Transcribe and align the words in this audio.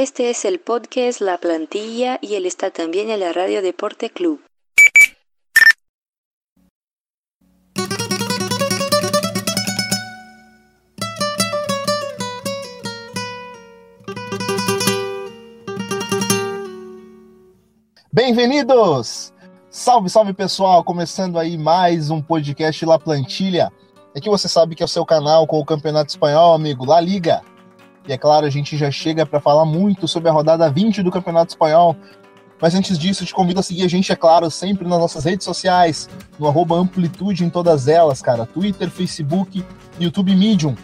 Este 0.00 0.30
es 0.30 0.44
el 0.44 0.60
podcast 0.60 1.20
La 1.20 1.38
Plantilla 1.38 2.20
y 2.22 2.36
él 2.36 2.46
está 2.46 2.70
también 2.70 3.10
en 3.10 3.18
la 3.18 3.32
Radio 3.32 3.62
Deporte 3.62 4.10
Club. 4.10 4.40
Bem-vindos! 18.12 19.34
Salve, 19.68 20.08
salve 20.08 20.32
pessoal! 20.32 20.84
Começando 20.84 21.40
aí 21.40 21.58
mais 21.58 22.08
um 22.08 22.22
podcast 22.22 22.86
La 22.86 23.00
Plantilha. 23.00 23.72
Aqui 24.16 24.28
você 24.28 24.48
sabe 24.48 24.76
que 24.76 24.82
é 24.84 24.86
o 24.86 24.88
seu 24.88 25.04
canal 25.04 25.44
com 25.48 25.58
o 25.58 25.64
Campeonato 25.64 26.10
Espanhol, 26.10 26.54
amigo, 26.54 26.84
La 26.84 27.00
Liga. 27.00 27.42
E 28.08 28.12
é 28.12 28.16
claro, 28.16 28.46
a 28.46 28.50
gente 28.50 28.74
já 28.74 28.90
chega 28.90 29.26
para 29.26 29.38
falar 29.38 29.66
muito 29.66 30.08
sobre 30.08 30.30
a 30.30 30.32
rodada 30.32 30.70
20 30.70 31.02
do 31.02 31.10
Campeonato 31.10 31.52
Espanhol. 31.52 31.94
Mas 32.58 32.74
antes 32.74 32.98
disso, 32.98 33.24
te 33.24 33.34
convido 33.34 33.60
a 33.60 33.62
seguir 33.62 33.84
a 33.84 33.88
gente, 33.88 34.10
é 34.10 34.16
claro, 34.16 34.50
sempre 34.50 34.88
nas 34.88 34.98
nossas 34.98 35.24
redes 35.24 35.44
sociais, 35.44 36.08
no 36.38 36.48
arroba 36.48 36.74
Amplitude 36.74 37.44
em 37.44 37.50
todas 37.50 37.86
elas, 37.86 38.22
cara. 38.22 38.46
Twitter, 38.46 38.90
Facebook, 38.90 39.62
YouTube 40.00 40.34
Medium, 40.34 40.74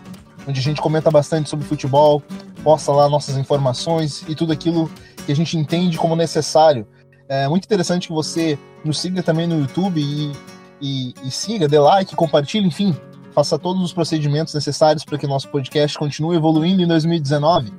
onde 0.47 0.61
a 0.61 0.63
gente 0.63 0.83
comenta 0.83 1.11
bastante 1.11 1.49
sobre 1.49 1.65
futebol, 1.65 2.23
posta 2.63 2.93
lá 2.93 3.09
nossas 3.09 3.39
informações 3.39 4.23
e 4.29 4.35
tudo 4.35 4.53
aquilo 4.53 4.91
que 5.25 5.33
a 5.33 5.37
gente 5.37 5.57
entende 5.57 5.97
como 5.97 6.15
necessário. 6.15 6.87
É 7.27 7.49
muito 7.49 7.65
interessante 7.65 8.09
que 8.09 8.15
você 8.15 8.59
nos 8.85 9.01
siga 9.01 9.23
também 9.23 9.47
no 9.47 9.59
YouTube 9.59 9.99
e, 9.99 10.33
e, 10.79 11.15
e 11.25 11.31
siga, 11.31 11.67
dê 11.67 11.79
like, 11.79 12.15
compartilhe, 12.15 12.67
enfim, 12.69 12.95
faça 13.35 13.59
todos 13.59 13.83
os 13.83 13.93
procedimentos 13.93 14.55
necessários 14.55 15.05
para 15.05 15.19
que 15.19 15.27
nosso 15.27 15.49
podcast 15.49 15.99
continue 15.99 16.37
evoluindo 16.37 16.81
em 16.81 16.87
2019. 16.87 17.73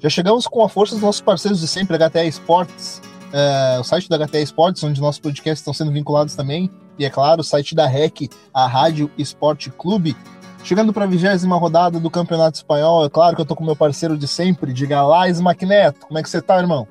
Já 0.00 0.10
chegamos 0.10 0.46
com 0.46 0.62
a 0.64 0.68
força 0.68 0.94
dos 0.94 1.02
nossos 1.02 1.20
parceiros 1.20 1.60
de 1.60 1.68
sempre, 1.68 1.96
HTA 1.96 2.24
Esportes, 2.24 3.00
é, 3.32 3.78
o 3.78 3.84
site 3.84 4.08
da 4.08 4.18
HTA 4.18 4.40
Esportes, 4.40 4.82
onde 4.82 5.00
nossos 5.00 5.20
podcasts 5.20 5.60
estão 5.60 5.72
sendo 5.72 5.92
vinculados 5.92 6.34
também, 6.34 6.70
e 6.98 7.04
é 7.04 7.10
claro, 7.10 7.40
o 7.40 7.44
site 7.44 7.74
da 7.74 7.86
REC, 7.86 8.28
a 8.52 8.66
Rádio 8.66 9.10
Esporte 9.16 9.70
Clube. 9.70 10.16
Chegando 10.64 10.92
para 10.92 11.04
a 11.04 11.06
vigésima 11.06 11.56
rodada 11.56 12.00
do 12.00 12.10
Campeonato 12.10 12.56
Espanhol, 12.56 13.04
é 13.04 13.08
claro 13.08 13.36
que 13.36 13.40
eu 13.40 13.44
estou 13.44 13.56
com 13.56 13.64
meu 13.64 13.76
parceiro 13.76 14.18
de 14.18 14.26
sempre, 14.26 14.72
diga 14.72 15.02
lá, 15.06 15.28
Smackneto. 15.28 16.06
Como 16.06 16.18
é 16.18 16.22
que 16.22 16.28
você 16.28 16.38
está, 16.38 16.58
irmão? 16.58 16.88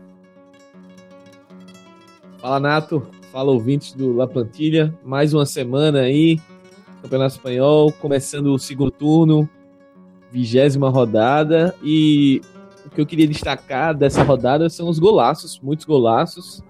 Fala, 2.40 2.59
Nato. 2.59 3.06
Fala, 3.31 3.52
ouvintes 3.52 3.92
do 3.92 4.16
La 4.16 4.28
Plantilha. 4.28 4.98
Mais 5.04 5.34
uma 5.34 5.46
semana 5.46 6.02
aí, 6.02 6.40
Campeonato 7.06 7.36
Espanhol, 7.36 7.92
começando 7.92 8.48
o 8.48 8.58
segundo 8.58 8.89
turno, 8.89 9.48
vigésima 10.31 10.89
rodada. 10.89 11.75
E 11.84 12.42
o 12.84 12.89
que 12.89 13.00
eu 13.00 13.06
queria 13.06 13.28
destacar 13.28 13.95
dessa 13.95 14.23
rodada 14.23 14.67
são 14.70 14.89
os 14.89 14.97
golaços, 14.97 15.59
muitos 15.62 15.86
golaços. 15.86 16.64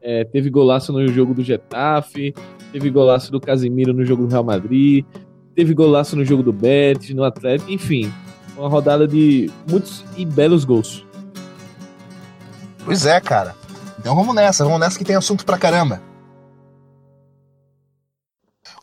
É, 0.00 0.24
teve 0.24 0.48
golaço 0.48 0.90
no 0.90 1.06
jogo 1.08 1.34
do 1.34 1.42
Getafe, 1.42 2.34
teve 2.72 2.88
golaço 2.88 3.30
do 3.30 3.38
Casemiro 3.38 3.92
no 3.92 4.04
jogo 4.04 4.24
do 4.26 4.30
Real 4.30 4.44
Madrid, 4.44 5.04
teve 5.54 5.74
golaço 5.74 6.16
no 6.16 6.24
jogo 6.24 6.42
do 6.42 6.52
Betis, 6.52 7.14
no 7.14 7.24
Atlético, 7.24 7.70
enfim, 7.70 8.12
uma 8.56 8.68
rodada 8.68 9.06
de 9.06 9.50
muitos 9.70 10.02
e 10.16 10.24
belos 10.24 10.64
gols. 10.64 11.04
Pois 12.84 13.04
é, 13.04 13.20
cara. 13.20 13.54
Então 13.98 14.14
vamos 14.16 14.34
nessa, 14.34 14.64
vamos 14.64 14.80
nessa 14.80 14.98
que 14.98 15.04
tem 15.04 15.16
assunto 15.16 15.44
pra 15.44 15.58
caramba. 15.58 16.00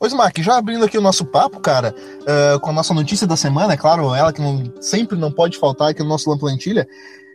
Ô, 0.02 0.08
Smack, 0.08 0.42
já 0.42 0.58
abrindo 0.58 0.84
aqui 0.84 0.98
o 0.98 1.02
nosso 1.02 1.24
papo, 1.24 1.60
cara, 1.60 1.94
uh, 2.22 2.60
com 2.60 2.72
a 2.72 2.74
nossa 2.74 2.92
notícia 2.92 3.28
da 3.28 3.38
semana, 3.38 3.74
é 3.74 3.78
claro, 3.78 4.16
ela 4.16 4.34
que 4.34 4.42
não, 4.42 4.64
sempre 4.82 5.16
não 5.16 5.32
pode 5.32 5.60
faltar 5.60 5.92
aqui 5.92 6.02
no 6.02 6.10
nosso 6.10 6.28
Lamplantilha. 6.28 6.88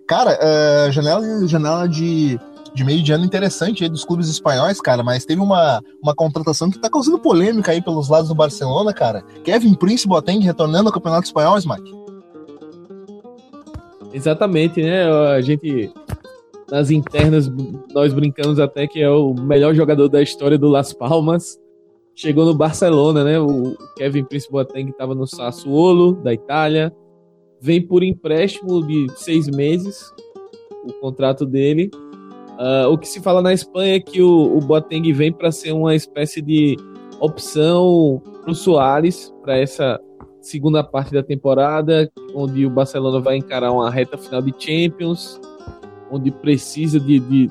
Cara, 0.05 0.36
uh, 0.36 0.91
janela, 0.91 1.47
janela 1.47 1.89
de, 1.89 2.36
de 2.75 2.83
meio 2.83 3.05
de 3.05 3.12
ano 3.12 3.25
interessante 3.25 3.84
aí 3.84 3.89
dos 3.89 4.05
clubes 4.05 4.28
espanhóis, 4.28 4.81
cara, 4.81 5.05
mas 5.05 5.25
teve 5.25 5.41
uma, 5.41 5.81
uma 6.03 6.12
contratação 6.12 6.69
que 6.69 6.81
tá 6.81 6.91
causando 6.91 7.20
polêmica 7.20 7.70
aí 7.70 7.80
pelos 7.80 8.08
lados 8.08 8.30
do 8.30 8.35
Barcelona, 8.35 8.92
cara. 8.92 9.23
Kevin 9.45 9.74
Prince 9.74 10.08
Boateng 10.08 10.41
retornando 10.41 10.89
ao 10.89 10.92
Campeonato 10.92 11.27
Espanhol, 11.27 11.57
Smack. 11.58 11.85
Exatamente, 14.12 14.83
né? 14.83 15.05
A 15.08 15.41
gente 15.41 15.92
nas 16.68 16.91
internas 16.91 17.48
nós 17.95 18.12
brincamos 18.12 18.58
até 18.58 18.89
que 18.89 19.01
é 19.01 19.08
o 19.08 19.35
melhor 19.35 19.73
jogador 19.73 20.08
da 20.08 20.20
história 20.20 20.58
do 20.58 20.67
Las 20.67 20.92
Palmas 20.92 21.64
chegou 22.17 22.47
no 22.47 22.55
Barcelona, 22.55 23.23
né? 23.23 23.39
O 23.39 23.77
Kevin 23.97 24.25
Prince 24.25 24.51
Boateng 24.51 24.89
estava 24.89 25.15
no 25.15 25.27
Sassuolo, 25.27 26.15
da 26.15 26.33
Itália. 26.33 26.93
Vem 27.61 27.87
por 27.87 28.03
empréstimo 28.03 28.85
de 28.85 29.07
seis 29.17 29.47
meses, 29.49 30.13
o 30.83 30.93
contrato 30.95 31.45
dele. 31.45 31.91
Uh, 32.59 32.89
o 32.91 32.97
que 32.97 33.07
se 33.07 33.21
fala 33.21 33.43
na 33.43 33.53
Espanha 33.53 33.97
é 33.97 34.01
que 34.01 34.23
o, 34.23 34.57
o 34.57 34.61
Boateng 34.61 35.13
vem 35.13 35.31
para 35.31 35.53
ser 35.53 35.73
uma 35.73 35.95
espécie 35.95 36.41
de 36.41 36.77
opção 37.21 38.23
para 38.41 38.51
o 38.51 38.55
Soares 38.55 39.33
para 39.43 39.59
essa 39.59 40.01
segunda 40.41 40.83
parte 40.83 41.13
da 41.13 41.23
temporada, 41.23 42.11
onde 42.35 42.65
o 42.65 42.71
Barcelona 42.71 43.21
vai 43.21 43.37
encarar 43.37 43.73
uma 43.73 43.91
reta 43.91 44.17
final 44.17 44.41
de 44.41 44.55
Champions, 44.59 45.39
onde 46.11 46.31
precisa 46.31 46.98
de, 46.98 47.19
de 47.19 47.51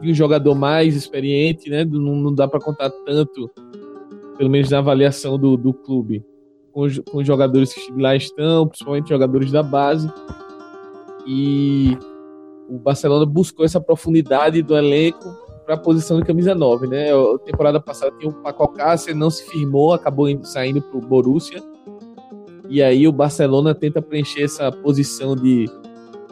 de 0.00 0.10
um 0.10 0.14
jogador 0.14 0.54
mais 0.54 0.96
experiente, 0.96 1.68
né? 1.68 1.84
Não, 1.84 2.16
não 2.16 2.34
dá 2.34 2.48
para 2.48 2.60
contar 2.60 2.90
tanto, 3.04 3.50
pelo 4.36 4.50
menos 4.50 4.70
na 4.70 4.78
avaliação 4.78 5.38
do, 5.38 5.56
do 5.56 5.72
clube, 5.72 6.24
com, 6.72 6.86
com 7.10 7.18
os 7.18 7.26
jogadores 7.26 7.72
que 7.72 7.92
lá 7.92 8.16
estão, 8.16 8.66
principalmente 8.66 9.08
jogadores 9.08 9.52
da 9.52 9.62
base. 9.62 10.10
E 11.26 11.96
o 12.68 12.78
Barcelona 12.78 13.26
buscou 13.26 13.64
essa 13.64 13.80
profundidade 13.80 14.62
do 14.62 14.76
elenco 14.76 15.36
para 15.64 15.74
a 15.74 15.78
posição 15.78 16.18
de 16.18 16.26
camisa 16.26 16.54
9, 16.54 16.86
né? 16.86 17.10
A 17.12 17.38
temporada 17.38 17.80
passada 17.80 18.12
tinha 18.18 18.30
o 18.30 18.34
Paco 18.34 18.62
Alcácer, 18.62 19.14
não 19.14 19.30
se 19.30 19.44
firmou, 19.44 19.92
acabou 19.92 20.26
saindo 20.44 20.80
para 20.80 20.98
o 20.98 21.00
Borussia. 21.00 21.62
E 22.68 22.82
aí 22.82 23.06
o 23.06 23.12
Barcelona 23.12 23.74
tenta 23.74 24.00
preencher 24.00 24.44
essa 24.44 24.70
posição 24.70 25.36
de 25.36 25.68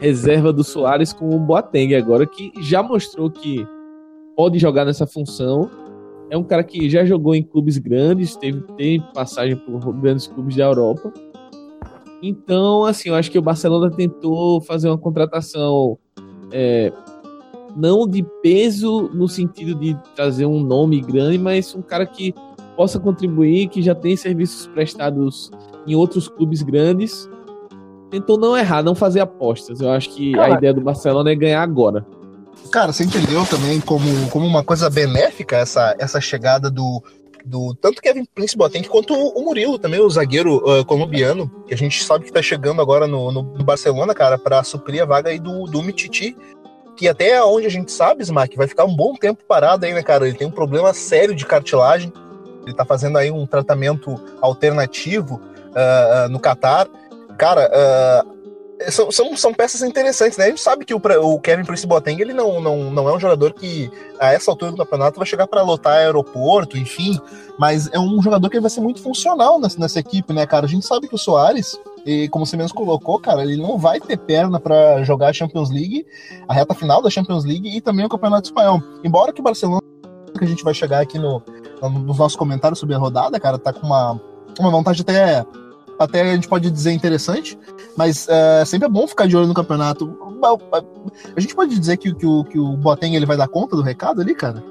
reserva 0.01 0.53
do 0.53 0.63
Soares 0.63 1.13
com 1.13 1.35
o 1.35 1.39
Boateng 1.39 1.95
agora, 1.95 2.27
que 2.27 2.53
já 2.61 2.83
mostrou 2.83 3.31
que 3.31 3.67
pode 4.37 4.59
jogar 4.59 4.85
nessa 4.85 5.07
função. 5.07 5.71
É 6.31 6.37
um 6.37 6.45
cara 6.45 6.63
que 6.63 6.89
já 6.89 7.05
jogou 7.05 7.35
em 7.35 7.43
clubes 7.43 7.79
grandes, 7.79 8.37
teve, 8.37 8.61
teve 8.77 9.05
passagem 9.13 9.57
por 9.57 9.93
grandes 9.95 10.27
clubes 10.27 10.57
da 10.57 10.65
Europa. 10.65 11.13
Então, 12.23 12.85
assim, 12.85 13.09
eu 13.09 13.15
acho 13.15 13.31
que 13.31 13.39
o 13.39 13.43
Barcelona 13.43 13.91
tentou 13.91 14.61
fazer 14.61 14.89
uma 14.89 14.99
contratação 14.99 15.99
é, 16.53 16.93
não 17.77 18.07
de 18.07 18.25
peso 18.43 19.09
no 19.15 19.29
sentido 19.29 19.75
de 19.75 19.97
trazer 20.15 20.45
um 20.45 20.61
nome 20.61 21.01
grande, 21.01 21.39
mas 21.39 21.75
um 21.75 21.83
cara 21.83 22.05
que 22.05 22.35
possa 22.77 22.99
contribuir, 22.99 23.69
que 23.69 23.83
já 23.83 23.95
tem 23.95 24.17
serviços 24.17 24.67
prestados 24.69 25.51
em 25.87 25.95
outros 25.95 26.29
clubes 26.29 26.63
grandes 26.63 27.29
tentou 28.11 28.39
não 28.39 28.57
errar, 28.57 28.83
não 28.83 28.95
fazer 28.95 29.21
apostas. 29.21 29.81
Eu 29.81 29.91
acho 29.91 30.11
que 30.11 30.33
Cara, 30.33 30.55
a 30.55 30.57
ideia 30.57 30.75
do 30.75 30.81
Barcelona 30.81 31.31
é 31.31 31.35
ganhar 31.35 31.63
agora. 31.63 32.05
Cara, 32.71 32.93
você 32.93 33.05
entendeu 33.05 33.47
também 33.47 33.81
como, 33.81 34.29
como 34.31 34.47
uma 34.47 34.63
coisa 34.63 34.91
benéfica 34.91 35.57
essa, 35.57 35.95
essa 35.99 36.21
chegada 36.21 36.71
do, 36.71 37.03
do 37.45 37.75
tanto 37.75 38.03
Kevin 38.03 38.27
Prince 38.35 38.57
Boateng 38.57 38.87
quanto 38.89 39.15
o 39.15 39.43
Murilo 39.43 39.79
também, 39.79 40.01
o 40.01 40.11
zagueiro 40.11 40.57
uh, 40.57 40.85
colombiano, 40.85 41.51
que 41.67 41.73
a 41.73 41.77
gente 41.77 42.05
sabe 42.05 42.27
que 42.27 42.33
tá 42.33 42.43
chegando 42.43 42.83
agora 42.83 43.07
no, 43.07 43.33
no, 43.33 43.43
no 43.43 43.65
Barcelona, 43.65 44.15
cara, 44.15 44.37
para 44.39 44.63
suprir 44.63 45.03
a 45.03 45.07
vaga 45.07 45.31
aí 45.31 45.39
do, 45.39 45.65
do 45.65 45.83
Mititi, 45.83 46.37
que 46.97 47.09
até 47.09 47.43
onde 47.43 47.67
a 47.67 47.71
gente 47.71 47.93
sabe, 47.93 48.23
Smack, 48.23 48.57
vai 48.57 48.67
ficar 48.67 48.85
um 48.85 48.95
bom 48.95 49.15
tempo 49.15 49.45
parado 49.47 49.87
aí, 49.87 49.95
né, 49.95 50.03
cara? 50.03 50.27
Ele 50.27 50.37
tem 50.37 50.47
um 50.47 50.53
problema 50.53 50.93
sério 50.93 51.35
de 51.35 51.47
cartilagem, 51.47 52.13
ele 52.65 52.75
tá 52.75 52.85
fazendo 52.85 53.17
aí 53.17 53.31
um 53.31 53.47
tratamento 53.47 54.21
alternativo 54.43 55.37
uh, 55.37 56.27
uh, 56.27 56.29
no 56.29 56.39
Catar, 56.41 56.87
cara, 57.39 57.71
uh, 57.71 58.39
são, 58.91 59.11
são, 59.11 59.37
são, 59.37 59.55
peças 59.55 59.83
interessantes, 59.83 60.37
né? 60.37 60.47
A 60.47 60.49
gente 60.49 60.61
sabe 60.61 60.85
que 60.85 60.95
o, 60.95 61.01
o 61.23 61.41
Kevin 61.41 61.65
Prince 61.65 61.87
Boateng, 61.87 62.21
ele 62.21 62.33
não, 62.33 62.61
não, 62.61 62.91
não 62.91 63.09
é 63.09 63.15
um 63.15 63.21
jogador 63.21 63.53
que, 63.53 63.91
a 64.21 64.33
essa 64.33 64.51
altura 64.51 64.73
do 64.73 64.77
campeonato, 64.77 65.19
vai 65.19 65.27
chegar 65.27 65.47
para 65.47 65.63
lotar 65.63 65.95
aeroporto, 65.95 66.77
enfim, 66.77 67.19
mas 67.59 67.89
é 67.93 67.99
um 67.99 68.23
jogador 68.23 68.49
que 68.49 68.61
vai 68.61 68.71
ser 68.71 68.81
muito 68.81 69.03
funcional 69.03 69.61
nessa, 69.61 69.79
nessa 69.79 69.99
equipe, 69.99 70.33
né, 70.33 70.47
cara? 70.47 70.67
A 70.67 70.69
gente 70.69 70.87
sabe 70.87 71.09
que 71.09 71.15
o 71.15 71.19
Soares, 71.19 71.79
e 72.07 72.29
como 72.29 72.47
você 72.47 72.57
mesmo 72.57 72.77
colocou, 72.77 73.19
cara, 73.19 73.43
ele 73.43 73.57
não 73.57 73.79
vai 73.79 74.01
ter 74.01 74.17
perna 74.17 74.61
para 74.61 75.03
jogar 75.03 75.29
a 75.29 75.33
Champions 75.33 75.71
League, 75.71 76.07
a 76.47 76.55
reta 76.55 76.75
final 76.75 77.03
da 77.03 77.11
Champions 77.11 77.45
League 77.45 77.69
e 77.69 77.81
também 77.81 78.05
o 78.05 78.09
Campeonato 78.09 78.49
Espanhol. 78.49 78.83
Embora 79.03 79.33
que 79.33 79.41
o 79.41 79.45
Barcelona, 79.45 79.83
que 80.37 80.45
a 80.45 80.49
gente 80.49 80.63
vai 80.63 80.75
chegar 80.75 81.01
aqui 81.01 81.19
no, 81.19 81.43
nos 81.83 82.19
nossos 82.19 82.37
comentários 82.37 82.79
sobre 82.79 82.95
a 82.95 82.99
rodada, 82.99 83.41
cara, 83.41 83.59
tá 83.59 83.73
com 83.73 83.87
uma, 83.87 84.21
uma 84.59 84.71
vontade 84.71 85.03
até 85.03 85.45
até 85.99 86.23
a 86.23 86.35
gente 86.35 86.49
pode 86.49 86.71
dizer 86.71 86.93
interessante, 86.93 87.59
mas 87.97 88.29
é, 88.29 88.65
sempre 88.65 88.87
é 88.87 88.91
bom 88.91 89.07
ficar 89.07 89.27
de 89.27 89.37
olho 89.37 89.47
no 89.47 89.55
campeonato. 89.55 90.17
A 91.37 91.41
gente 91.41 91.55
pode 91.55 91.79
dizer 91.79 91.97
que, 91.97 92.15
que, 92.15 92.27
o, 92.27 92.45
que 92.45 92.59
o 92.59 92.77
Boateng 92.77 93.17
ele 93.17 93.27
vai 93.27 93.37
dar 93.37 93.49
conta 93.49 93.75
do 93.75 93.83
recado 93.83 94.21
ali, 94.21 94.35
cara? 94.35 94.63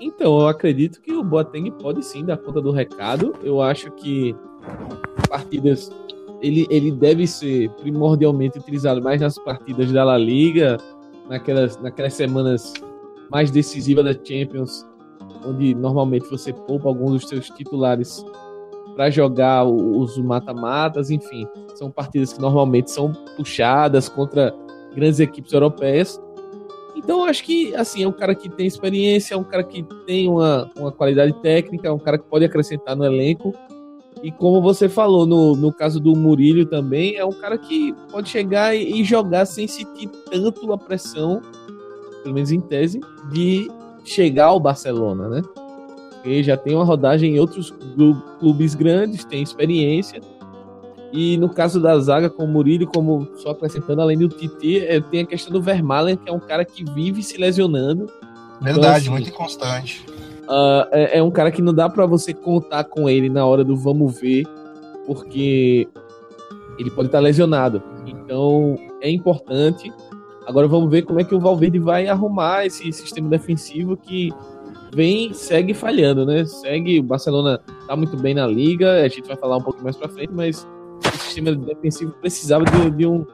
Então, 0.00 0.40
eu 0.40 0.48
acredito 0.48 1.00
que 1.00 1.12
o 1.12 1.24
Boateng 1.24 1.70
pode 1.72 2.04
sim 2.04 2.24
dar 2.24 2.36
conta 2.36 2.60
do 2.60 2.70
recado. 2.70 3.34
Eu 3.42 3.60
acho 3.60 3.90
que 3.92 4.36
partidas 5.28 5.90
ele, 6.40 6.66
ele 6.70 6.92
deve 6.92 7.26
ser 7.26 7.70
primordialmente 7.70 8.58
utilizado 8.58 9.02
mais 9.02 9.20
nas 9.20 9.38
partidas 9.38 9.90
da 9.90 10.04
La 10.04 10.16
Liga, 10.16 10.78
naquelas, 11.28 11.80
naquelas 11.80 12.14
semanas 12.14 12.72
mais 13.30 13.50
decisivas 13.50 14.04
da 14.04 14.12
Champions, 14.12 14.86
onde 15.44 15.74
normalmente 15.74 16.28
você 16.30 16.52
poupa 16.52 16.88
alguns 16.88 17.20
dos 17.20 17.28
seus 17.28 17.48
titulares 17.50 18.24
para 18.94 19.10
jogar 19.10 19.64
os 19.64 20.18
mata-matas, 20.18 21.10
enfim, 21.10 21.46
são 21.76 21.90
partidas 21.90 22.32
que 22.32 22.40
normalmente 22.40 22.90
são 22.90 23.12
puxadas 23.36 24.08
contra 24.08 24.52
grandes 24.94 25.20
equipes 25.20 25.52
europeias. 25.52 26.20
Então, 26.96 27.24
acho 27.24 27.44
que 27.44 27.72
assim, 27.76 28.02
é 28.02 28.08
um 28.08 28.12
cara 28.12 28.34
que 28.34 28.48
tem 28.48 28.66
experiência, 28.66 29.34
é 29.34 29.36
um 29.36 29.44
cara 29.44 29.62
que 29.62 29.84
tem 30.04 30.28
uma, 30.28 30.68
uma 30.76 30.90
qualidade 30.90 31.32
técnica, 31.34 31.86
é 31.86 31.92
um 31.92 31.98
cara 31.98 32.18
que 32.18 32.24
pode 32.24 32.44
acrescentar 32.44 32.96
no 32.96 33.04
elenco. 33.04 33.54
E 34.20 34.32
como 34.32 34.60
você 34.60 34.88
falou, 34.88 35.24
no, 35.24 35.54
no 35.54 35.72
caso 35.72 36.00
do 36.00 36.16
Murilho 36.16 36.66
também, 36.66 37.14
é 37.14 37.24
um 37.24 37.32
cara 37.32 37.56
que 37.56 37.94
pode 38.10 38.28
chegar 38.28 38.74
e, 38.74 39.00
e 39.00 39.04
jogar 39.04 39.46
sem 39.46 39.68
sentir 39.68 40.08
tanto 40.28 40.72
a 40.72 40.76
pressão, 40.76 41.40
pelo 42.24 42.34
menos 42.34 42.50
em 42.50 42.60
tese, 42.60 42.98
de 43.30 43.70
chegar 44.08 44.46
ao 44.46 44.60
Barcelona, 44.60 45.28
né? 45.28 45.42
Porque 46.14 46.42
já 46.42 46.56
tem 46.56 46.74
uma 46.74 46.84
rodagem 46.84 47.36
em 47.36 47.38
outros 47.38 47.72
clubes 48.40 48.74
grandes, 48.74 49.24
tem 49.24 49.42
experiência. 49.42 50.20
E 51.12 51.36
no 51.38 51.48
caso 51.48 51.80
da 51.80 51.98
zaga, 51.98 52.28
com 52.28 52.44
o 52.44 52.48
Murilo, 52.48 52.86
como 52.86 53.28
só 53.36 53.50
acrescentando, 53.50 54.02
além 54.02 54.18
do 54.18 54.28
Titi, 54.28 54.78
é, 54.80 55.00
tem 55.00 55.22
a 55.22 55.26
questão 55.26 55.52
do 55.52 55.62
Vermaelen, 55.62 56.16
que 56.16 56.28
é 56.28 56.32
um 56.32 56.40
cara 56.40 56.64
que 56.64 56.84
vive 56.84 57.22
se 57.22 57.38
lesionando. 57.38 58.06
Verdade, 58.60 58.78
então, 58.78 58.92
assim, 58.92 59.10
muito 59.10 59.28
inconstante. 59.28 60.04
Uh, 60.44 60.84
é, 60.90 61.18
é, 61.18 61.22
um 61.22 61.30
cara 61.30 61.50
que 61.50 61.62
não 61.62 61.72
dá 61.72 61.88
para 61.88 62.04
você 62.06 62.34
contar 62.34 62.84
com 62.84 63.08
ele 63.08 63.28
na 63.28 63.44
hora 63.46 63.62
do 63.62 63.76
vamos 63.76 64.18
ver, 64.18 64.44
porque 65.06 65.88
ele 66.78 66.90
pode 66.90 67.08
estar 67.08 67.20
lesionado. 67.20 67.82
Então 68.06 68.76
é 69.00 69.10
importante. 69.10 69.92
Agora 70.48 70.66
vamos 70.66 70.90
ver 70.90 71.02
como 71.02 71.20
é 71.20 71.24
que 71.24 71.34
o 71.34 71.40
Valverde 71.40 71.78
vai 71.78 72.08
arrumar 72.08 72.64
esse 72.64 72.90
sistema 72.90 73.28
defensivo 73.28 73.98
que 73.98 74.32
vem, 74.94 75.34
segue 75.34 75.74
falhando, 75.74 76.24
né? 76.24 76.46
Segue, 76.46 76.98
o 76.98 77.02
Barcelona 77.02 77.60
tá 77.86 77.94
muito 77.94 78.16
bem 78.16 78.32
na 78.32 78.46
liga, 78.46 79.04
a 79.04 79.08
gente 79.08 79.28
vai 79.28 79.36
falar 79.36 79.58
um 79.58 79.62
pouco 79.62 79.84
mais 79.84 79.94
pra 79.94 80.08
frente, 80.08 80.32
mas 80.32 80.66
o 81.04 81.18
sistema 81.18 81.54
defensivo 81.54 82.12
precisava 82.12 82.64
de, 82.64 82.90
de 82.92 83.06
um, 83.06 83.26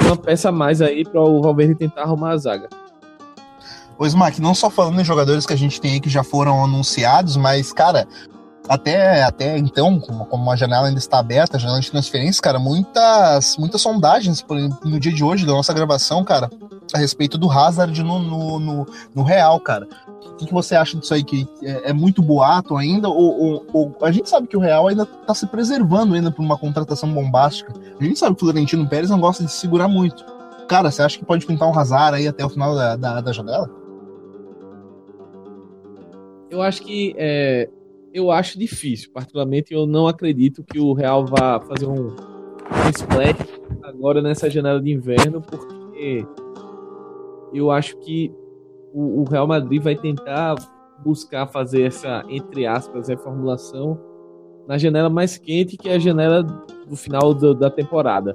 uma 0.00 0.16
peça 0.16 0.48
a 0.48 0.52
mais 0.52 0.80
aí 0.80 1.04
para 1.04 1.20
o 1.20 1.42
Valverde 1.42 1.74
tentar 1.74 2.04
arrumar 2.04 2.30
a 2.30 2.38
zaga. 2.38 2.70
Ô, 3.98 4.06
Smack, 4.06 4.40
não 4.40 4.54
só 4.54 4.70
falando 4.70 4.98
em 4.98 5.04
jogadores 5.04 5.44
que 5.44 5.52
a 5.52 5.58
gente 5.58 5.78
tem 5.78 5.92
aí 5.92 6.00
que 6.00 6.08
já 6.08 6.24
foram 6.24 6.64
anunciados, 6.64 7.36
mas, 7.36 7.70
cara, 7.70 8.08
até, 8.68 9.22
até 9.22 9.56
então, 9.58 10.00
como, 10.00 10.26
como 10.26 10.50
a 10.50 10.56
janela 10.56 10.88
ainda 10.88 10.98
está 10.98 11.18
aberta, 11.18 11.56
a 11.56 11.60
janela 11.60 11.80
de 11.80 11.90
transferência, 11.90 12.42
cara, 12.42 12.58
muitas, 12.58 13.56
muitas 13.56 13.80
sondagens 13.80 14.42
por, 14.42 14.56
no 14.84 14.98
dia 14.98 15.12
de 15.12 15.22
hoje 15.22 15.46
da 15.46 15.52
nossa 15.52 15.72
gravação, 15.72 16.24
cara, 16.24 16.50
a 16.92 16.98
respeito 16.98 17.38
do 17.38 17.50
Hazard 17.50 18.02
no, 18.02 18.18
no, 18.18 18.58
no, 18.58 18.86
no 19.14 19.22
Real, 19.22 19.58
cara. 19.60 19.86
O 20.08 20.36
que, 20.36 20.46
que, 20.46 20.52
você 20.52 20.74
acha 20.74 20.98
disso 20.98 21.14
aí? 21.14 21.24
Que 21.24 21.48
é, 21.62 21.90
é 21.90 21.92
muito 21.92 22.20
boato 22.20 22.76
ainda? 22.76 23.08
Ou, 23.08 23.40
ou, 23.40 23.66
ou, 23.72 23.96
a 24.02 24.10
gente 24.10 24.28
sabe 24.28 24.46
que 24.46 24.56
o 24.56 24.60
Real 24.60 24.88
ainda 24.88 25.04
está 25.04 25.32
se 25.32 25.46
preservando 25.46 26.14
ainda 26.14 26.30
por 26.30 26.42
uma 26.42 26.58
contratação 26.58 27.10
bombástica. 27.10 27.72
A 27.98 28.04
gente 28.04 28.18
sabe 28.18 28.36
que 28.36 28.42
o 28.42 28.46
Florentino 28.46 28.86
Pérez 28.88 29.08
não 29.08 29.20
gosta 29.20 29.44
de 29.44 29.52
segurar 29.52 29.88
muito. 29.88 30.24
Cara, 30.68 30.90
você 30.90 31.02
acha 31.02 31.18
que 31.18 31.24
pode 31.24 31.46
pintar 31.46 31.68
um 31.68 31.78
Hazard 31.78 32.16
aí 32.16 32.28
até 32.28 32.44
o 32.44 32.50
final 32.50 32.74
da, 32.74 32.96
da, 32.96 33.20
da 33.20 33.32
janela? 33.32 33.70
Eu 36.50 36.60
acho 36.60 36.82
que 36.82 37.14
é, 37.16 37.68
eu 38.16 38.30
acho 38.30 38.58
difícil. 38.58 39.10
Particularmente, 39.12 39.74
eu 39.74 39.86
não 39.86 40.08
acredito 40.08 40.64
que 40.64 40.80
o 40.80 40.94
Real 40.94 41.26
vá 41.26 41.60
fazer 41.60 41.86
um, 41.86 42.06
um 42.06 42.88
splash 42.94 43.60
agora 43.82 44.22
nessa 44.22 44.48
janela 44.48 44.80
de 44.80 44.90
inverno, 44.90 45.42
porque 45.42 46.26
eu 47.52 47.70
acho 47.70 47.98
que 47.98 48.32
o, 48.94 49.20
o 49.20 49.24
Real 49.24 49.46
Madrid 49.46 49.82
vai 49.82 49.94
tentar 49.94 50.54
buscar 51.04 51.46
fazer 51.46 51.82
essa, 51.82 52.24
entre 52.30 52.66
aspas, 52.66 53.08
reformulação 53.08 54.00
na 54.66 54.78
janela 54.78 55.10
mais 55.10 55.36
quente, 55.36 55.76
que 55.76 55.90
é 55.90 55.96
a 55.96 55.98
janela 55.98 56.42
do 56.42 56.96
final 56.96 57.34
do, 57.34 57.54
da 57.54 57.68
temporada. 57.68 58.34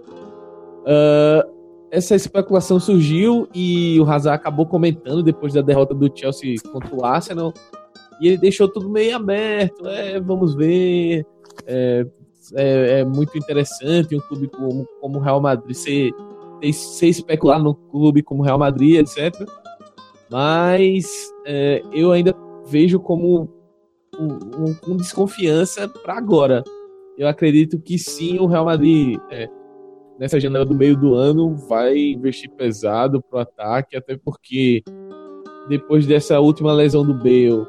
Uh, 0.83 1.62
essa 1.89 2.16
especulação 2.16 2.80
surgiu 2.80 3.50
e 3.54 4.00
o 4.00 4.10
Hazard 4.10 4.39
acabou 4.39 4.66
comentando 4.68 5.24
depois 5.24 5.54
da 5.54 5.62
derrota 5.62 5.95
do 5.95 6.10
Chelsea 6.16 6.56
contra 6.72 6.95
o 6.95 7.04
Arsenal. 7.04 7.51
E 8.21 8.27
ele 8.27 8.38
deixou 8.38 8.68
tudo 8.68 8.89
meio 8.89 9.15
aberto. 9.15 9.85
É, 9.88 10.19
vamos 10.19 10.56
ver. 10.56 11.25
É, 11.65 12.06
é, 12.53 13.00
é 13.00 13.06
muito 13.06 13.38
interessante 13.38 14.15
um 14.15 14.19
clube 14.19 14.47
como, 14.47 14.85
como 15.00 15.18
o 15.18 15.21
Real 15.21 15.41
Madrid 15.41 15.75
ser, 15.75 16.12
ser 16.73 17.07
especular 17.07 17.62
no 17.62 17.75
clube 17.75 18.23
como 18.23 18.41
o 18.41 18.45
Real 18.45 18.57
Madrid, 18.57 19.00
etc 19.00 19.47
mas 20.31 21.29
é, 21.45 21.83
eu 21.91 22.13
ainda 22.13 22.33
vejo 22.65 23.01
como 23.01 23.50
um, 24.18 24.27
um, 24.63 24.73
com 24.75 24.95
desconfiança 24.95 25.89
para 25.89 26.18
agora. 26.18 26.63
Eu 27.18 27.27
acredito 27.27 27.77
que 27.77 28.00
sim, 28.00 28.39
o 28.39 28.45
Real 28.45 28.63
Madrid 28.63 29.19
é, 29.29 29.50
nessa 30.18 30.39
janela 30.39 30.65
do 30.65 30.73
meio 30.73 30.95
do 30.95 31.15
ano 31.15 31.57
vai 31.68 31.97
investir 31.97 32.50
pesado 32.51 33.21
pro 33.21 33.39
ataque, 33.39 33.97
até 33.97 34.15
porque 34.15 34.81
depois 35.68 36.07
dessa 36.07 36.39
última 36.39 36.71
lesão 36.71 37.06
do 37.06 37.13
Bale, 37.13 37.68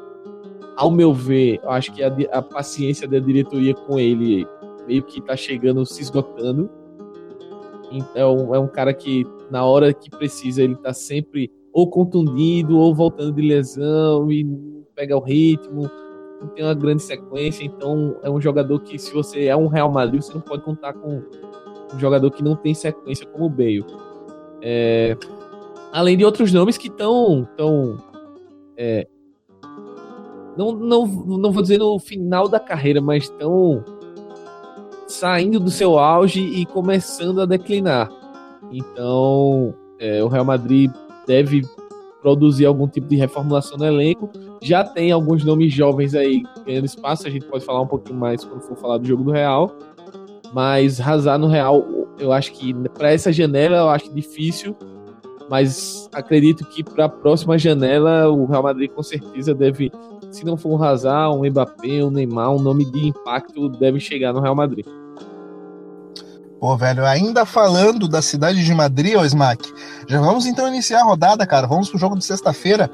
ao 0.75 0.91
meu 0.91 1.13
ver, 1.13 1.59
eu 1.63 1.69
acho 1.69 1.93
que 1.93 2.03
a, 2.03 2.13
a 2.31 2.41
paciência 2.41 3.07
da 3.07 3.19
diretoria 3.19 3.73
com 3.73 3.99
ele 3.99 4.47
meio 4.87 5.03
que 5.03 5.21
tá 5.21 5.35
chegando, 5.35 5.85
se 5.85 6.01
esgotando. 6.01 6.69
Então 7.91 8.53
é 8.53 8.59
um 8.59 8.67
cara 8.67 8.93
que 8.93 9.25
na 9.51 9.63
hora 9.65 9.93
que 9.93 10.09
precisa 10.09 10.63
ele 10.63 10.75
tá 10.75 10.93
sempre 10.93 11.51
ou 11.71 11.89
contundido, 11.89 12.77
ou 12.77 12.93
voltando 12.93 13.33
de 13.33 13.41
lesão 13.41 14.31
e 14.31 14.45
pega 14.95 15.17
o 15.17 15.19
ritmo, 15.19 15.89
não 16.39 16.47
tem 16.49 16.63
uma 16.63 16.73
grande 16.73 17.01
sequência, 17.01 17.63
então 17.63 18.15
é 18.21 18.29
um 18.29 18.39
jogador 18.39 18.79
que 18.79 18.99
se 18.99 19.11
você 19.13 19.45
é 19.45 19.55
um 19.55 19.67
Real 19.67 19.91
Madrid, 19.91 20.21
você 20.21 20.33
não 20.33 20.41
pode 20.41 20.63
contar 20.63 20.93
com 20.93 21.23
um 21.93 21.99
jogador 21.99 22.29
que 22.29 22.43
não 22.43 22.55
tem 22.55 22.73
sequência 22.73 23.25
como 23.25 23.45
o 23.45 23.49
Bale. 23.49 23.85
É, 24.61 25.17
além 25.91 26.17
de 26.17 26.25
outros 26.25 26.51
nomes 26.53 26.77
que 26.77 26.87
estão 26.87 27.47
tão, 27.57 27.97
é, 28.77 29.07
não, 30.57 30.73
não, 30.73 31.05
não 31.05 31.51
vou 31.51 31.61
dizer 31.61 31.77
no 31.77 31.97
final 31.99 32.47
da 32.47 32.59
carreira, 32.59 33.01
mas 33.01 33.23
estão 33.23 33.83
saindo 35.07 35.59
do 35.59 35.69
seu 35.69 35.97
auge 35.97 36.41
e 36.41 36.65
começando 36.65 37.41
a 37.41 37.45
declinar. 37.45 38.09
Então, 38.71 39.73
é, 39.99 40.23
o 40.23 40.27
Real 40.27 40.45
Madrid 40.45 40.91
deve 41.27 41.61
produzir 42.21 42.65
algum 42.65 42.87
tipo 42.87 43.07
de 43.07 43.15
reformulação 43.15 43.77
no 43.77 43.85
elenco. 43.85 44.29
Já 44.61 44.83
tem 44.83 45.11
alguns 45.11 45.43
nomes 45.43 45.73
jovens 45.73 46.15
aí 46.15 46.41
ganhando 46.65 46.85
espaço, 46.85 47.27
a 47.27 47.29
gente 47.29 47.45
pode 47.45 47.65
falar 47.65 47.81
um 47.81 47.87
pouquinho 47.87 48.17
mais 48.17 48.43
quando 48.43 48.61
for 48.61 48.77
falar 48.77 48.97
do 48.97 49.05
jogo 49.05 49.23
do 49.23 49.31
Real. 49.31 49.75
Mas 50.53 51.01
Hazard 51.01 51.41
no 51.41 51.47
Real, 51.47 51.83
eu 52.17 52.31
acho 52.31 52.53
que 52.53 52.73
para 52.89 53.11
essa 53.11 53.31
janela 53.31 53.77
eu 53.77 53.89
acho 53.89 54.13
difícil, 54.13 54.75
mas 55.49 56.09
acredito 56.13 56.65
que 56.65 56.83
para 56.83 57.05
a 57.05 57.09
próxima 57.09 57.57
janela 57.57 58.29
o 58.29 58.45
Real 58.45 58.63
Madrid 58.63 58.91
com 58.91 59.03
certeza 59.03 59.53
deve, 59.53 59.91
se 60.31 60.45
não 60.45 60.57
for 60.57 60.69
um 60.69 60.83
Hazard, 60.83 61.37
um 61.37 61.49
Mbappé, 61.49 62.03
um 62.03 62.09
Neymar, 62.09 62.51
um 62.51 62.59
nome 62.59 62.85
de 62.85 63.07
impacto 63.07 63.69
deve 63.69 63.99
chegar 63.99 64.33
no 64.33 64.41
Real 64.41 64.55
Madrid. 64.55 64.85
Pô, 66.59 66.77
velho, 66.77 67.05
ainda 67.05 67.45
falando 67.45 68.07
da 68.07 68.21
cidade 68.21 68.63
de 68.63 68.73
Madrid, 68.73 69.17
ô 69.17 69.25
Smack, 69.25 69.69
já 70.07 70.21
vamos 70.21 70.45
então 70.45 70.65
iniciar 70.65 71.01
a 71.01 71.03
rodada, 71.03 71.45
cara. 71.45 71.67
Vamos 71.67 71.89
pro 71.89 71.99
jogo 71.99 72.17
de 72.17 72.23
sexta-feira. 72.23 72.89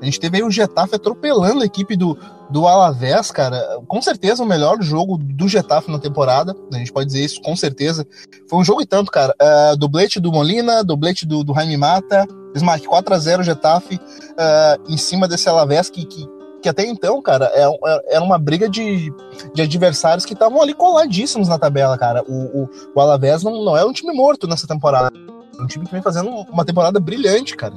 A 0.00 0.04
gente 0.04 0.18
teve 0.18 0.38
aí 0.38 0.42
o 0.42 0.50
Getafe 0.50 0.94
atropelando 0.94 1.62
a 1.62 1.66
equipe 1.66 1.96
do, 1.96 2.16
do 2.50 2.66
Alavés, 2.66 3.30
cara. 3.30 3.80
Com 3.86 4.00
certeza 4.00 4.42
o 4.42 4.46
melhor 4.46 4.80
jogo 4.80 5.18
do 5.18 5.46
Getafe 5.46 5.90
na 5.90 5.98
temporada. 5.98 6.54
A 6.72 6.76
gente 6.76 6.92
pode 6.92 7.06
dizer 7.06 7.24
isso 7.24 7.40
com 7.42 7.54
certeza. 7.54 8.06
Foi 8.48 8.58
um 8.58 8.64
jogo 8.64 8.80
e 8.80 8.86
tanto, 8.86 9.10
cara. 9.10 9.34
Uh, 9.40 9.76
do 10.20 10.32
Molina, 10.32 10.82
dublete 10.82 11.26
do, 11.26 11.44
do 11.44 11.54
Jaime 11.54 11.76
Mata. 11.76 12.26
Smack 12.54 12.86
4x0 12.86 13.42
Getafe 13.44 13.96
uh, 13.96 14.92
em 14.92 14.96
cima 14.96 15.28
desse 15.28 15.48
Alavés 15.48 15.88
que, 15.88 16.04
que 16.04 16.28
que 16.60 16.68
até 16.68 16.84
então, 16.84 17.20
cara, 17.22 17.50
é, 17.54 17.64
é, 17.64 18.16
era 18.16 18.22
uma 18.22 18.38
briga 18.38 18.68
de, 18.68 19.10
de 19.54 19.62
adversários 19.62 20.24
que 20.26 20.34
estavam 20.34 20.60
ali 20.60 20.74
coladíssimos 20.74 21.48
na 21.48 21.58
tabela, 21.58 21.96
cara. 21.96 22.22
O, 22.28 22.64
o, 22.64 22.70
o 22.94 23.00
Alavés 23.00 23.42
não, 23.42 23.64
não 23.64 23.76
é 23.76 23.84
um 23.84 23.92
time 23.92 24.12
morto 24.12 24.46
nessa 24.46 24.66
temporada. 24.66 25.10
É 25.58 25.62
um 25.62 25.66
time 25.66 25.86
que 25.86 25.92
vem 25.92 26.02
fazendo 26.02 26.28
uma 26.28 26.64
temporada 26.64 27.00
brilhante, 27.00 27.56
cara. 27.56 27.74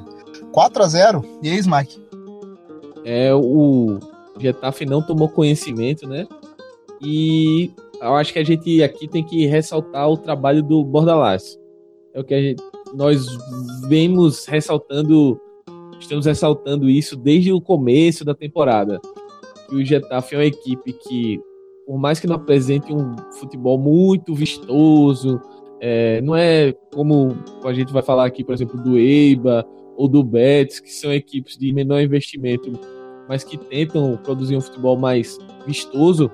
4 0.52 0.84
a 0.84 0.88
0 0.88 1.40
E 1.42 1.50
aí, 1.50 1.58
Smack? 1.58 2.03
É, 3.06 3.34
o 3.34 4.00
Getafe 4.40 4.86
não 4.86 5.02
tomou 5.02 5.30
conhecimento, 5.30 6.08
né? 6.08 6.28
E 7.02 7.72
eu 8.02 8.16
acho 8.16 8.32
que 8.32 8.40
a 8.40 8.44
gente 8.44 8.82
aqui 8.82 9.08
tem 9.08 9.24
que 9.24 9.46
ressaltar 9.46 10.10
o 10.10 10.18
trabalho 10.18 10.64
do 10.64 10.84
Bordalás. 10.84 11.60
É 12.14 12.20
o 12.20 12.24
que 12.24 12.42
gente, 12.42 12.64
nós 12.94 13.26
vemos 13.88 14.46
ressaltando 14.46 15.40
estamos 16.00 16.26
ressaltando 16.26 16.90
isso 16.90 17.16
desde 17.16 17.52
o 17.52 17.62
começo 17.62 18.26
da 18.26 18.36
temporada. 18.36 19.00
Que 19.70 19.76
o 19.76 19.86
Getafe 19.86 20.36
é 20.36 20.38
uma 20.38 20.46
equipe 20.46 20.94
que 20.94 21.40
por 21.86 21.98
mais 21.98 22.20
que 22.20 22.28
não 22.28 22.36
apresente 22.36 22.94
um 22.94 23.16
futebol 23.40 23.78
muito 23.78 24.34
vistoso, 24.34 25.42
é, 25.80 26.22
não 26.22 26.36
é 26.36 26.74
como 26.94 27.36
a 27.64 27.74
gente 27.74 27.92
vai 27.92 28.02
falar 28.02 28.26
aqui, 28.26 28.44
por 28.44 28.54
exemplo, 28.54 28.82
do 28.82 28.98
Eiba 28.98 29.66
ou 29.98 30.08
do 30.08 30.24
Betis, 30.24 30.80
que 30.80 30.92
são 30.92 31.14
equipes 31.14 31.58
de 31.58 31.74
menor 31.74 32.02
investimento, 32.02 32.72
mas 33.28 33.44
que 33.44 33.58
tentam 33.58 34.18
produzir 34.24 34.56
um 34.56 34.62
futebol 34.62 34.98
mais 34.98 35.38
vistoso. 35.66 36.30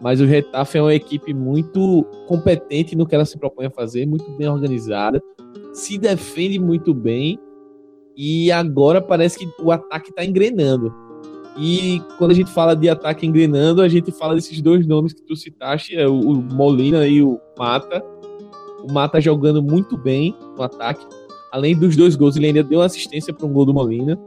Mas 0.00 0.20
o 0.20 0.24
Retafe 0.24 0.78
é 0.78 0.82
uma 0.82 0.94
equipe 0.94 1.32
muito 1.32 2.04
competente 2.26 2.96
no 2.96 3.06
que 3.06 3.14
ela 3.14 3.24
se 3.24 3.38
propõe 3.38 3.66
a 3.66 3.70
fazer, 3.70 4.06
muito 4.06 4.30
bem 4.32 4.48
organizada, 4.48 5.22
se 5.72 5.98
defende 5.98 6.58
muito 6.58 6.92
bem 6.92 7.38
e 8.16 8.50
agora 8.52 9.00
parece 9.00 9.38
que 9.38 9.62
o 9.62 9.72
ataque 9.72 10.10
está 10.10 10.24
engrenando. 10.24 10.92
E 11.56 12.02
quando 12.18 12.32
a 12.32 12.34
gente 12.34 12.50
fala 12.50 12.74
de 12.74 12.88
ataque 12.88 13.26
engrenando, 13.26 13.80
a 13.80 13.88
gente 13.88 14.10
fala 14.10 14.34
desses 14.34 14.60
dois 14.60 14.86
nomes 14.86 15.12
que 15.12 15.22
tu 15.22 15.36
citaste, 15.36 15.96
é 15.96 16.06
o 16.08 16.34
Molina 16.34 17.06
e 17.06 17.22
o 17.22 17.40
Mata. 17.56 18.02
O 18.82 18.92
Mata 18.92 19.20
jogando 19.20 19.62
muito 19.62 19.96
bem 19.96 20.36
no 20.56 20.62
ataque. 20.62 21.06
Além 21.52 21.76
dos 21.76 21.96
dois 21.96 22.16
gols, 22.16 22.36
ele 22.36 22.46
ainda 22.46 22.64
deu 22.64 22.82
assistência 22.82 23.32
para 23.32 23.46
um 23.46 23.52
gol 23.52 23.64
do 23.64 23.72
Molina. 23.72 24.18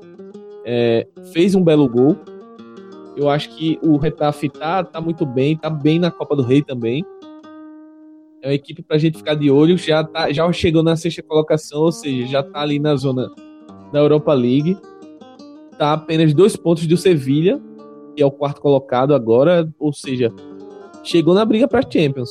É, 0.69 1.07
fez 1.31 1.55
um 1.55 1.63
belo 1.63 1.87
gol. 1.87 2.17
Eu 3.15 3.29
acho 3.29 3.49
que 3.55 3.79
o 3.81 3.95
Retafe 3.95 4.49
tá, 4.49 4.83
tá 4.83 4.99
muito 4.99 5.25
bem, 5.25 5.55
tá 5.55 5.69
bem 5.69 5.97
na 5.97 6.11
Copa 6.11 6.35
do 6.35 6.43
Rei 6.43 6.61
também. 6.61 7.05
É 8.41 8.49
uma 8.49 8.53
equipe 8.53 8.83
para 8.83 8.97
a 8.97 8.99
gente 8.99 9.17
ficar 9.17 9.35
de 9.35 9.49
olho. 9.49 9.77
Já, 9.77 10.03
tá, 10.03 10.29
já 10.31 10.51
chegou 10.51 10.83
na 10.83 10.97
sexta 10.97 11.23
colocação, 11.23 11.79
ou 11.79 11.91
seja, 11.91 12.27
já 12.27 12.43
tá 12.43 12.61
ali 12.61 12.79
na 12.79 12.95
zona 12.97 13.31
da 13.93 13.99
Europa 13.99 14.33
League 14.33 14.77
está 15.77 15.93
apenas 15.93 16.33
dois 16.33 16.55
pontos 16.55 16.87
do 16.87 16.97
Sevilha, 16.97 17.61
que 18.15 18.21
é 18.21 18.25
o 18.25 18.31
quarto 18.31 18.59
colocado 18.59 19.13
agora, 19.13 19.71
ou 19.79 19.93
seja, 19.93 20.33
chegou 21.03 21.35
na 21.35 21.45
briga 21.45 21.67
para 21.67 21.87
Champions. 21.87 22.29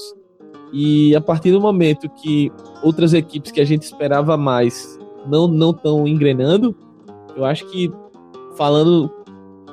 E 0.73 1.15
a 1.15 1.21
partir 1.21 1.53
do 1.53 1.61
momento 1.61 2.11
que 2.11 2.51
outras 2.83 3.15
equipes 3.15 3.53
que 3.53 3.61
a 3.61 3.65
gente 3.65 3.83
esperava 3.83 4.37
mais 4.37 4.99
não 5.27 5.47
não 5.47 5.71
estão 5.71 6.07
engrenando, 6.09 6.77
eu 7.37 7.45
acho 7.45 7.65
que 7.67 7.91
falando 8.57 9.11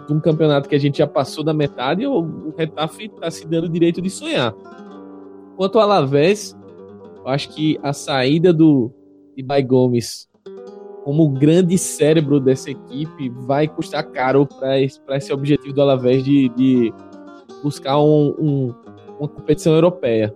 de 0.08 0.14
um 0.14 0.20
campeonato 0.20 0.68
que 0.68 0.76
a 0.76 0.80
gente 0.80 0.98
já 0.98 1.08
passou 1.08 1.44
da 1.44 1.54
metade, 1.54 2.06
o, 2.06 2.54
Retafe 2.58 3.06
está 3.06 3.32
se 3.32 3.48
dando 3.48 3.66
o 3.66 3.70
direito 3.70 4.02
de 4.02 4.10
sonhar. 4.10 4.54
Quanto 5.56 5.80
ao 5.80 5.84
Alavés, 5.84 6.56
eu 7.18 7.28
acho 7.28 7.50
que 7.50 7.80
a 7.82 7.94
saída 7.94 8.52
do 8.54 8.92
Ibai 9.36 9.64
Gomes 9.64 10.28
como 11.04 11.30
grande 11.30 11.78
cérebro 11.78 12.40
dessa 12.40 12.72
equipe, 12.72 13.30
vai 13.30 13.68
custar 13.68 14.04
caro 14.12 14.46
para 14.46 14.80
esse, 14.80 15.00
esse 15.10 15.34
objetivo 15.34 15.74
do 15.74 15.82
Alavés 15.82 16.24
de, 16.24 16.50
de 16.50 16.94
buscar 17.62 18.00
um, 18.00 18.34
um, 18.40 18.74
uma 19.20 19.28
competição 19.28 19.74
europeia. 19.74 20.34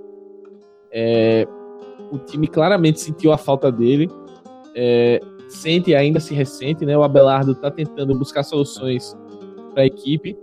É, 0.91 1.47
o 2.11 2.17
time 2.17 2.47
claramente 2.47 2.99
sentiu 2.99 3.31
a 3.31 3.37
falta 3.37 3.71
dele, 3.71 4.09
é, 4.75 5.21
sente 5.49 5.95
ainda 5.95 6.19
se 6.19 6.33
ressente, 6.33 6.85
né? 6.85 6.97
O 6.97 7.03
Abelardo 7.03 7.51
está 7.51 7.71
tentando 7.71 8.17
buscar 8.17 8.43
soluções 8.43 9.15
para 9.73 9.83
a 9.83 9.85
equipe, 9.85 10.37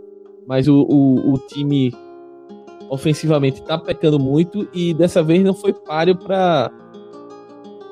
mas 0.46 0.68
o, 0.68 0.82
o, 0.82 1.34
o 1.34 1.38
time 1.38 1.92
ofensivamente 2.88 3.60
está 3.60 3.78
pecando 3.78 4.18
muito 4.18 4.68
e 4.72 4.94
dessa 4.94 5.22
vez 5.22 5.42
não 5.42 5.54
foi 5.54 5.72
páreo 5.72 6.16
para 6.16 6.70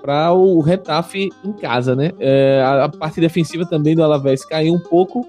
para 0.03 0.33
o 0.33 0.61
Retafe 0.61 1.29
em 1.45 1.53
casa, 1.53 1.95
né? 1.95 2.11
É, 2.19 2.61
a, 2.61 2.85
a, 2.85 2.89
parte 2.89 3.21
defensiva 3.21 3.65
também 3.65 3.95
do 3.95 4.03
Alavés 4.03 4.45
caiu 4.45 4.75
um 4.75 4.79
pouco 4.79 5.25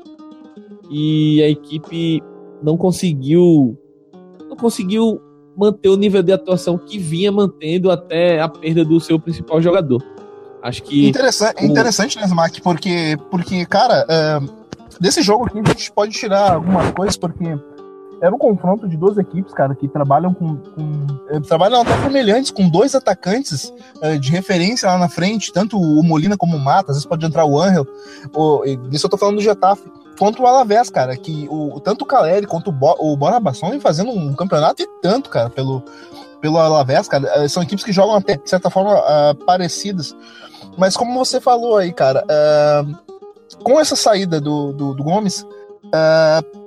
e 0.90 1.44
a 1.44 1.50
equipe 1.50 2.24
não 2.62 2.76
conseguiu 2.76 3.78
não 4.50 4.56
conseguiu 4.56 5.22
manter 5.56 5.90
o 5.90 5.96
nível 5.96 6.24
de 6.24 6.32
atuação 6.32 6.78
que 6.78 6.98
vinha 6.98 7.32
mantendo 7.32 7.92
até 7.92 8.42
a 8.42 8.50
perda 8.50 8.84
do 8.84 9.00
seu 9.00 9.20
principal 9.20 9.62
jogador. 9.62 10.04
Acho 10.64 10.82
que 10.84 11.10
interessante, 11.10 11.62
o... 11.62 11.66
interessante 11.66 12.18
né, 12.18 12.24
Smack? 12.24 12.62
Porque 12.62 13.18
porque 13.30 13.66
cara, 13.66 14.06
é, 14.08 14.40
desse 15.00 15.22
jogo 15.22 15.46
aqui 15.46 15.60
a 15.60 15.70
gente 15.70 15.92
pode 15.92 16.14
tirar 16.14 16.54
algumas 16.54 16.90
coisas 16.92 17.18
porque 17.18 17.58
era 18.24 18.34
um 18.34 18.38
confronto 18.38 18.88
de 18.88 18.96
duas 18.96 19.18
equipes, 19.18 19.54
cara, 19.54 19.76
que 19.76 19.86
trabalham 19.86 20.34
com. 20.34 20.56
com 20.56 21.08
eh, 21.28 21.42
trabalham 21.42 21.82
até 21.82 21.92
semelhantes, 22.04 22.52
com 22.52 22.70
dois 22.70 22.96
atacantes 22.96 23.74
uh, 24.02 24.18
de 24.18 24.32
referência 24.32 24.88
lá 24.88 24.98
na 24.98 25.10
frente, 25.10 25.52
tanto 25.52 25.78
o 25.78 26.02
Molina 26.02 26.38
como 26.38 26.56
o 26.56 26.60
Mata, 26.60 26.92
às 26.92 26.96
vezes 26.96 27.06
pode 27.06 27.26
entrar 27.26 27.44
o 27.44 27.60
Angel. 27.60 27.86
Isso 28.94 29.06
eu 29.06 29.10
tô 29.10 29.18
falando 29.18 29.36
do 29.36 29.42
Getafe. 29.42 29.84
Quanto 30.18 30.44
o 30.44 30.48
Alavés, 30.48 30.90
cara, 30.90 31.18
que 31.18 31.48
o, 31.50 31.82
tanto 31.82 32.04
o 32.04 32.06
Caleri 32.06 32.48
quanto 32.48 32.70
o, 32.70 32.72
Bo, 32.72 32.96
o 32.98 33.18
Bonabasson 33.18 33.72
vem 33.72 33.80
fazendo 33.82 34.12
um 34.12 34.34
campeonato 34.34 34.82
e 34.82 34.88
tanto, 35.02 35.30
cara, 35.30 35.50
pelo, 35.50 35.84
pelo 36.44 36.60
Alavés, 36.60 37.08
cara. 37.08 37.26
Eh, 37.38 37.48
são 37.48 37.64
equipes 37.64 37.86
que 37.86 37.94
jogam 37.94 38.16
até, 38.16 38.36
de 38.36 38.50
certa 38.50 38.70
forma, 38.70 39.00
uh, 39.00 39.34
parecidas. 39.46 40.14
Mas 40.78 40.98
como 40.98 41.18
você 41.18 41.40
falou 41.40 41.78
aí, 41.78 41.94
cara, 41.94 42.22
uh, 42.26 43.64
com 43.64 43.80
essa 43.80 43.96
saída 43.96 44.42
do, 44.42 44.74
do, 44.74 44.94
do 44.94 45.04
Gomes, 45.06 45.44
uh, 45.86 46.64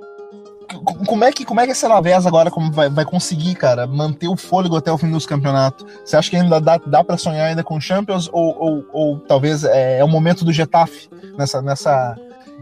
como 1.05 1.23
é 1.23 1.31
que 1.31 1.45
como 1.45 1.61
é 1.61 1.65
que 1.65 1.71
essa 1.71 1.85
Alavés 1.85 2.25
agora 2.25 2.49
como 2.49 2.71
vai, 2.71 2.89
vai 2.89 3.05
conseguir, 3.05 3.53
cara, 3.53 3.85
manter 3.85 4.27
o 4.27 4.35
fôlego 4.35 4.75
até 4.75 4.91
o 4.91 4.97
fim 4.97 5.11
dos 5.11 5.27
campeonatos? 5.27 5.85
Você 6.03 6.17
acha 6.17 6.29
que 6.29 6.35
ainda 6.35 6.59
dá, 6.59 6.77
dá 6.83 7.03
para 7.03 7.15
sonhar 7.15 7.47
ainda 7.47 7.63
com 7.63 7.79
Champions 7.79 8.27
ou, 8.33 8.57
ou, 8.59 8.85
ou 8.91 9.19
talvez 9.19 9.63
é, 9.63 9.99
é, 9.99 10.03
o 10.03 10.07
momento 10.07 10.43
do 10.43 10.51
Getafe 10.51 11.07
nessa 11.37 11.61
nessa 11.61 12.17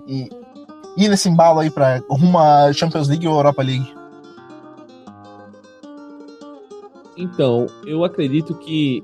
e 0.05 0.29
ir 0.97 1.07
nesse 1.07 1.29
embalo 1.29 1.61
aí 1.61 1.69
para 1.69 2.01
rumo 2.09 2.37
à 2.37 2.73
Champions 2.73 3.07
League 3.07 3.25
ou 3.25 3.35
Europa 3.35 3.63
League? 3.63 4.04
Então, 7.17 7.67
eu 7.85 8.03
acredito 8.03 8.53
que 8.55 9.03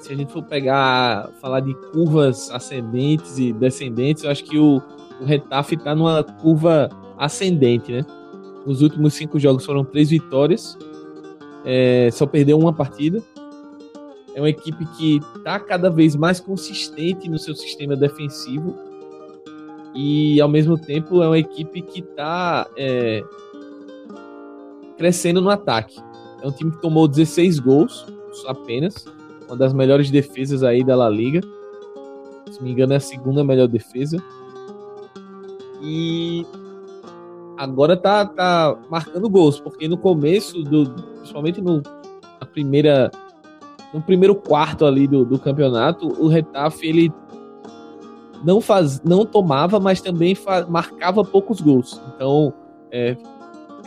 se 0.00 0.12
a 0.12 0.16
gente 0.16 0.32
for 0.32 0.42
pegar, 0.42 1.30
falar 1.40 1.60
de 1.60 1.74
curvas 1.92 2.50
ascendentes 2.50 3.38
e 3.38 3.52
descendentes, 3.52 4.24
eu 4.24 4.30
acho 4.30 4.44
que 4.44 4.58
o, 4.58 4.80
o 5.20 5.24
Retafe 5.24 5.74
está 5.74 5.94
numa 5.94 6.22
curva 6.22 6.88
ascendente, 7.18 7.92
né? 7.92 8.06
Nos 8.66 8.82
últimos 8.82 9.14
cinco 9.14 9.38
jogos 9.38 9.64
foram 9.64 9.84
três 9.84 10.10
vitórias. 10.10 10.76
É, 11.64 12.08
só 12.12 12.26
perdeu 12.26 12.58
uma 12.58 12.72
partida. 12.72 13.22
É 14.34 14.40
uma 14.40 14.48
equipe 14.48 14.86
que 14.96 15.20
está 15.36 15.58
cada 15.58 15.90
vez 15.90 16.14
mais 16.16 16.40
consistente 16.40 17.28
no 17.28 17.38
seu 17.38 17.54
sistema 17.54 17.96
defensivo. 17.96 18.76
E 19.94 20.40
ao 20.40 20.48
mesmo 20.48 20.78
tempo 20.78 21.22
é 21.22 21.26
uma 21.26 21.38
equipe 21.38 21.82
que 21.82 22.00
está 22.00 22.66
é, 22.76 23.22
crescendo 24.96 25.40
no 25.40 25.50
ataque. 25.50 26.00
É 26.42 26.46
um 26.46 26.52
time 26.52 26.70
que 26.70 26.80
tomou 26.80 27.06
16 27.06 27.58
gols 27.58 28.06
apenas. 28.46 29.04
Uma 29.46 29.56
das 29.56 29.72
melhores 29.72 30.10
defesas 30.10 30.62
aí 30.62 30.84
da 30.84 30.96
La 30.96 31.08
Liga. 31.08 31.40
Se 32.50 32.62
me 32.62 32.70
engano, 32.70 32.92
é 32.92 32.96
a 32.96 33.00
segunda 33.00 33.44
melhor 33.44 33.68
defesa. 33.68 34.22
E 35.82 36.46
agora 37.56 37.96
tá, 37.96 38.26
tá 38.26 38.76
marcando 38.90 39.28
gols, 39.28 39.60
porque 39.60 39.88
no 39.88 39.96
começo, 39.96 40.62
do, 40.62 40.90
principalmente 41.16 41.60
no, 41.60 41.82
na 42.40 42.46
primeira, 42.46 43.10
no 43.92 44.00
primeiro 44.00 44.34
quarto 44.34 44.84
ali 44.84 45.06
do, 45.06 45.24
do 45.24 45.38
campeonato, 45.38 46.06
o 46.06 46.26
Retafe 46.26 46.86
ele 46.86 47.12
não, 48.44 48.60
faz, 48.60 49.00
não 49.02 49.24
tomava, 49.24 49.78
mas 49.78 50.00
também 50.00 50.34
faz, 50.34 50.68
marcava 50.68 51.24
poucos 51.24 51.60
gols. 51.60 52.00
Então 52.14 52.52
é, 52.90 53.16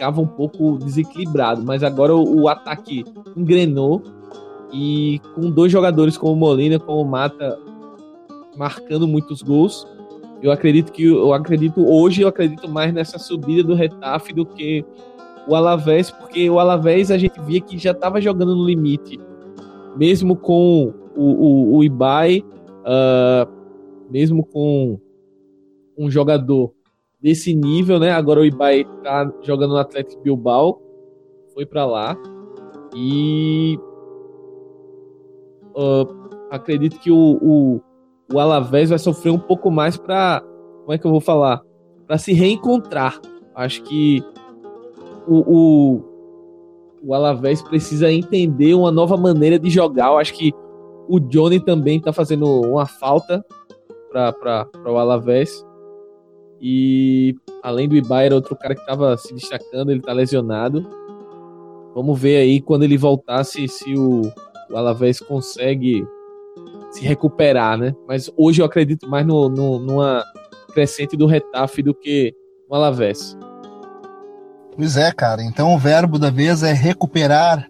ficava 0.03 0.22
um 0.22 0.27
pouco 0.27 0.77
desequilibrado. 0.77 1.63
Mas 1.63 1.83
agora 1.83 2.13
o, 2.13 2.41
o, 2.41 2.50
ataque 2.50 3.05
engrenou 3.38 4.03
e 4.72 5.22
com 5.33 5.50
dois 5.50 5.72
jogadores 5.72 6.17
como 6.17 6.36
Molina, 6.36 6.77
como 6.79 7.10
Mata, 7.10 7.57
marcando 8.57 9.07
muitos 9.07 9.41
gols, 9.41 9.88
eu 10.41 10.51
acredito 10.51 10.91
que 10.91 11.05
eu 11.05 11.33
acredito 11.33 11.86
hoje 11.88 12.22
eu 12.22 12.27
acredito 12.27 12.67
mais 12.67 12.93
nessa 12.93 13.17
subida 13.17 13.63
do 13.63 13.75
Retafe 13.75 14.33
do 14.33 14.45
que 14.45 14.83
o 15.48 15.55
Alavés, 15.55 16.12
porque 16.12 16.50
o 16.50 16.60
Alavés 16.60 17.10
a 17.10 17.17
gente 17.17 17.39
via 17.41 17.62
que 17.62 17.77
já 17.77 17.91
estava 17.91 18.19
jogando 18.19 18.55
no 18.55 18.65
limite, 18.65 19.19
mesmo 19.95 20.36
com 20.36 20.93
o, 21.15 21.24
o, 21.24 21.77
o 21.77 21.83
Ibai, 21.83 22.43
uh, 22.81 23.50
mesmo 24.10 24.43
com 24.45 25.00
um 25.98 26.10
jogador 26.10 26.74
desse 27.24 27.56
nível, 27.56 28.00
né? 28.00 28.12
Agora 28.12 28.42
o 28.42 28.46
Ibai 28.46 28.86
tá 29.01 29.32
jogando 29.42 29.72
no 29.72 29.77
Atlético 29.77 30.22
Bilbao, 30.22 30.82
foi 31.53 31.65
para 31.65 31.86
lá 31.86 32.18
e 32.94 33.80
uh, 35.75 36.06
acredito 36.51 37.00
que 37.00 37.10
o, 37.10 37.39
o 37.42 37.82
o 38.32 38.39
Alavés 38.39 38.89
vai 38.89 38.98
sofrer 38.98 39.32
um 39.32 39.39
pouco 39.39 39.70
mais 39.70 39.98
para 39.98 40.42
como 40.82 40.94
é 40.94 40.98
que 40.98 41.06
eu 41.06 41.12
vou 41.12 41.22
falar? 41.22 41.62
Para 42.06 42.18
se 42.18 42.34
reencontrar. 42.34 43.20
Acho 43.56 43.82
que 43.84 44.24
o, 45.27 45.38
o, 45.38 46.03
o 47.03 47.13
Alavés 47.13 47.62
precisa 47.62 48.12
entender 48.12 48.74
uma 48.74 48.92
nova 48.92 49.15
maneira 49.15 49.58
de 49.58 49.70
jogar. 49.70 50.08
Eu 50.08 50.18
acho 50.18 50.34
que 50.34 50.51
o 51.08 51.20
Johnny 51.20 51.60
também 51.60 51.98
está 51.98 52.12
fazendo 52.12 52.46
uma 52.62 52.86
falta 52.86 53.46
para 54.12 54.68
o 54.86 54.98
Alavés. 54.98 55.65
E 56.65 57.36
além 57.62 57.89
do 57.89 57.98
Ibai, 57.98 58.27
era 58.27 58.36
outro 58.36 58.55
cara 58.55 58.74
que 58.74 58.79
estava 58.79 59.17
se 59.17 59.34
destacando, 59.34 59.91
ele 59.91 60.00
está 60.00 60.13
lesionado. 60.13 60.89
Vamos 61.93 62.17
ver 62.17 62.38
aí 62.38 62.62
quando 62.62 62.84
ele 62.84 62.98
voltar 62.98 63.43
se, 63.43 63.67
se 63.67 63.93
o, 63.93 64.22
o 64.72 64.77
Alavés 64.77 65.20
consegue 65.20 66.08
se 66.89 67.03
recuperar, 67.03 67.77
né? 67.77 67.93
Mas 68.08 68.32
hoje 68.38 68.62
eu 68.62 68.65
acredito 68.65 69.10
mais 69.10 69.27
no, 69.27 69.50
no, 69.50 69.77
numa 69.77 70.24
crescente 70.74 71.17
do 71.17 71.25
Retafe 71.25 71.84
do 71.84 71.93
que 71.93 72.34
no 72.70 72.77
Alavés. 72.77 73.38
Pois 74.74 74.96
é, 74.96 75.12
cara. 75.12 75.43
Então 75.43 75.75
o 75.75 75.77
verbo 75.77 76.17
da 76.17 76.29
vez 76.29 76.63
é 76.63 76.72
recuperar. 76.72 77.67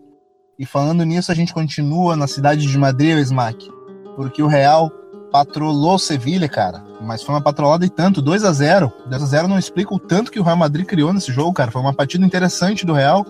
E 0.60 0.68
falando 0.68 1.04
nisso, 1.04 1.32
a 1.32 1.36
gente 1.36 1.52
continua 1.52 2.16
na 2.16 2.28
cidade 2.28 2.68
de 2.68 2.78
Madrid, 2.78 3.18
Smack. 3.18 3.68
Porque 4.16 4.44
o 4.44 4.48
Real 4.48 4.92
patrolou 5.34 5.98
Sevilha, 5.98 6.48
cara. 6.48 6.86
Mas 7.02 7.24
foi 7.24 7.34
uma 7.34 7.42
patrolada 7.42 7.84
e 7.84 7.90
tanto, 7.90 8.22
2 8.22 8.44
a 8.44 8.54
0 8.54 8.94
2 9.08 9.24
a 9.24 9.26
0 9.26 9.48
não 9.48 9.58
explica 9.58 9.92
o 9.92 9.98
tanto 9.98 10.32
que 10.32 10.40
o 10.40 10.44
Real 10.44 10.56
Madrid 10.56 10.86
criou 10.86 11.12
nesse 11.12 11.34
jogo, 11.34 11.52
cara. 11.52 11.72
Foi 11.72 11.82
uma 11.82 11.94
partida 11.94 12.24
interessante 12.24 12.86
do 12.86 12.94
Real. 12.94 13.26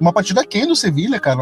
Uma 0.00 0.10
partida 0.10 0.44
quem 0.44 0.66
do 0.66 0.74
Sevilha, 0.74 1.20
cara. 1.20 1.38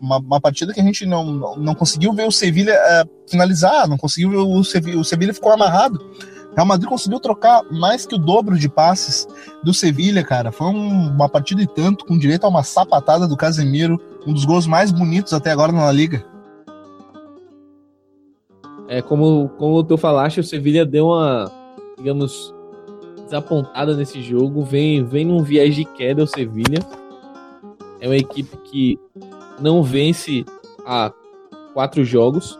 Uma, 0.00 0.18
uma, 0.18 0.40
partida 0.40 0.74
que 0.74 0.80
a 0.80 0.82
gente 0.82 1.06
não, 1.06 1.56
não 1.56 1.74
conseguiu 1.76 2.12
ver 2.12 2.26
o 2.26 2.32
Sevilha 2.32 2.74
uh, 2.74 3.30
finalizar, 3.30 3.88
não 3.88 3.96
conseguiu 3.96 4.30
ver 4.30 4.36
o 4.38 4.64
Sevilha, 4.64 4.98
o 4.98 5.04
Sevilha 5.04 5.32
ficou 5.32 5.52
amarrado. 5.52 6.04
Real 6.56 6.66
Madrid 6.66 6.88
conseguiu 6.88 7.20
trocar 7.20 7.62
mais 7.70 8.04
que 8.04 8.16
o 8.16 8.18
dobro 8.18 8.58
de 8.58 8.68
passes 8.68 9.28
do 9.62 9.72
Sevilha, 9.72 10.24
cara. 10.24 10.50
Foi 10.50 10.66
um, 10.66 11.08
uma 11.10 11.28
partida 11.28 11.62
e 11.62 11.68
tanto, 11.68 12.04
com 12.04 12.18
direito 12.18 12.44
a 12.44 12.48
uma 12.48 12.64
sapatada 12.64 13.28
do 13.28 13.36
Casemiro, 13.36 14.00
um 14.26 14.32
dos 14.32 14.44
gols 14.44 14.66
mais 14.66 14.90
bonitos 14.90 15.32
até 15.32 15.52
agora 15.52 15.70
na 15.70 15.92
Liga. 15.92 16.26
É, 18.88 19.02
como, 19.02 19.48
como 19.58 19.82
tu 19.82 19.96
falaste, 19.96 20.40
o 20.40 20.44
Sevilha 20.44 20.86
deu 20.86 21.06
uma, 21.06 21.50
digamos, 21.98 22.54
desapontada 23.24 23.96
nesse 23.96 24.22
jogo. 24.22 24.62
Vem, 24.62 25.04
vem 25.04 25.24
num 25.24 25.42
viés 25.42 25.74
de 25.74 25.84
queda 25.84 26.22
o 26.22 26.26
Sevilha. 26.26 26.78
É 28.00 28.06
uma 28.06 28.16
equipe 28.16 28.56
que 28.70 28.98
não 29.60 29.82
vence 29.82 30.44
há 30.84 31.12
quatro 31.72 32.04
jogos 32.04 32.58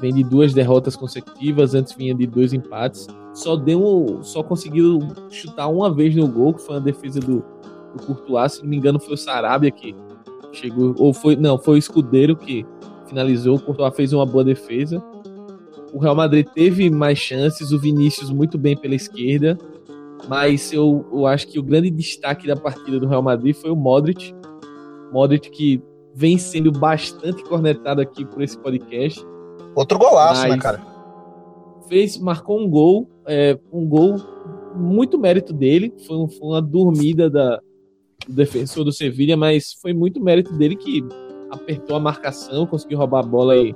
vem 0.00 0.14
de 0.14 0.22
duas 0.22 0.54
derrotas 0.54 0.96
consecutivas, 0.96 1.74
antes 1.74 1.92
vinha 1.94 2.14
de 2.14 2.26
dois 2.26 2.52
empates. 2.52 3.06
Só 3.34 3.56
deu, 3.56 4.20
só 4.22 4.42
conseguiu 4.42 5.00
chutar 5.30 5.68
uma 5.68 5.92
vez 5.92 6.14
no 6.14 6.26
gol, 6.26 6.54
que 6.54 6.62
foi 6.62 6.76
a 6.76 6.80
defesa 6.80 7.20
do, 7.20 7.44
do 7.94 8.02
Courtois, 8.06 8.52
se 8.52 8.62
não 8.62 8.68
me 8.68 8.76
engano 8.76 8.98
foi 8.98 9.14
o 9.14 9.18
Sarabia 9.18 9.70
que 9.70 9.94
chegou, 10.52 10.94
ou 10.98 11.12
foi, 11.12 11.36
não, 11.36 11.58
foi 11.58 11.74
o 11.74 11.78
Escudeiro 11.78 12.34
que 12.36 12.64
finalizou, 13.08 13.56
o 13.56 13.60
Courtois 13.60 13.94
fez 13.94 14.12
uma 14.12 14.26
boa 14.26 14.44
defesa. 14.44 15.02
O 15.92 15.98
Real 15.98 16.14
Madrid 16.14 16.46
teve 16.54 16.90
mais 16.90 17.18
chances, 17.18 17.72
o 17.72 17.78
Vinícius 17.78 18.30
muito 18.30 18.58
bem 18.58 18.76
pela 18.76 18.94
esquerda, 18.94 19.56
mas 20.28 20.72
eu, 20.72 21.06
eu 21.10 21.26
acho 21.26 21.48
que 21.48 21.58
o 21.58 21.62
grande 21.62 21.90
destaque 21.90 22.46
da 22.46 22.54
partida 22.54 23.00
do 23.00 23.08
Real 23.08 23.22
Madrid 23.22 23.54
foi 23.54 23.70
o 23.70 23.76
Modric. 23.76 24.34
Modric 25.10 25.50
que 25.50 25.82
vem 26.14 26.36
sendo 26.36 26.70
bastante 26.70 27.42
cornetado 27.44 28.00
aqui 28.00 28.24
por 28.24 28.42
esse 28.42 28.58
podcast 28.58 29.24
Outro 29.78 29.96
golaço, 29.96 30.48
né, 30.48 30.58
cara? 30.58 30.84
Fez, 31.88 32.18
marcou 32.18 32.58
um 32.58 32.68
gol, 32.68 33.08
é, 33.24 33.56
um 33.72 33.86
gol 33.86 34.16
muito 34.74 35.16
mérito 35.16 35.52
dele. 35.52 35.94
Foi, 36.04 36.16
um, 36.16 36.28
foi 36.28 36.48
uma 36.48 36.60
dormida 36.60 37.30
da, 37.30 37.60
do 38.26 38.34
defensor 38.34 38.84
do 38.84 38.90
Sevilha, 38.90 39.36
mas 39.36 39.74
foi 39.80 39.92
muito 39.92 40.20
mérito 40.20 40.52
dele 40.54 40.74
que 40.74 41.04
apertou 41.50 41.96
a 41.96 42.00
marcação, 42.00 42.66
conseguiu 42.66 42.98
roubar 42.98 43.20
a 43.20 43.26
bola 43.26 43.56
e 43.56 43.74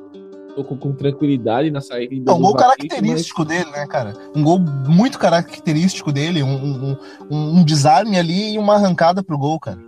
tocou 0.54 0.76
com 0.76 0.92
tranquilidade 0.92 1.70
na 1.70 1.80
saída. 1.80 2.30
É 2.30 2.34
um 2.34 2.40
gol 2.40 2.54
característico 2.54 3.40
mas... 3.40 3.48
dele, 3.48 3.70
né, 3.70 3.86
cara? 3.86 4.14
Um 4.34 4.42
gol 4.42 4.58
muito 4.58 5.18
característico 5.18 6.12
dele, 6.12 6.42
um, 6.42 6.96
um, 7.30 7.58
um 7.58 7.64
desarme 7.64 8.18
ali 8.18 8.54
e 8.54 8.58
uma 8.58 8.74
arrancada 8.74 9.22
pro 9.22 9.38
gol, 9.38 9.58
cara. 9.58 9.78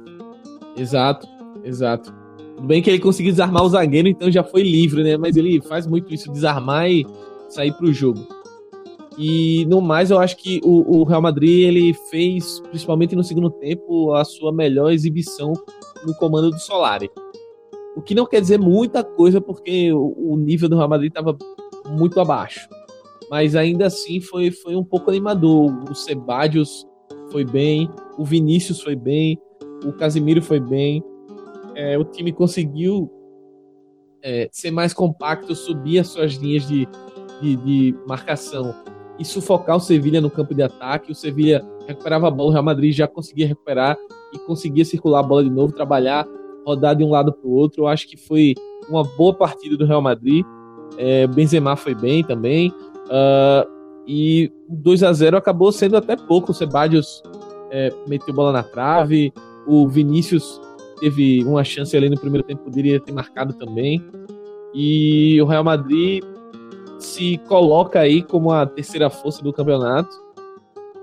Exato, 0.77 1.27
exato. 1.63 2.13
Tudo 2.57 2.67
bem 2.67 2.83
que 2.83 2.91
ele 2.91 2.99
conseguiu 2.99 3.33
desarmar 3.33 3.63
o 3.65 3.69
zagueiro, 3.69 4.09
então 4.09 4.31
já 4.31 4.43
foi 4.43 4.63
livre, 4.63 5.03
né? 5.03 5.17
Mas 5.17 5.37
ele 5.37 5.61
faz 5.63 5.87
muito 5.87 6.13
isso, 6.13 6.33
desarmar 6.33 6.91
e 6.91 7.07
sair 7.49 7.73
para 7.73 7.87
o 7.87 7.93
jogo. 7.93 8.27
E 9.17 9.65
no 9.67 9.81
mais, 9.81 10.11
eu 10.11 10.19
acho 10.19 10.37
que 10.37 10.61
o, 10.65 11.01
o, 11.01 11.05
Real 11.05 11.23
Madrid 11.23 11.69
ele 11.69 11.95
fez, 12.11 12.61
principalmente 12.71 13.15
no 13.15 13.23
segundo 13.23 13.49
tempo, 13.49 14.13
a 14.13 14.25
sua 14.25 14.53
melhor 14.53 14.93
exibição 14.93 15.53
no 16.05 16.15
comando 16.15 16.51
do 16.51 16.59
Solari. 16.59 17.11
O 17.97 18.03
que 18.03 18.15
não 18.15 18.27
quer 18.27 18.41
dizer 18.41 18.59
muita 18.59 19.05
coisa, 19.05 19.41
porque 19.41 19.93
o, 19.93 20.37
nível 20.37 20.69
do 20.69 20.77
Real 20.77 20.89
Madrid 20.89 21.11
estava 21.11 21.37
muito 21.89 22.21
abaixo. 22.21 22.69
Mas 23.31 23.55
ainda 23.55 23.87
assim 23.87 24.21
foi, 24.21 24.51
foi 24.51 24.77
um 24.77 24.85
pouco 24.85 25.11
animador. 25.11 25.73
O 25.91 25.95
Sebadios 25.95 26.87
foi 27.31 27.45
bem, 27.45 27.89
o 28.19 28.25
Vinícius 28.25 28.81
foi 28.81 28.97
bem, 28.97 29.39
o 29.85 29.93
Casimiro 29.93 30.43
foi 30.43 30.61
bem 30.61 31.03
é, 31.75 31.99
o 31.99 32.05
time 32.05 32.33
conseguiu 32.33 33.11
é, 34.23 34.49
ser 34.51 34.71
mais 34.71 34.95
compacto, 34.95 35.55
subir 35.55 35.99
as 35.99 36.09
suas 36.09 36.35
linhas 36.35 36.67
de, 36.67 36.89
de, 37.41 37.57
de, 37.57 37.95
marcação 38.07 38.75
e 39.19 39.25
sufocar 39.25 39.77
o 39.77 39.81
Sevilha 39.81 40.21
no 40.21 40.31
campo 40.31 40.55
de 40.55 40.63
ataque. 40.63 41.13
O 41.13 41.15
Sevilha 41.15 41.65
recuperava 41.87 42.29
a 42.29 42.31
bola, 42.31 42.51
o 42.51 42.53
Real 42.53 42.65
Madrid 42.65 42.95
já 42.95 43.07
conseguia 43.07 43.47
recuperar 43.47 43.99
e 44.33 44.39
conseguia 44.39 44.85
circular 44.85 45.21
a 45.21 45.23
bola 45.23 45.45
de 45.45 45.51
novo, 45.51 45.73
trabalhar, 45.73 46.27
rodar 46.65 46.97
de 46.97 47.05
um 47.05 47.11
lado 47.11 47.33
para 47.33 47.47
o 47.47 47.53
outro. 47.53 47.85
Eu 47.85 47.89
acho 47.89 48.09
que 48.09 48.17
foi 48.17 48.55
uma 48.89 49.05
boa 49.05 49.35
partida 49.35 49.77
do 49.77 49.87
Real 49.87 50.03
Madrid. 50.03 50.45
É, 50.97 51.27
Benzema 51.27 51.77
foi 51.77 51.95
bem 51.95 52.23
também. 52.23 52.73
Uh, 53.07 53.75
e 54.07 54.53
2 54.69 55.03
a 55.03 55.13
0 55.13 55.37
acabou 55.37 55.73
sendo 55.73 55.97
até 55.97 56.17
pouco. 56.17 56.53
O 56.53 56.55
Sebadios 56.55 57.23
é, 57.71 57.93
meteu 58.07 58.35
bola 58.35 58.53
na 58.53 58.63
trave. 58.63 59.33
O 59.67 59.89
Vinícius 59.89 60.61
teve 61.01 61.43
uma 61.45 61.65
chance 61.65 61.97
ali 61.97 62.09
no 62.09 62.19
primeiro 62.19 62.47
tempo, 62.47 62.65
poderia 62.65 63.01
ter 63.01 63.13
marcado 63.13 63.53
também. 63.55 64.05
E 64.75 65.41
o 65.41 65.47
Real 65.47 65.65
Madrid 65.65 66.23
se 66.99 67.39
coloca 67.49 68.01
aí 68.01 68.23
como 68.23 68.51
a 68.51 68.67
terceira 68.67 69.11
força 69.11 69.43
do 69.43 69.53
campeonato. 69.53 70.24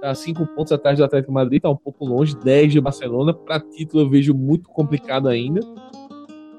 Tá 0.02 0.16
cinco 0.16 0.48
pontos 0.48 0.72
atrás 0.72 0.98
do 0.98 1.04
Atlético 1.04 1.32
Madrid, 1.32 1.62
tá 1.62 1.70
um 1.70 1.76
pouco 1.76 2.04
longe, 2.06 2.36
10 2.36 2.74
de 2.74 2.82
Barcelona. 2.82 3.34
Para 3.34 3.60
título 3.60 4.04
eu 4.04 4.10
vejo 4.10 4.34
muito 4.34 4.68
complicado 4.68 5.30
ainda. 5.30 5.62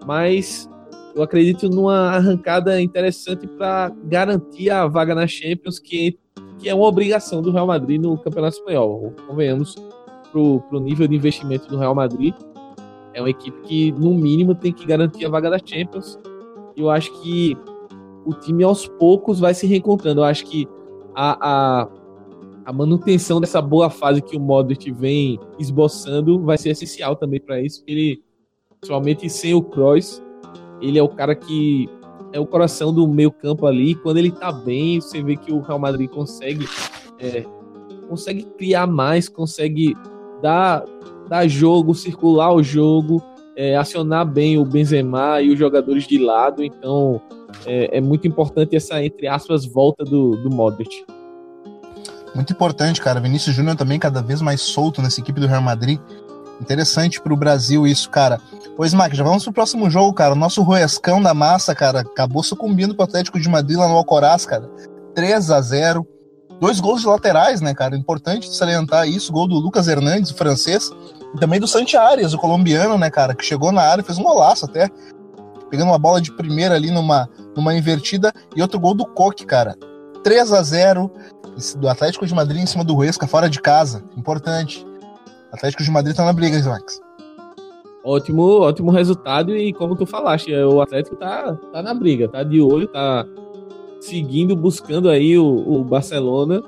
Mas 0.07 0.71
eu 1.15 1.23
acredito 1.23 1.69
numa 1.69 2.11
arrancada 2.11 2.81
interessante 2.81 3.47
para 3.47 3.93
garantir 4.05 4.71
a 4.71 4.87
vaga 4.87 5.15
na 5.15 5.27
Champions, 5.27 5.79
que, 5.79 6.19
que 6.59 6.69
é 6.69 6.75
uma 6.75 6.87
obrigação 6.87 7.43
do 7.43 7.51
Real 7.51 7.67
Madrid 7.67 8.01
no 8.01 8.17
Campeonato 8.17 8.59
Espanhol. 8.59 9.13
Convenhamos, 9.27 9.75
para 10.31 10.41
o 10.41 10.81
nível 10.81 11.09
de 11.09 11.17
investimento 11.17 11.69
do 11.69 11.77
Real 11.77 11.95
Madrid, 11.95 12.35
é 13.13 13.21
uma 13.21 13.31
equipe 13.31 13.61
que, 13.63 13.93
no 13.93 14.15
mínimo, 14.15 14.55
tem 14.55 14.73
que 14.73 14.87
garantir 14.87 15.27
a 15.27 15.29
vaga 15.29 15.51
da 15.51 15.59
Champions. 15.59 16.19
Eu 16.77 16.89
acho 16.89 17.13
que 17.21 17.57
o 18.25 18.33
time, 18.33 18.65
aos 18.65 18.87
poucos, 18.87 19.39
vai 19.39 19.53
se 19.53 19.67
reencontrando. 19.67 20.21
Eu 20.21 20.25
acho 20.25 20.47
que 20.47 20.67
a, 21.15 21.83
a, 21.83 21.89
a 22.65 22.73
manutenção 22.73 23.41
dessa 23.41 23.61
boa 23.61 23.91
fase 23.91 24.23
que 24.23 24.37
o 24.37 24.41
Modric 24.41 24.91
vem 24.91 25.39
esboçando 25.59 26.41
vai 26.43 26.57
ser 26.57 26.71
essencial 26.71 27.17
também 27.17 27.41
para 27.41 27.61
isso. 27.61 27.83
Ele, 27.87 28.23
principalmente 28.79 29.29
sem 29.29 29.55
o 29.55 29.63
Kroos, 29.63 30.23
ele 30.81 30.99
é 30.99 31.03
o 31.03 31.09
cara 31.09 31.35
que 31.35 31.89
é 32.33 32.41
o 32.41 32.47
coração 32.47 32.93
do 32.93 33.07
meio 33.07 33.31
campo 33.31 33.67
ali. 33.67 33.95
Quando 33.95 34.19
ele 34.19 34.31
tá 34.31 34.53
bem, 34.53 35.01
você 35.01 35.23
vê 35.23 35.37
que 35.37 35.53
o 35.53 35.61
Real 35.61 35.79
Madrid 35.79 36.09
consegue 36.09 36.67
é, 37.19 37.45
consegue 38.09 38.45
criar 38.57 38.87
mais, 38.87 39.29
consegue 39.29 39.97
dar 40.41 40.85
dar 41.29 41.49
jogo, 41.49 41.95
circular 41.95 42.53
o 42.53 42.63
jogo, 42.63 43.23
é, 43.57 43.77
acionar 43.77 44.27
bem 44.27 44.59
o 44.59 44.65
Benzema 44.65 45.41
e 45.41 45.51
os 45.51 45.59
jogadores 45.59 46.07
de 46.07 46.19
lado. 46.19 46.63
Então 46.63 47.21
é, 47.67 47.99
é 47.99 48.01
muito 48.01 48.27
importante 48.27 48.77
essa, 48.77 49.03
entre 49.03 49.27
aspas, 49.27 49.65
volta 49.65 50.05
do, 50.05 50.37
do 50.37 50.51
Modric. 50.51 51.05
Muito 52.35 52.53
importante, 52.53 53.01
cara. 53.01 53.21
Vinícius 53.21 53.55
Júnior 53.55 53.77
também 53.77 53.99
cada 53.99 54.23
vez 54.23 54.41
mais 54.41 54.61
solto 54.61 55.03
nessa 55.03 55.21
equipe 55.21 55.41
do 55.41 55.47
Real 55.47 55.63
Madrid. 55.63 56.01
Interessante 56.61 57.21
pro 57.21 57.37
Brasil 57.37 57.87
isso, 57.87 58.09
cara. 58.09 58.41
Pois, 58.77 58.95
Mac, 58.95 59.13
já 59.13 59.25
vamos 59.25 59.45
pro 59.45 59.53
próximo 59.53 59.91
jogo, 59.91 60.15
cara. 60.15 60.33
O 60.33 60.37
nosso 60.37 60.63
Roescão 60.63 61.21
da 61.21 61.35
massa, 61.35 61.75
cara, 61.75 62.01
acabou 62.01 62.43
sucumbindo 62.43 62.95
pro 62.95 63.05
Atlético 63.05 63.39
de 63.39 63.49
Madrid 63.49 63.77
lá 63.77 63.89
no 63.89 63.97
Alcoraz, 63.97 64.47
cara. 64.47 64.69
3 65.15 65.51
a 65.51 65.61
0 65.61 66.07
Dois 66.63 66.79
gols 66.79 67.01
de 67.01 67.09
laterais, 67.09 67.61
né, 67.61 67.75
cara? 67.75 67.97
Importante 67.97 68.49
salientar 68.55 69.09
isso. 69.09 69.33
Gol 69.33 69.49
do 69.49 69.57
Lucas 69.57 69.89
Hernandes, 69.89 70.31
o 70.31 70.37
francês, 70.37 70.93
e 71.35 71.41
também 71.41 71.59
do 71.59 71.67
Santi 71.67 71.97
Arias, 71.97 72.35
o 72.35 72.39
colombiano, 72.39 72.97
né, 72.97 73.11
cara, 73.11 73.35
que 73.35 73.45
chegou 73.45 73.73
na 73.73 73.83
área 73.83 74.05
fez 74.05 74.17
um 74.17 74.23
golaço 74.23 74.67
até. 74.67 74.89
Pegando 75.69 75.89
uma 75.89 75.99
bola 75.99 76.21
de 76.21 76.31
primeira 76.31 76.77
ali 76.77 76.93
numa, 76.93 77.29
numa 77.57 77.75
invertida. 77.75 78.33
E 78.55 78.63
outro 78.63 78.79
gol 78.79 78.95
do 78.95 79.05
Coque, 79.05 79.45
cara. 79.45 79.77
3 80.23 80.53
a 80.53 80.63
0 80.63 81.11
do 81.77 81.89
Atlético 81.89 82.27
de 82.27 82.35
Madrid 82.35 82.63
em 82.63 82.67
cima 82.67 82.85
do 82.85 82.97
Huesca, 82.97 83.27
fora 83.27 83.49
de 83.49 83.61
casa. 83.61 84.05
Importante. 84.17 84.87
Atlético 85.53 85.83
de 85.83 85.91
Madrid 85.91 86.17
tá 86.17 86.25
na 86.25 86.33
briga, 86.33 86.59
Max. 86.63 87.01
Ótimo, 88.05 88.61
ótimo 88.61 88.91
resultado 88.91 89.57
e 89.57 89.73
como 89.73 89.95
tu 89.95 90.07
falaste, 90.07 90.53
o 90.53 90.81
Atlético 90.81 91.15
tá, 91.17 91.55
tá 91.73 91.83
na 91.83 91.95
briga, 91.95 92.29
tá 92.29 92.43
de 92.43 92.61
olho, 92.61 92.89
tá 92.89 93.25
seguindo, 94.01 94.57
buscando 94.57 95.09
aí 95.09 95.39
o, 95.39 95.45
o 95.47 95.85
Barcelona. 95.85 96.63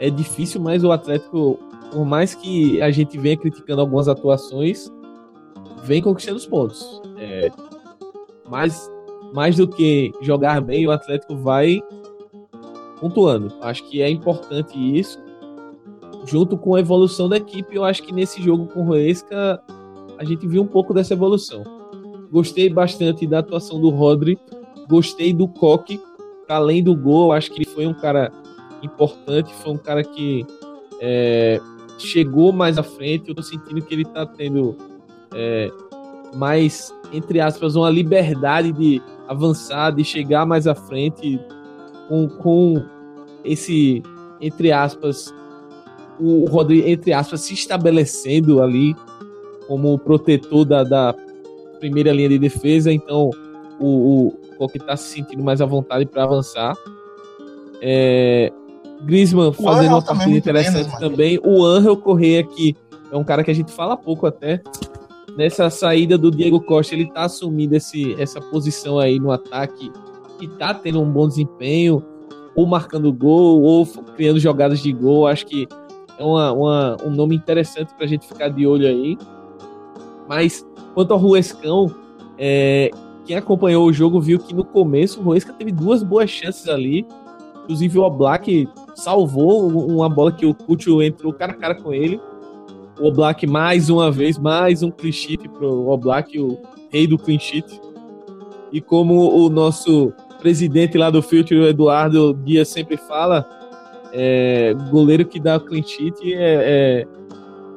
É 0.00 0.10
difícil, 0.10 0.60
mas 0.60 0.82
o 0.82 0.90
Atlético, 0.90 1.58
por 1.92 2.04
mais 2.04 2.34
que 2.34 2.80
a 2.82 2.90
gente 2.90 3.16
venha 3.18 3.36
criticando 3.36 3.80
algumas 3.80 4.08
atuações, 4.08 4.90
vem 5.84 6.02
conquistando 6.02 6.38
os 6.38 6.46
pontos. 6.46 7.00
É, 7.18 7.50
mais, 8.48 8.90
mais 9.32 9.56
do 9.56 9.68
que 9.68 10.12
jogar 10.22 10.60
bem, 10.60 10.86
o 10.86 10.90
Atlético 10.90 11.36
vai 11.36 11.80
pontuando. 13.00 13.54
Acho 13.60 13.84
que 13.88 14.02
é 14.02 14.10
importante 14.10 14.76
isso. 14.76 15.18
Junto 16.26 16.56
com 16.56 16.74
a 16.74 16.80
evolução 16.80 17.28
da 17.28 17.36
equipe, 17.36 17.74
eu 17.74 17.84
acho 17.84 18.02
que 18.02 18.12
nesse 18.12 18.42
jogo 18.42 18.66
com 18.66 18.80
o 18.80 18.84
Roesca 18.84 19.62
a 20.18 20.24
gente 20.24 20.46
viu 20.46 20.62
um 20.62 20.66
pouco 20.66 20.92
dessa 20.92 21.14
evolução. 21.14 21.62
Gostei 22.30 22.68
bastante 22.68 23.26
da 23.26 23.38
atuação 23.38 23.80
do 23.80 23.88
Rodri, 23.88 24.38
gostei 24.88 25.32
do 25.32 25.48
Coque, 25.48 26.00
além 26.48 26.82
do 26.82 26.94
gol, 26.94 27.32
acho 27.32 27.50
que 27.50 27.58
ele 27.58 27.70
foi 27.70 27.86
um 27.86 27.94
cara 27.94 28.32
importante, 28.82 29.52
foi 29.54 29.72
um 29.72 29.78
cara 29.78 30.02
que 30.02 30.44
é, 31.00 31.60
chegou 31.98 32.52
mais 32.52 32.78
à 32.78 32.82
frente. 32.82 33.28
Eu 33.28 33.34
tô 33.34 33.42
sentindo 33.42 33.80
que 33.80 33.94
ele 33.94 34.04
tá 34.04 34.26
tendo 34.26 34.76
é, 35.34 35.70
mais, 36.34 36.92
entre 37.12 37.40
aspas, 37.40 37.76
uma 37.76 37.90
liberdade 37.90 38.72
de 38.72 39.00
avançar, 39.26 39.92
de 39.92 40.04
chegar 40.04 40.44
mais 40.44 40.66
à 40.66 40.74
frente 40.74 41.38
com, 42.08 42.28
com 42.28 42.82
esse, 43.44 44.02
entre 44.40 44.72
aspas, 44.72 45.32
o 46.18 46.46
Rodrigo, 46.46 46.88
entre 46.88 47.12
aspas, 47.12 47.42
se 47.42 47.54
estabelecendo 47.54 48.62
ali 48.62 48.96
como 49.66 49.98
protetor 49.98 50.64
da, 50.64 50.82
da 50.82 51.14
primeira 51.78 52.12
linha 52.12 52.30
de 52.30 52.38
defesa, 52.38 52.92
então 52.92 53.30
o, 53.78 54.34
o 54.58 54.66
está 54.74 54.96
se 54.96 55.14
sentindo 55.14 55.42
mais 55.42 55.60
à 55.60 55.66
vontade 55.66 56.06
para 56.06 56.24
avançar. 56.24 56.76
É, 57.80 58.52
Griezmann 59.02 59.52
fazendo 59.52 59.92
uma 59.92 60.02
partida 60.02 60.36
interessante 60.36 60.90
bem, 60.90 60.98
também. 60.98 61.40
O 61.44 61.64
Angel 61.64 61.96
Correia, 61.96 62.42
que 62.42 62.76
é 63.12 63.16
um 63.16 63.22
cara 63.22 63.44
que 63.44 63.50
a 63.50 63.54
gente 63.54 63.70
fala 63.70 63.96
pouco 63.96 64.26
até, 64.26 64.60
nessa 65.36 65.70
saída 65.70 66.18
do 66.18 66.30
Diego 66.30 66.60
Costa, 66.60 66.94
ele 66.94 67.10
tá 67.12 67.22
assumindo 67.22 67.76
esse, 67.76 68.20
essa 68.20 68.40
posição 68.40 68.98
aí 68.98 69.20
no 69.20 69.30
ataque 69.30 69.92
e 70.40 70.48
tá 70.48 70.74
tendo 70.74 71.00
um 71.00 71.10
bom 71.10 71.26
desempenho, 71.26 72.02
ou 72.54 72.66
marcando 72.66 73.12
gol, 73.12 73.62
ou 73.62 73.86
criando 74.16 74.38
jogadas 74.38 74.80
de 74.80 74.92
gol. 74.92 75.26
Acho 75.26 75.46
que 75.46 75.66
é 76.18 76.24
uma, 76.24 76.52
uma, 76.52 76.96
um 77.04 77.10
nome 77.10 77.36
interessante 77.36 77.94
pra 77.94 78.06
gente 78.06 78.26
ficar 78.26 78.48
de 78.48 78.66
olho 78.66 78.86
aí. 78.86 79.16
Mas 80.28 80.66
quanto 80.94 81.12
ao 81.12 81.18
Ruescão, 81.18 81.94
é, 82.36 82.90
quem 83.24 83.36
acompanhou 83.36 83.86
o 83.86 83.92
jogo 83.92 84.20
viu 84.20 84.38
que 84.38 84.54
no 84.54 84.64
começo 84.64 85.20
o 85.20 85.22
Ruesca 85.22 85.52
teve 85.52 85.72
duas 85.72 86.02
boas 86.02 86.30
chances 86.30 86.68
ali. 86.68 87.06
Inclusive 87.62 87.98
o 87.98 88.02
Oblak 88.02 88.68
salvou 88.94 89.68
uma 89.68 90.08
bola 90.08 90.32
que 90.32 90.46
o 90.46 90.54
Coutinho 90.54 91.02
entrou 91.02 91.32
cara 91.32 91.52
a 91.52 91.56
cara 91.56 91.74
com 91.74 91.92
ele 91.92 92.20
o 93.00 93.06
Oblak 93.06 93.46
mais 93.46 93.88
uma 93.88 94.10
vez, 94.10 94.38
mais 94.38 94.82
um 94.82 94.90
clean 94.90 95.12
sheet 95.12 95.48
pro 95.48 95.88
Oblak, 95.88 96.38
o 96.38 96.58
rei 96.90 97.06
do 97.06 97.16
clean 97.16 97.38
sheet. 97.38 97.80
E 98.72 98.80
como 98.80 99.30
o 99.30 99.48
nosso 99.48 100.12
presidente 100.40 100.96
lá 100.96 101.10
do 101.10 101.22
Filtro, 101.22 101.56
o 101.58 101.66
Eduardo 101.66 102.34
Dias, 102.44 102.68
sempre 102.68 102.96
fala, 102.96 103.46
é, 104.12 104.74
goleiro 104.90 105.26
que 105.26 105.38
dá 105.40 105.58
clean 105.60 105.82
sheet 105.82 106.34
é, 106.34 106.36
é, 106.36 107.06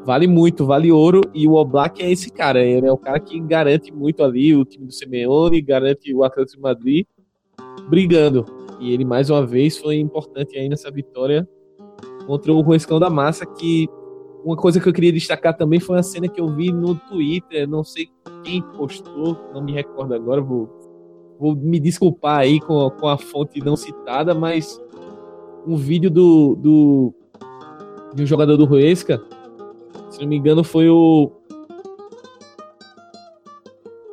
vale 0.06 0.28
muito, 0.28 0.66
vale 0.66 0.92
ouro. 0.92 1.22
E 1.34 1.48
o 1.48 1.54
Oblak 1.54 2.02
é 2.02 2.12
esse 2.12 2.32
cara, 2.32 2.64
ele 2.64 2.88
é 2.88 2.92
o 2.92 2.98
cara 2.98 3.20
que 3.20 3.40
garante 3.40 3.92
muito 3.92 4.24
ali 4.24 4.56
o 4.56 4.66
time 4.66 4.86
do 4.86 4.92
Simeone, 4.92 5.62
garante 5.62 6.14
o 6.14 6.24
Atlético 6.24 6.58
de 6.58 6.64
Madrid 6.64 7.06
brigando. 7.90 8.46
E 8.80 8.94
ele 8.94 9.06
mais 9.06 9.30
uma 9.30 9.46
vez 9.46 9.78
foi 9.78 9.98
importante 9.98 10.58
aí 10.58 10.68
nessa 10.68 10.90
vitória 10.90 11.48
contra 12.26 12.52
o 12.52 12.62
Ruescão 12.62 13.00
da 13.00 13.10
Massa, 13.10 13.46
que 13.46 13.88
uma 14.44 14.56
coisa 14.56 14.80
que 14.80 14.90
eu 14.90 14.94
queria 14.94 15.12
destacar 15.12 15.56
também 15.56 15.80
foi 15.80 15.96
uma 15.98 16.04
cena 16.04 16.28
que 16.28 16.42
eu 16.42 16.48
vi 16.48 16.72
no 16.72 16.96
Twitter, 16.96 17.68
não 17.68 17.84
sei 17.84 18.10
quem 18.44 18.62
postou, 18.62 19.38
não 19.54 19.64
me 19.64 19.72
recordo 19.72 20.16
agora, 20.16 20.42
vou, 20.42 20.68
vou 21.42 21.56
me 21.56 21.80
desculpar 21.80 22.42
aí 22.42 22.60
com, 22.60 22.88
com 22.92 23.08
a 23.08 23.18
fonte 23.18 23.60
não 23.66 23.76
citada, 23.76 24.36
mas 24.36 24.80
um 25.66 25.76
vídeo 25.76 26.12
do, 26.12 26.56
do 26.56 27.14
de 28.14 28.22
um 28.22 28.26
jogador 28.28 28.58
do 28.58 28.66
Ruesca, 28.66 29.20
se 30.12 30.22
não 30.22 30.28
me 30.28 30.38
engano 30.38 30.64
foi 30.64 30.88
o 30.88 31.32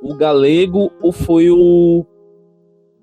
o 0.00 0.14
Galego 0.14 0.90
ou 1.02 1.12
foi 1.12 1.50
o, 1.50 2.06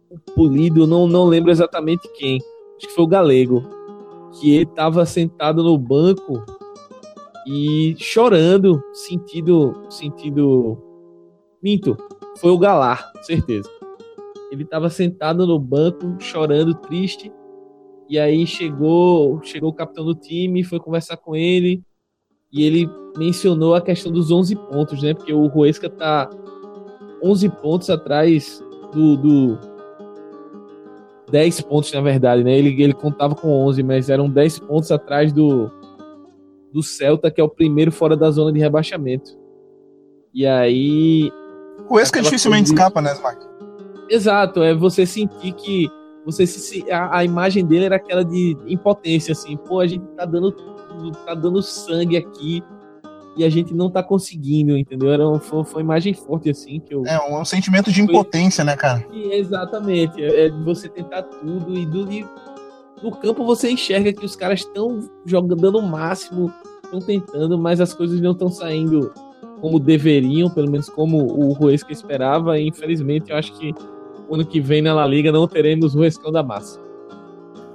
o 0.09 0.17
Polido, 0.33 0.87
não, 0.87 1.07
não 1.07 1.25
lembro 1.25 1.51
exatamente 1.51 2.11
quem, 2.13 2.39
acho 2.77 2.87
que 2.87 2.95
foi 2.95 3.03
o 3.03 3.07
Galego, 3.07 3.63
que 4.31 4.55
ele 4.55 4.63
estava 4.63 5.05
sentado 5.05 5.61
no 5.61 5.77
banco 5.77 6.43
e 7.45 7.95
chorando, 7.99 8.81
sentido, 8.91 9.85
sentido, 9.87 10.79
minto, 11.61 11.95
foi 12.37 12.49
o 12.49 12.57
Galar, 12.57 13.11
certeza. 13.21 13.69
Ele 14.55 14.63
estava 14.63 14.89
sentado 14.89 15.45
no 15.45 15.59
banco, 15.59 16.15
chorando, 16.19 16.73
triste, 16.73 17.31
e 18.09 18.19
aí 18.19 18.45
chegou, 18.45 19.41
chegou 19.43 19.69
o 19.69 19.73
capitão 19.73 20.05
do 20.05 20.15
time, 20.15 20.63
foi 20.63 20.79
conversar 20.79 21.17
com 21.17 21.35
ele, 21.35 21.83
e 22.51 22.63
ele 22.63 22.89
mencionou 23.17 23.75
a 23.75 23.81
questão 23.81 24.11
dos 24.11 24.31
11 24.31 24.55
pontos, 24.55 25.01
né? 25.01 25.13
Porque 25.13 25.33
o 25.33 25.47
Ruesca 25.47 25.89
tá 25.89 26.29
11 27.23 27.49
pontos 27.49 27.89
atrás 27.89 28.63
do, 28.93 29.17
do 29.17 29.57
10 31.31 31.61
pontos, 31.61 31.91
na 31.91 32.01
verdade, 32.01 32.43
né? 32.43 32.57
Ele, 32.57 32.81
ele 32.81 32.93
contava 32.93 33.35
com 33.35 33.49
11, 33.49 33.83
mas 33.83 34.09
eram 34.09 34.29
10 34.29 34.59
pontos 34.59 34.91
atrás 34.91 35.33
do, 35.33 35.71
do 36.71 36.83
Celta, 36.83 37.31
que 37.31 37.41
é 37.41 37.43
o 37.43 37.49
primeiro 37.49 37.91
fora 37.91 38.15
da 38.15 38.29
zona 38.29 38.51
de 38.51 38.59
rebaixamento. 38.59 39.37
E 40.33 40.45
aí. 40.45 41.31
O 41.89 41.99
Esca 41.99 42.21
dificilmente 42.21 42.69
escapa, 42.69 43.01
né, 43.01 43.13
Smack? 43.13 43.54
Exato, 44.09 44.63
é 44.63 44.73
você 44.73 45.05
sentir 45.05 45.53
que. 45.53 45.87
Você 46.25 46.47
se, 46.47 46.91
a, 46.91 47.19
a, 47.19 47.23
imagem 47.23 47.63
dele 47.63 47.85
era 47.85 47.97
aquela 47.97 48.25
de 48.25 48.57
impotência, 48.65 49.33
assim, 49.33 49.55
pô, 49.55 49.79
a 49.79 49.85
gente 49.85 50.03
tá 50.17 50.25
dando, 50.25 50.51
tá 51.23 51.35
dando 51.35 51.61
sangue 51.61 52.17
aqui 52.17 52.63
e 53.37 53.43
a 53.43 53.49
gente 53.49 53.75
não 53.75 53.91
tá 53.91 54.01
conseguindo, 54.01 54.75
entendeu? 54.75 55.11
Era 55.11 55.27
um, 55.29 55.39
foi, 55.39 55.63
foi 55.63 55.83
uma 55.83 55.93
imagem 55.93 56.15
forte, 56.15 56.49
assim, 56.49 56.79
que 56.79 56.95
eu... 56.95 57.05
É, 57.05 57.19
um, 57.31 57.45
sentimento 57.45 57.91
de 57.91 58.01
impotência, 58.01 58.63
foi, 58.63 58.71
né, 58.71 58.75
cara? 58.75 59.05
E, 59.13 59.33
exatamente, 59.33 60.23
é, 60.23 60.47
é 60.47 60.49
você 60.49 60.89
tentar 60.89 61.21
tudo 61.21 61.77
e, 61.77 61.85
do, 61.85 62.11
e 62.11 62.25
no 63.03 63.11
campo 63.11 63.45
você 63.45 63.69
enxerga 63.69 64.11
que 64.11 64.25
os 64.25 64.35
caras 64.35 64.61
estão 64.61 65.07
jogando 65.25 65.77
o 65.77 65.81
máximo, 65.81 66.51
estão 66.83 66.99
tentando, 66.99 67.57
mas 67.57 67.81
as 67.81 67.93
coisas 67.93 68.19
não 68.21 68.31
estão 68.31 68.49
saindo 68.49 69.13
como 69.59 69.79
deveriam, 69.79 70.49
pelo 70.49 70.69
menos 70.69 70.89
como 70.89 71.17
o 71.17 71.51
Ruesca 71.53 71.91
esperava. 71.91 72.59
E 72.59 72.67
infelizmente, 72.67 73.31
eu 73.31 73.37
acho 73.37 73.53
que 73.57 73.73
ano 74.33 74.45
que 74.45 74.59
vem 74.59 74.81
na 74.81 74.93
La 74.93 75.05
Liga 75.05 75.31
não 75.31 75.47
teremos 75.47 75.93
o 75.93 75.99
Ruescão 75.99 76.31
da 76.31 76.43
massa. 76.43 76.79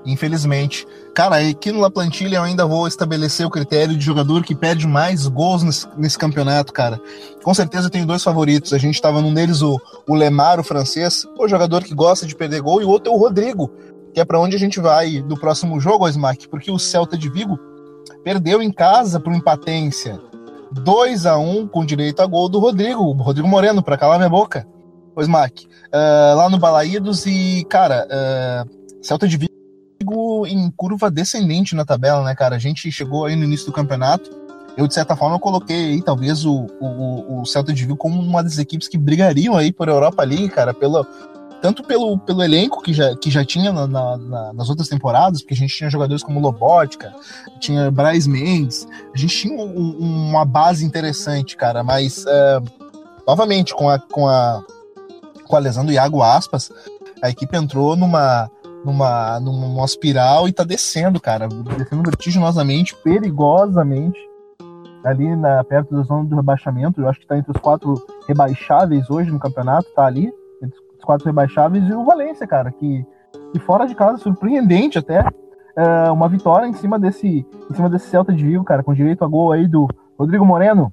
Infelizmente. 0.04 0.86
Cara, 1.14 1.36
aqui 1.36 1.70
no 1.70 1.80
La 1.80 1.90
Plantilha 1.90 2.36
eu 2.36 2.42
ainda 2.42 2.64
vou 2.64 2.86
estabelecer 2.86 3.46
o 3.46 3.50
critério 3.50 3.96
de 3.96 4.04
jogador 4.04 4.42
que 4.42 4.54
perde 4.54 4.86
mais 4.86 5.26
gols 5.26 5.62
nesse, 5.62 5.86
nesse 5.96 6.18
campeonato, 6.18 6.72
cara. 6.72 7.00
Com 7.42 7.52
certeza 7.52 7.86
eu 7.86 7.90
tenho 7.90 8.06
dois 8.06 8.22
favoritos. 8.22 8.72
A 8.72 8.78
gente 8.78 8.94
estava 8.94 9.20
num 9.20 9.34
deles, 9.34 9.60
o, 9.60 9.78
o 10.08 10.14
Lemar, 10.14 10.58
o 10.58 10.64
francês, 10.64 11.26
o 11.38 11.46
jogador 11.46 11.84
que 11.84 11.94
gosta 11.94 12.26
de 12.26 12.34
perder 12.34 12.62
gol, 12.62 12.80
e 12.80 12.84
o 12.84 12.88
outro 12.88 13.12
é 13.12 13.14
o 13.14 13.18
Rodrigo, 13.18 13.70
que 14.14 14.20
é 14.20 14.24
para 14.24 14.40
onde 14.40 14.56
a 14.56 14.58
gente 14.58 14.80
vai 14.80 15.20
do 15.20 15.38
próximo 15.38 15.78
jogo, 15.78 16.06
Osmac, 16.06 16.48
porque 16.48 16.70
o 16.70 16.78
Celta 16.78 17.18
de 17.18 17.28
Vigo 17.28 17.58
perdeu 18.24 18.62
em 18.62 18.72
casa 18.72 19.22
o 19.24 19.32
Empatência 19.32 20.18
2 20.72 21.26
a 21.26 21.36
1 21.36 21.68
com 21.68 21.84
direito 21.84 22.22
a 22.22 22.26
gol 22.26 22.48
do 22.48 22.58
Rodrigo, 22.58 23.12
Rodrigo 23.12 23.48
Moreno, 23.48 23.82
para 23.82 23.98
calar 23.98 24.18
minha 24.18 24.28
boca. 24.28 24.66
Osmac, 25.14 25.66
uh, 25.66 26.36
lá 26.36 26.48
no 26.48 26.58
Balaídos 26.58 27.26
e, 27.26 27.64
cara, 27.68 28.06
uh, 28.06 29.02
Celta 29.02 29.26
de 29.26 29.36
Vigo 29.36 30.46
em 30.46 30.70
curva 30.70 31.10
descendente 31.10 31.74
na 31.74 31.84
tabela, 31.84 32.24
né, 32.24 32.34
cara? 32.34 32.56
A 32.56 32.58
gente 32.58 32.90
chegou 32.90 33.26
aí 33.26 33.36
no 33.36 33.44
início 33.44 33.66
do 33.66 33.72
campeonato. 33.72 34.30
Eu, 34.76 34.86
de 34.86 34.94
certa 34.94 35.16
forma, 35.16 35.38
coloquei 35.38 35.92
aí, 35.92 36.02
talvez, 36.02 36.44
o, 36.44 36.66
o, 36.80 37.40
o 37.40 37.46
Celta 37.46 37.72
de 37.72 37.82
Vigo 37.82 37.96
como 37.96 38.20
uma 38.20 38.42
das 38.42 38.58
equipes 38.58 38.88
que 38.88 38.96
brigariam 38.96 39.56
aí 39.56 39.72
por 39.72 39.88
Europa 39.88 40.22
League, 40.22 40.48
cara, 40.48 40.72
pelo, 40.72 41.04
tanto 41.60 41.82
pelo, 41.82 42.18
pelo 42.18 42.42
elenco 42.42 42.82
que 42.82 42.92
já, 42.92 43.14
que 43.16 43.30
já 43.30 43.44
tinha 43.44 43.72
na, 43.72 43.86
na, 43.86 44.52
nas 44.52 44.68
outras 44.68 44.88
temporadas, 44.88 45.42
porque 45.42 45.54
a 45.54 45.56
gente 45.56 45.76
tinha 45.76 45.90
jogadores 45.90 46.22
como 46.22 46.40
Lobotka, 46.40 47.12
tinha 47.58 47.90
Braz 47.90 48.26
Mendes, 48.26 48.86
a 49.14 49.18
gente 49.18 49.36
tinha 49.36 49.62
um, 49.62 49.98
uma 49.98 50.44
base 50.44 50.84
interessante, 50.84 51.56
cara, 51.56 51.82
mas 51.84 52.24
é, 52.26 52.60
novamente, 53.26 53.74
com 53.74 53.88
a, 53.88 53.98
com, 53.98 54.26
a, 54.26 54.62
com 55.50 55.56
a 55.56 55.58
lesão 55.58 55.84
do 55.84 55.92
Iago 55.92 56.22
Aspas, 56.22 56.70
a 57.20 57.28
equipe 57.28 57.56
entrou 57.56 57.96
numa, 57.96 58.48
numa, 58.84 59.40
numa 59.40 59.84
espiral 59.84 60.48
e 60.48 60.52
tá 60.52 60.62
descendo, 60.62 61.20
cara, 61.20 61.48
descendo 61.48 62.02
vertiginosamente, 62.04 62.96
perigosamente, 63.02 64.18
ali 65.04 65.34
na, 65.34 65.64
perto 65.64 65.94
da 65.94 66.02
zona 66.02 66.24
do 66.24 66.36
rebaixamento, 66.36 67.00
eu 67.00 67.08
acho 67.08 67.18
que 67.18 67.26
tá 67.26 67.36
entre 67.36 67.50
os 67.50 67.60
quatro 67.60 67.94
rebaixáveis 68.28 69.10
hoje 69.10 69.30
no 69.30 69.40
campeonato, 69.40 69.88
tá 69.94 70.06
ali, 70.06 70.32
os 70.96 71.04
quatro 71.04 71.26
rebaixáveis, 71.26 71.88
e 71.88 71.92
o 71.92 72.04
Valência, 72.04 72.46
cara, 72.46 72.70
que, 72.70 73.04
que 73.52 73.58
fora 73.58 73.86
de 73.86 73.94
casa, 73.94 74.18
surpreendente 74.18 74.98
até, 74.98 75.24
é, 75.76 76.10
uma 76.10 76.28
vitória 76.28 76.66
em 76.66 76.74
cima 76.74 76.98
desse 76.98 77.46
em 77.70 77.74
cima 77.74 77.88
desse 77.88 78.08
Celta 78.08 78.32
de 78.32 78.44
Vigo, 78.44 78.64
cara, 78.64 78.82
com 78.82 78.94
direito 78.94 79.24
a 79.24 79.28
gol 79.28 79.52
aí 79.52 79.66
do 79.66 79.88
Rodrigo 80.18 80.44
Moreno. 80.44 80.92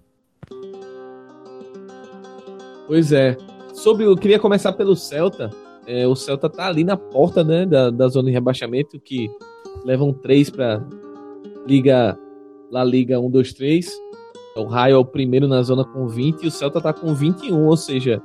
Pois 2.88 3.12
é. 3.12 3.36
Sobre, 3.78 4.06
eu 4.06 4.16
queria 4.16 4.40
começar 4.40 4.74
pelo 4.74 4.96
Celta. 4.96 5.52
É, 5.86 6.08
o 6.08 6.16
Celta 6.16 6.50
tá 6.50 6.68
ali 6.68 6.84
na 6.84 6.98
porta 6.98 7.44
né, 7.44 7.64
da, 7.64 7.92
da 7.92 8.08
zona 8.08 8.28
de 8.28 8.34
rebaixamento, 8.34 9.00
que 9.00 9.30
levam 9.86 10.12
três 10.12 10.50
para 10.50 10.84
Liga 11.68 12.18
La 12.72 12.84
Liga 12.84 13.20
1, 13.20 13.30
2, 13.30 13.54
3. 13.54 13.92
O 14.56 14.64
Raio 14.64 14.96
é 14.96 14.98
o 14.98 15.06
primeiro 15.06 15.48
na 15.48 15.62
zona 15.62 15.86
com 15.86 16.08
20 16.08 16.42
e 16.42 16.48
o 16.48 16.52
Celta 16.52 16.82
tá 16.82 16.92
com 16.92 17.14
21, 17.14 17.68
ou 17.68 17.78
seja, 17.78 18.20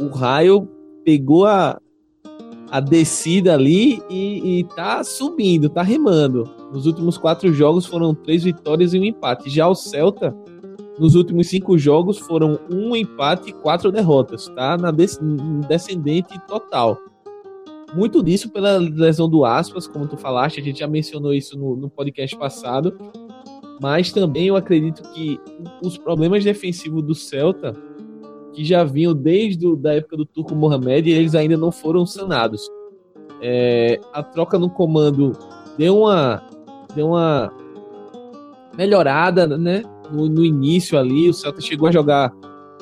o 0.00 0.08
Raio 0.08 0.66
pegou 1.04 1.44
a, 1.44 1.78
a 2.70 2.80
descida 2.80 3.52
ali 3.52 4.02
e, 4.08 4.60
e 4.60 4.64
tá 4.64 5.04
subindo, 5.04 5.68
tá 5.68 5.82
remando. 5.82 6.44
Nos 6.72 6.86
últimos 6.86 7.18
quatro 7.18 7.52
jogos 7.52 7.84
foram 7.84 8.14
três 8.14 8.44
vitórias 8.44 8.94
e 8.94 8.98
um 8.98 9.04
empate. 9.04 9.50
Já 9.50 9.68
o 9.68 9.74
Celta, 9.74 10.34
nos 10.98 11.14
últimos 11.14 11.48
cinco 11.48 11.76
jogos, 11.76 12.18
foram 12.18 12.58
um 12.70 12.94
empate 12.96 13.50
e 13.50 13.52
quatro 13.52 13.92
derrotas, 13.92 14.48
tá? 14.48 14.76
Na 14.76 14.90
descendente 14.90 16.38
total. 16.46 16.98
Muito 17.94 18.22
disso 18.22 18.50
pela 18.50 18.78
lesão 18.78 19.28
do 19.28 19.44
Aspas, 19.44 19.86
como 19.86 20.06
tu 20.06 20.16
falaste, 20.16 20.60
a 20.60 20.62
gente 20.62 20.80
já 20.80 20.88
mencionou 20.88 21.32
isso 21.32 21.58
no, 21.58 21.76
no 21.76 21.88
podcast 21.88 22.36
passado 22.36 22.96
mas 23.80 24.12
também 24.12 24.46
eu 24.46 24.56
acredito 24.56 25.02
que 25.12 25.40
os 25.82 25.98
problemas 25.98 26.42
defensivos 26.44 27.02
do 27.02 27.14
Celta, 27.14 27.76
que 28.52 28.64
já 28.64 28.84
vinham 28.84 29.14
desde 29.14 29.66
a 29.86 29.94
época 29.94 30.16
do 30.16 30.24
Turco 30.24 30.54
Mohamed, 30.54 31.10
eles 31.10 31.34
ainda 31.34 31.56
não 31.56 31.70
foram 31.70 32.06
sanados. 32.06 32.68
É, 33.42 34.00
a 34.14 34.22
troca 34.22 34.58
no 34.58 34.70
comando 34.70 35.32
deu 35.76 35.98
uma, 35.98 36.42
deu 36.94 37.08
uma 37.08 37.52
melhorada 38.76 39.46
né, 39.58 39.82
no, 40.12 40.28
no, 40.28 40.44
início 40.44 40.98
ali. 40.98 41.28
O 41.28 41.34
Celta 41.34 41.60
chegou 41.60 41.88
a 41.88 41.92
jogar 41.92 42.32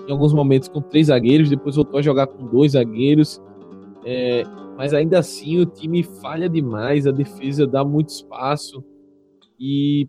em 0.06 0.12
alguns 0.12 0.32
momentos 0.32 0.68
com 0.68 0.80
três 0.80 1.06
zagueiros, 1.06 1.48
depois 1.48 1.76
voltou 1.76 1.98
a 1.98 2.02
jogar 2.02 2.26
com 2.26 2.46
dois 2.46 2.72
zagueiros. 2.72 3.40
É, 4.04 4.44
mas 4.76 4.92
ainda 4.92 5.18
assim 5.18 5.60
o 5.60 5.66
time 5.66 6.02
falha 6.02 6.48
demais, 6.48 7.06
a 7.06 7.10
defesa 7.10 7.66
dá 7.66 7.84
muito 7.84 8.10
espaço. 8.10 8.84
E 9.58 10.08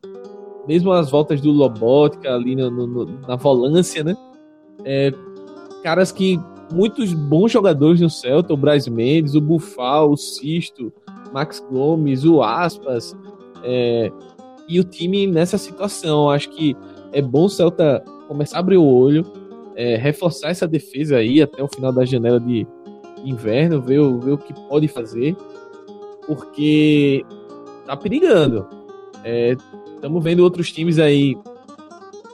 mesmo 0.68 0.92
as 0.92 1.10
voltas 1.10 1.40
do 1.40 1.52
Lobótica 1.52 2.34
ali 2.34 2.56
no, 2.56 2.70
no, 2.70 3.06
na 3.28 3.36
volância, 3.36 4.04
né? 4.04 4.16
É, 4.84 5.12
caras 5.84 6.12
que 6.12 6.40
muitos 6.74 7.14
bons 7.14 7.52
jogadores 7.52 8.02
no 8.02 8.10
Celta, 8.10 8.54
o 8.54 8.58
Braz 8.58 8.88
Mendes, 8.88 9.36
o 9.36 9.42
Bufal, 9.42 10.12
o 10.12 10.18
Sisto, 10.18 10.92
Max 11.32 11.64
Gomes, 11.72 12.26
o 12.26 12.42
Aspas, 12.42 13.16
é, 13.64 14.12
e 14.68 14.80
o 14.80 14.84
time 14.84 15.28
nessa 15.28 15.58
situação. 15.58 16.30
Acho 16.30 16.50
que 16.50 16.76
é 17.16 17.22
bom 17.22 17.46
o 17.46 17.50
Celta 17.50 18.04
começar 18.28 18.58
a 18.58 18.60
abrir 18.60 18.78
o 18.78 18.86
olho, 18.86 19.26
é, 19.76 19.96
reforçar 19.96 20.50
essa 20.50 20.68
defesa 20.68 21.18
aí 21.18 21.42
até 21.42 21.64
o 21.64 21.68
final 21.68 21.92
da 21.92 22.06
janela 22.06 22.40
de 22.40 22.68
inverno, 23.24 23.82
ver, 23.82 24.02
ver 24.20 24.32
o 24.32 24.38
que 24.38 24.54
pode 24.68 24.88
fazer, 24.88 25.36
porque 26.28 27.26
tá 27.86 27.96
perigando. 27.96 28.68
É, 29.24 29.56
Estamos 30.06 30.24
vendo 30.24 30.42
outros 30.42 30.72
times 30.72 31.00
aí 31.00 31.36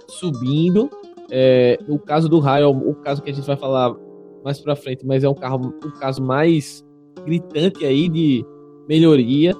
subindo. 0.09 0.89
É, 1.29 1.79
o 1.87 1.97
caso 1.97 2.27
do 2.27 2.39
Raio, 2.39 2.69
o 2.69 2.93
caso 2.95 3.21
que 3.21 3.29
a 3.29 3.33
gente 3.33 3.47
vai 3.47 3.55
falar 3.55 3.95
mais 4.43 4.59
para 4.59 4.75
frente, 4.75 5.05
mas 5.05 5.23
é 5.23 5.29
um, 5.29 5.33
carro, 5.33 5.73
um 5.85 5.91
caso 5.91 6.21
mais 6.21 6.83
gritante 7.23 7.85
aí 7.85 8.09
de 8.09 8.45
melhoria. 8.89 9.55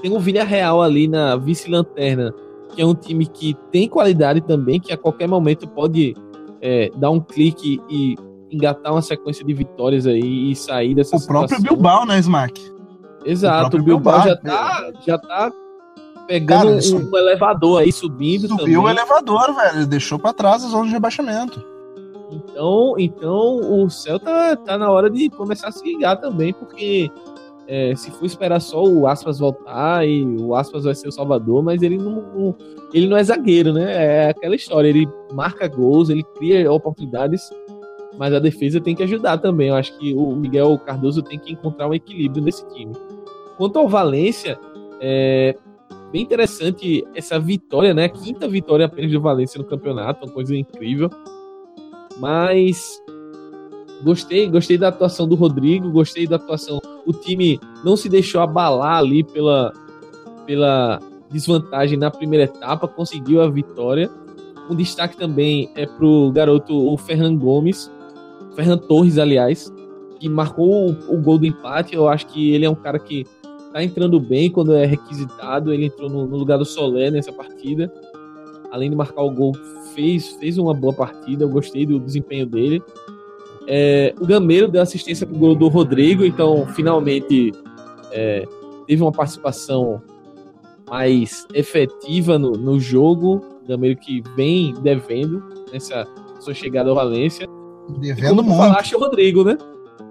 Tem 0.00 0.10
o 0.10 0.18
Villarreal 0.18 0.82
ali 0.82 1.06
na 1.06 1.36
vice-lanterna, 1.36 2.34
que 2.74 2.82
é 2.82 2.86
um 2.86 2.94
time 2.94 3.26
que 3.26 3.54
tem 3.70 3.88
qualidade 3.88 4.40
também, 4.40 4.80
que 4.80 4.92
a 4.92 4.96
qualquer 4.96 5.28
momento 5.28 5.68
pode 5.68 6.14
é, 6.60 6.90
dar 6.96 7.10
um 7.10 7.20
clique 7.20 7.80
e 7.88 8.16
engatar 8.50 8.92
uma 8.92 9.02
sequência 9.02 9.44
de 9.44 9.52
vitórias 9.54 10.06
aí 10.06 10.50
e 10.50 10.56
sair 10.56 10.94
dessa 10.94 11.16
o 11.16 11.18
situação. 11.18 11.44
O 11.44 11.48
próprio 11.48 11.70
Bilbao, 11.70 12.06
né, 12.06 12.18
Smack? 12.18 12.72
Exato, 13.24 13.76
o, 13.76 13.80
o 13.80 13.82
Bilbao, 13.82 14.20
Bilbao 14.20 14.28
já 14.28 14.36
tá, 14.36 14.92
já 15.06 15.18
tá 15.18 15.52
pegando 16.26 16.80
Cara, 16.80 16.96
um, 16.96 17.10
um, 17.10 17.16
elevador 17.16 17.82
aí, 17.82 17.92
subindo 17.92 18.48
Subiu 18.48 18.58
também. 18.58 18.76
o 18.78 18.88
elevador, 18.88 19.54
velho. 19.54 19.86
Deixou 19.86 20.18
pra 20.18 20.32
trás 20.32 20.64
a 20.64 20.68
zona 20.68 20.86
de 20.86 20.92
rebaixamento. 20.92 21.62
Então, 22.30 22.94
então 22.98 23.82
o 23.84 23.90
Celta 23.90 24.56
tá 24.56 24.78
na 24.78 24.90
hora 24.90 25.10
de 25.10 25.28
começar 25.30 25.68
a 25.68 25.72
se 25.72 25.84
ligar 25.84 26.16
também, 26.16 26.52
porque 26.52 27.10
é, 27.66 27.94
se 27.94 28.10
for 28.10 28.26
esperar 28.26 28.60
só 28.60 28.82
o 28.82 29.06
Aspas 29.06 29.38
voltar 29.38 30.06
e 30.06 30.24
o 30.24 30.54
Aspas 30.54 30.84
vai 30.84 30.94
ser 30.94 31.08
o 31.08 31.12
salvador, 31.12 31.62
mas 31.62 31.82
ele 31.82 31.96
não, 31.96 32.56
ele 32.92 33.06
não 33.06 33.16
é 33.16 33.22
zagueiro, 33.22 33.72
né? 33.72 34.24
É 34.24 34.30
aquela 34.30 34.54
história, 34.54 34.88
ele 34.88 35.08
marca 35.32 35.68
gols, 35.68 36.10
ele 36.10 36.24
cria 36.36 36.70
oportunidades, 36.70 37.50
mas 38.18 38.34
a 38.34 38.38
defesa 38.38 38.80
tem 38.80 38.94
que 38.94 39.02
ajudar 39.02 39.38
também. 39.38 39.68
Eu 39.68 39.76
acho 39.76 39.96
que 39.98 40.12
o 40.14 40.34
Miguel 40.34 40.78
Cardoso 40.78 41.22
tem 41.22 41.38
que 41.38 41.52
encontrar 41.52 41.88
um 41.88 41.94
equilíbrio 41.94 42.42
nesse 42.42 42.66
time. 42.74 42.92
Quanto 43.56 43.78
ao 43.78 43.88
Valência, 43.88 44.58
é, 45.00 45.56
bem 46.10 46.22
interessante 46.22 47.06
essa 47.14 47.38
vitória, 47.38 47.94
né? 47.94 48.08
Quinta 48.08 48.48
vitória 48.48 48.86
apenas 48.86 49.12
do 49.12 49.20
Valência 49.20 49.58
no 49.58 49.64
campeonato, 49.64 50.26
uma 50.26 50.32
coisa 50.32 50.56
incrível. 50.56 51.08
Mas 52.18 53.00
gostei, 54.02 54.48
gostei 54.48 54.76
da 54.76 54.88
atuação 54.88 55.26
do 55.26 55.34
Rodrigo, 55.34 55.90
gostei 55.90 56.26
da 56.26 56.36
atuação. 56.36 56.80
O 57.06 57.12
time 57.12 57.58
não 57.84 57.96
se 57.96 58.08
deixou 58.08 58.40
abalar 58.40 58.98
ali 58.98 59.24
pela, 59.24 59.72
pela 60.46 61.00
desvantagem 61.30 61.98
na 61.98 62.10
primeira 62.10 62.44
etapa, 62.44 62.86
conseguiu 62.86 63.42
a 63.42 63.50
vitória. 63.50 64.10
Um 64.70 64.74
destaque 64.74 65.16
também 65.16 65.70
é 65.74 65.86
pro 65.86 66.30
garoto 66.32 66.74
o 66.74 66.96
Ferran 66.96 67.36
Gomes, 67.36 67.90
Ferran 68.54 68.78
Torres, 68.78 69.18
aliás, 69.18 69.72
que 70.20 70.28
marcou 70.28 70.90
o, 70.90 71.14
o 71.14 71.20
gol 71.20 71.38
do 71.38 71.46
empate. 71.46 71.94
Eu 71.94 72.08
acho 72.08 72.26
que 72.26 72.52
ele 72.52 72.64
é 72.64 72.70
um 72.70 72.74
cara 72.74 72.98
que 72.98 73.26
tá 73.72 73.82
entrando 73.82 74.20
bem 74.20 74.50
quando 74.50 74.74
é 74.74 74.84
requisitado. 74.84 75.72
Ele 75.72 75.86
entrou 75.86 76.08
no, 76.08 76.26
no 76.26 76.36
lugar 76.36 76.58
do 76.58 76.64
Solé 76.64 77.10
nessa 77.10 77.32
partida. 77.32 77.92
Além 78.70 78.90
de 78.90 78.96
marcar 78.96 79.22
o 79.22 79.30
gol, 79.30 79.52
fez, 79.94 80.28
fez 80.32 80.58
uma 80.58 80.72
boa 80.72 80.92
partida. 80.92 81.44
Eu 81.44 81.48
gostei 81.48 81.84
do 81.84 81.98
desempenho 81.98 82.46
dele. 82.46 82.82
É, 83.66 84.14
o 84.20 84.26
Gameiro 84.26 84.68
deu 84.68 84.82
assistência 84.82 85.26
pro 85.26 85.36
gol 85.36 85.54
do 85.54 85.68
Rodrigo, 85.68 86.24
então 86.24 86.66
finalmente 86.68 87.52
é, 88.10 88.46
teve 88.86 89.02
uma 89.02 89.12
participação 89.12 90.02
mais 90.88 91.46
efetiva 91.54 92.38
no, 92.38 92.52
no 92.52 92.78
jogo. 92.80 93.40
O 93.64 93.68
Gameiro 93.68 93.98
que 93.98 94.22
vem 94.36 94.74
devendo 94.82 95.42
nessa 95.72 96.06
sua 96.40 96.54
chegada 96.54 96.90
ao 96.90 96.96
Valência. 96.96 97.46
Devendo 97.98 98.42
muito. 98.42 98.58
Falaste 98.58 98.94
o 98.94 98.98
Rodrigo, 98.98 99.44
né? 99.44 99.56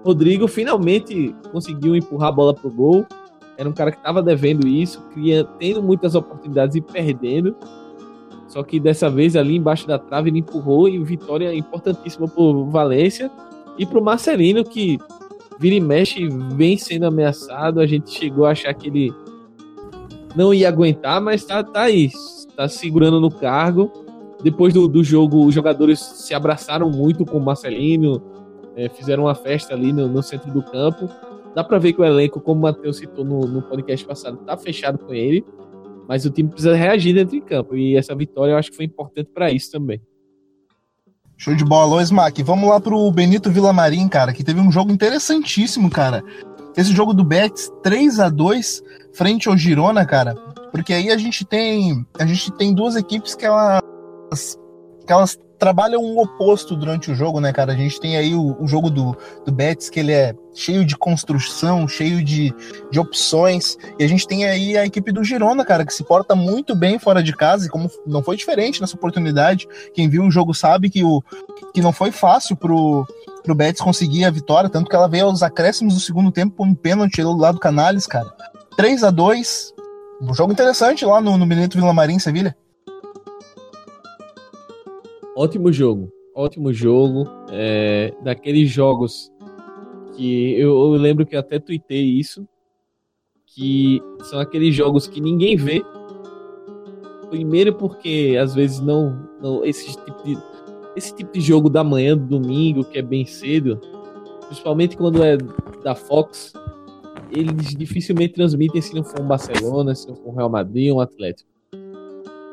Rodrigo 0.04 0.48
finalmente 0.48 1.34
conseguiu 1.52 1.94
empurrar 1.94 2.30
a 2.30 2.32
bola 2.32 2.54
pro 2.54 2.70
gol. 2.70 3.06
Era 3.56 3.68
um 3.68 3.72
cara 3.72 3.92
que 3.92 3.98
estava 3.98 4.22
devendo 4.22 4.66
isso, 4.66 5.00
cria, 5.12 5.44
tendo 5.58 5.82
muitas 5.82 6.14
oportunidades 6.14 6.74
e 6.74 6.80
perdendo. 6.80 7.54
Só 8.52 8.62
que 8.62 8.78
dessa 8.78 9.08
vez 9.08 9.34
ali 9.34 9.56
embaixo 9.56 9.86
da 9.86 9.98
trave 9.98 10.28
ele 10.28 10.40
empurrou 10.40 10.86
e 10.86 11.02
vitória 11.02 11.54
importantíssima 11.54 12.28
pro 12.28 12.66
Valência 12.66 13.30
e 13.78 13.86
pro 13.86 14.04
Marcelino 14.04 14.62
que 14.62 14.98
vira 15.58 15.74
e 15.74 15.80
mexe 15.80 16.28
vem 16.54 16.76
sendo 16.76 17.06
ameaçado. 17.06 17.80
A 17.80 17.86
gente 17.86 18.10
chegou 18.10 18.44
a 18.44 18.50
achar 18.50 18.74
que 18.74 18.88
ele 18.88 19.10
não 20.36 20.52
ia 20.52 20.68
aguentar, 20.68 21.18
mas 21.18 21.42
tá, 21.46 21.64
tá 21.64 21.84
aí, 21.84 22.10
tá 22.54 22.68
segurando 22.68 23.18
no 23.18 23.30
cargo. 23.30 23.90
Depois 24.42 24.74
do, 24.74 24.86
do 24.86 25.02
jogo, 25.02 25.46
os 25.46 25.54
jogadores 25.54 25.98
se 25.98 26.34
abraçaram 26.34 26.90
muito 26.90 27.24
com 27.24 27.38
o 27.38 27.42
Marcelino, 27.42 28.22
é, 28.76 28.86
fizeram 28.86 29.22
uma 29.22 29.34
festa 29.34 29.72
ali 29.72 29.94
no, 29.94 30.06
no 30.08 30.22
centro 30.22 30.52
do 30.52 30.62
campo. 30.62 31.08
Dá 31.54 31.64
pra 31.64 31.78
ver 31.78 31.94
que 31.94 32.02
o 32.02 32.04
elenco, 32.04 32.38
como 32.38 32.60
o 32.60 32.62
Matheus 32.64 32.98
citou 32.98 33.24
no, 33.24 33.40
no 33.46 33.62
podcast 33.62 34.04
passado, 34.04 34.36
tá 34.44 34.58
fechado 34.58 34.98
com 34.98 35.14
ele, 35.14 35.42
mas 36.12 36.26
o 36.26 36.30
time 36.30 36.50
precisa 36.50 36.76
reagir 36.76 37.14
dentro 37.14 37.34
de 37.34 37.40
campo. 37.40 37.74
E 37.74 37.96
essa 37.96 38.14
vitória 38.14 38.52
eu 38.52 38.58
acho 38.58 38.70
que 38.70 38.76
foi 38.76 38.84
importante 38.84 39.30
para 39.32 39.50
isso 39.50 39.70
também. 39.70 39.98
Show 41.38 41.54
de 41.54 41.64
bola, 41.64 41.86
Lois 41.86 42.10
Mac. 42.10 42.38
Vamos 42.40 42.68
lá 42.68 42.78
pro 42.78 43.10
Benito 43.10 43.50
Villamarim, 43.50 44.06
cara, 44.08 44.30
que 44.30 44.44
teve 44.44 44.60
um 44.60 44.70
jogo 44.70 44.92
interessantíssimo, 44.92 45.88
cara. 45.88 46.22
Esse 46.76 46.92
jogo 46.92 47.14
do 47.14 47.24
Betis 47.24 47.72
3 47.82 48.20
a 48.20 48.28
2 48.28 48.82
frente 49.14 49.48
ao 49.48 49.56
Girona, 49.56 50.04
cara. 50.04 50.34
Porque 50.70 50.92
aí 50.92 51.10
a 51.10 51.16
gente 51.16 51.46
tem 51.46 52.06
a 52.18 52.26
gente 52.26 52.52
tem 52.52 52.74
duas 52.74 52.94
equipes 52.94 53.34
que 53.34 53.46
elas 53.46 53.80
que 55.06 55.12
elas 55.14 55.40
trabalham 55.62 56.02
um 56.02 56.18
oposto 56.18 56.74
durante 56.74 57.12
o 57.12 57.14
jogo, 57.14 57.38
né, 57.38 57.52
cara? 57.52 57.72
A 57.72 57.76
gente 57.76 58.00
tem 58.00 58.16
aí 58.16 58.34
o, 58.34 58.60
o, 58.60 58.66
jogo 58.66 58.90
do, 58.90 59.16
do 59.46 59.52
Betis, 59.52 59.88
que 59.88 60.00
ele 60.00 60.10
é 60.10 60.34
cheio 60.52 60.84
de 60.84 60.96
construção, 60.96 61.86
cheio 61.86 62.20
de, 62.24 62.52
de 62.90 62.98
opções. 62.98 63.78
E 63.96 64.02
a 64.02 64.08
gente 64.08 64.26
tem 64.26 64.44
aí 64.44 64.76
a 64.76 64.84
equipe 64.84 65.12
do 65.12 65.22
Girona, 65.22 65.64
cara, 65.64 65.86
que 65.86 65.94
se 65.94 66.02
porta 66.02 66.34
muito 66.34 66.74
bem 66.74 66.98
fora 66.98 67.22
de 67.22 67.32
casa, 67.32 67.64
e 67.64 67.68
como 67.68 67.88
não 68.04 68.24
foi 68.24 68.36
diferente 68.36 68.80
nessa 68.80 68.96
oportunidade, 68.96 69.68
quem 69.94 70.08
viu 70.08 70.24
o 70.24 70.32
jogo 70.32 70.52
sabe 70.52 70.90
que, 70.90 71.04
o, 71.04 71.22
que 71.72 71.80
não 71.80 71.92
foi 71.92 72.10
fácil 72.10 72.56
pro, 72.56 73.06
pro 73.44 73.54
Betis 73.54 73.80
conseguir 73.80 74.24
a 74.24 74.32
vitória, 74.32 74.68
tanto 74.68 74.90
que 74.90 74.96
ela 74.96 75.06
veio 75.06 75.26
aos 75.26 75.44
acréscimos 75.44 75.94
do 75.94 76.00
segundo 76.00 76.32
tempo 76.32 76.56
com 76.56 76.64
um 76.64 76.74
pênalti 76.74 77.22
do 77.22 77.36
lado 77.36 77.54
do 77.54 77.60
Canales, 77.60 78.04
cara. 78.04 78.34
3 78.76 79.04
a 79.04 79.12
2 79.12 79.74
um 80.22 80.34
jogo 80.34 80.52
interessante 80.52 81.04
lá 81.04 81.20
no, 81.20 81.38
no 81.38 81.46
Benito 81.46 81.76
Villamarim, 81.78 82.18
Sevilha. 82.18 82.56
Ótimo 85.36 85.72
jogo. 85.72 86.12
ótimo 86.34 86.72
jogo. 86.72 87.24
É, 87.50 88.12
daqueles 88.22 88.70
jogos 88.70 89.32
que 90.14 90.52
eu, 90.54 90.70
eu 90.70 90.90
lembro 90.92 91.26
que 91.26 91.36
até 91.36 91.58
tuitei 91.58 92.04
isso, 92.04 92.46
que 93.46 94.00
são 94.24 94.38
aqueles 94.38 94.74
jogos 94.74 95.06
que 95.06 95.20
ninguém 95.20 95.56
vê. 95.56 95.82
Primeiro 97.30 97.74
porque 97.74 98.36
às 98.40 98.54
vezes 98.54 98.80
não, 98.80 99.26
não 99.40 99.64
esse 99.64 99.96
tipo 99.96 100.22
de 100.22 100.36
esse 100.94 101.14
tipo 101.14 101.32
de 101.32 101.40
jogo 101.40 101.70
da 101.70 101.82
manhã 101.82 102.16
do 102.16 102.38
domingo, 102.38 102.84
que 102.84 102.98
é 102.98 103.02
bem 103.02 103.24
cedo, 103.24 103.80
principalmente 104.46 104.94
quando 104.94 105.24
é 105.24 105.38
da 105.82 105.94
Fox, 105.94 106.52
eles 107.30 107.74
dificilmente 107.74 108.34
transmitem 108.34 108.82
se 108.82 108.94
não 108.94 109.02
for 109.02 109.22
um 109.22 109.26
Barcelona, 109.26 109.94
se 109.94 110.06
não 110.06 110.14
for 110.14 110.28
um 110.28 110.34
Real 110.34 110.50
Madrid, 110.50 110.92
um 110.92 111.00
Atlético. 111.00 111.51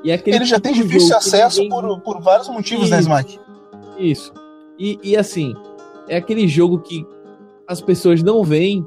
E 0.03 0.11
é 0.11 0.21
Ele 0.25 0.45
já 0.45 0.55
tipo 0.55 0.61
tem 0.61 0.73
difícil 0.73 1.15
acesso 1.15 1.61
ninguém... 1.61 1.81
por, 1.81 1.99
por 2.01 2.21
vários 2.21 2.47
motivos, 2.47 2.89
né, 2.89 2.99
Isso. 2.99 3.09
né, 3.09 3.21
Smack? 3.21 3.39
Isso. 3.97 4.33
E, 4.77 4.97
e 5.03 5.17
assim, 5.17 5.53
é 6.07 6.17
aquele 6.17 6.47
jogo 6.47 6.79
que 6.79 7.05
as 7.67 7.81
pessoas 7.81 8.23
não 8.23 8.43
veem 8.43 8.85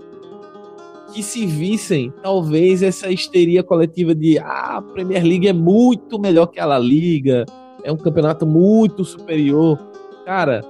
que 1.12 1.22
se 1.22 1.44
vissem, 1.44 2.12
talvez 2.22 2.82
essa 2.82 3.10
histeria 3.10 3.62
coletiva 3.62 4.14
de 4.14 4.38
ah, 4.38 4.78
a 4.78 4.82
Premier 4.82 5.22
League 5.22 5.46
é 5.46 5.52
muito 5.52 6.18
melhor 6.18 6.46
que 6.46 6.58
a 6.58 6.64
La 6.64 6.78
Liga, 6.78 7.44
é 7.84 7.92
um 7.92 7.96
campeonato 7.96 8.46
muito 8.46 9.04
superior. 9.04 9.78
Cara, 10.24 10.64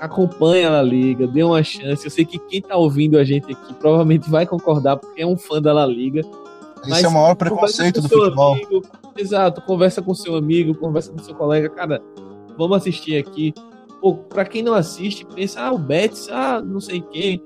acompanha 0.00 0.68
a 0.68 0.72
La 0.72 0.82
Liga, 0.82 1.26
dê 1.26 1.42
uma 1.42 1.62
chance. 1.62 2.04
Eu 2.04 2.10
sei 2.10 2.24
que 2.24 2.38
quem 2.38 2.60
tá 2.60 2.76
ouvindo 2.76 3.16
a 3.16 3.24
gente 3.24 3.52
aqui 3.52 3.74
provavelmente 3.74 4.28
vai 4.28 4.44
concordar 4.46 4.96
porque 4.96 5.22
é 5.22 5.26
um 5.26 5.36
fã 5.36 5.62
da 5.62 5.72
La 5.72 5.86
Liga. 5.86 6.22
Esse 6.86 7.04
é 7.04 7.08
o 7.08 7.12
maior 7.12 7.34
preconceito 7.34 8.00
do 8.00 8.08
futebol. 8.08 8.54
Amigo, 8.54 8.82
exato, 9.16 9.60
conversa 9.62 10.02
com 10.02 10.14
seu 10.14 10.36
amigo, 10.36 10.74
conversa 10.74 11.12
com 11.12 11.18
seu 11.18 11.34
colega, 11.34 11.68
cara, 11.68 12.02
vamos 12.56 12.76
assistir 12.76 13.16
aqui. 13.16 13.54
Pô, 14.00 14.14
pra 14.14 14.44
quem 14.44 14.62
não 14.62 14.74
assiste, 14.74 15.24
pensa, 15.24 15.60
ah, 15.60 15.72
o 15.72 15.78
Betis, 15.78 16.28
ah, 16.30 16.60
não 16.60 16.80
sei 16.80 17.00
quem. 17.00 17.42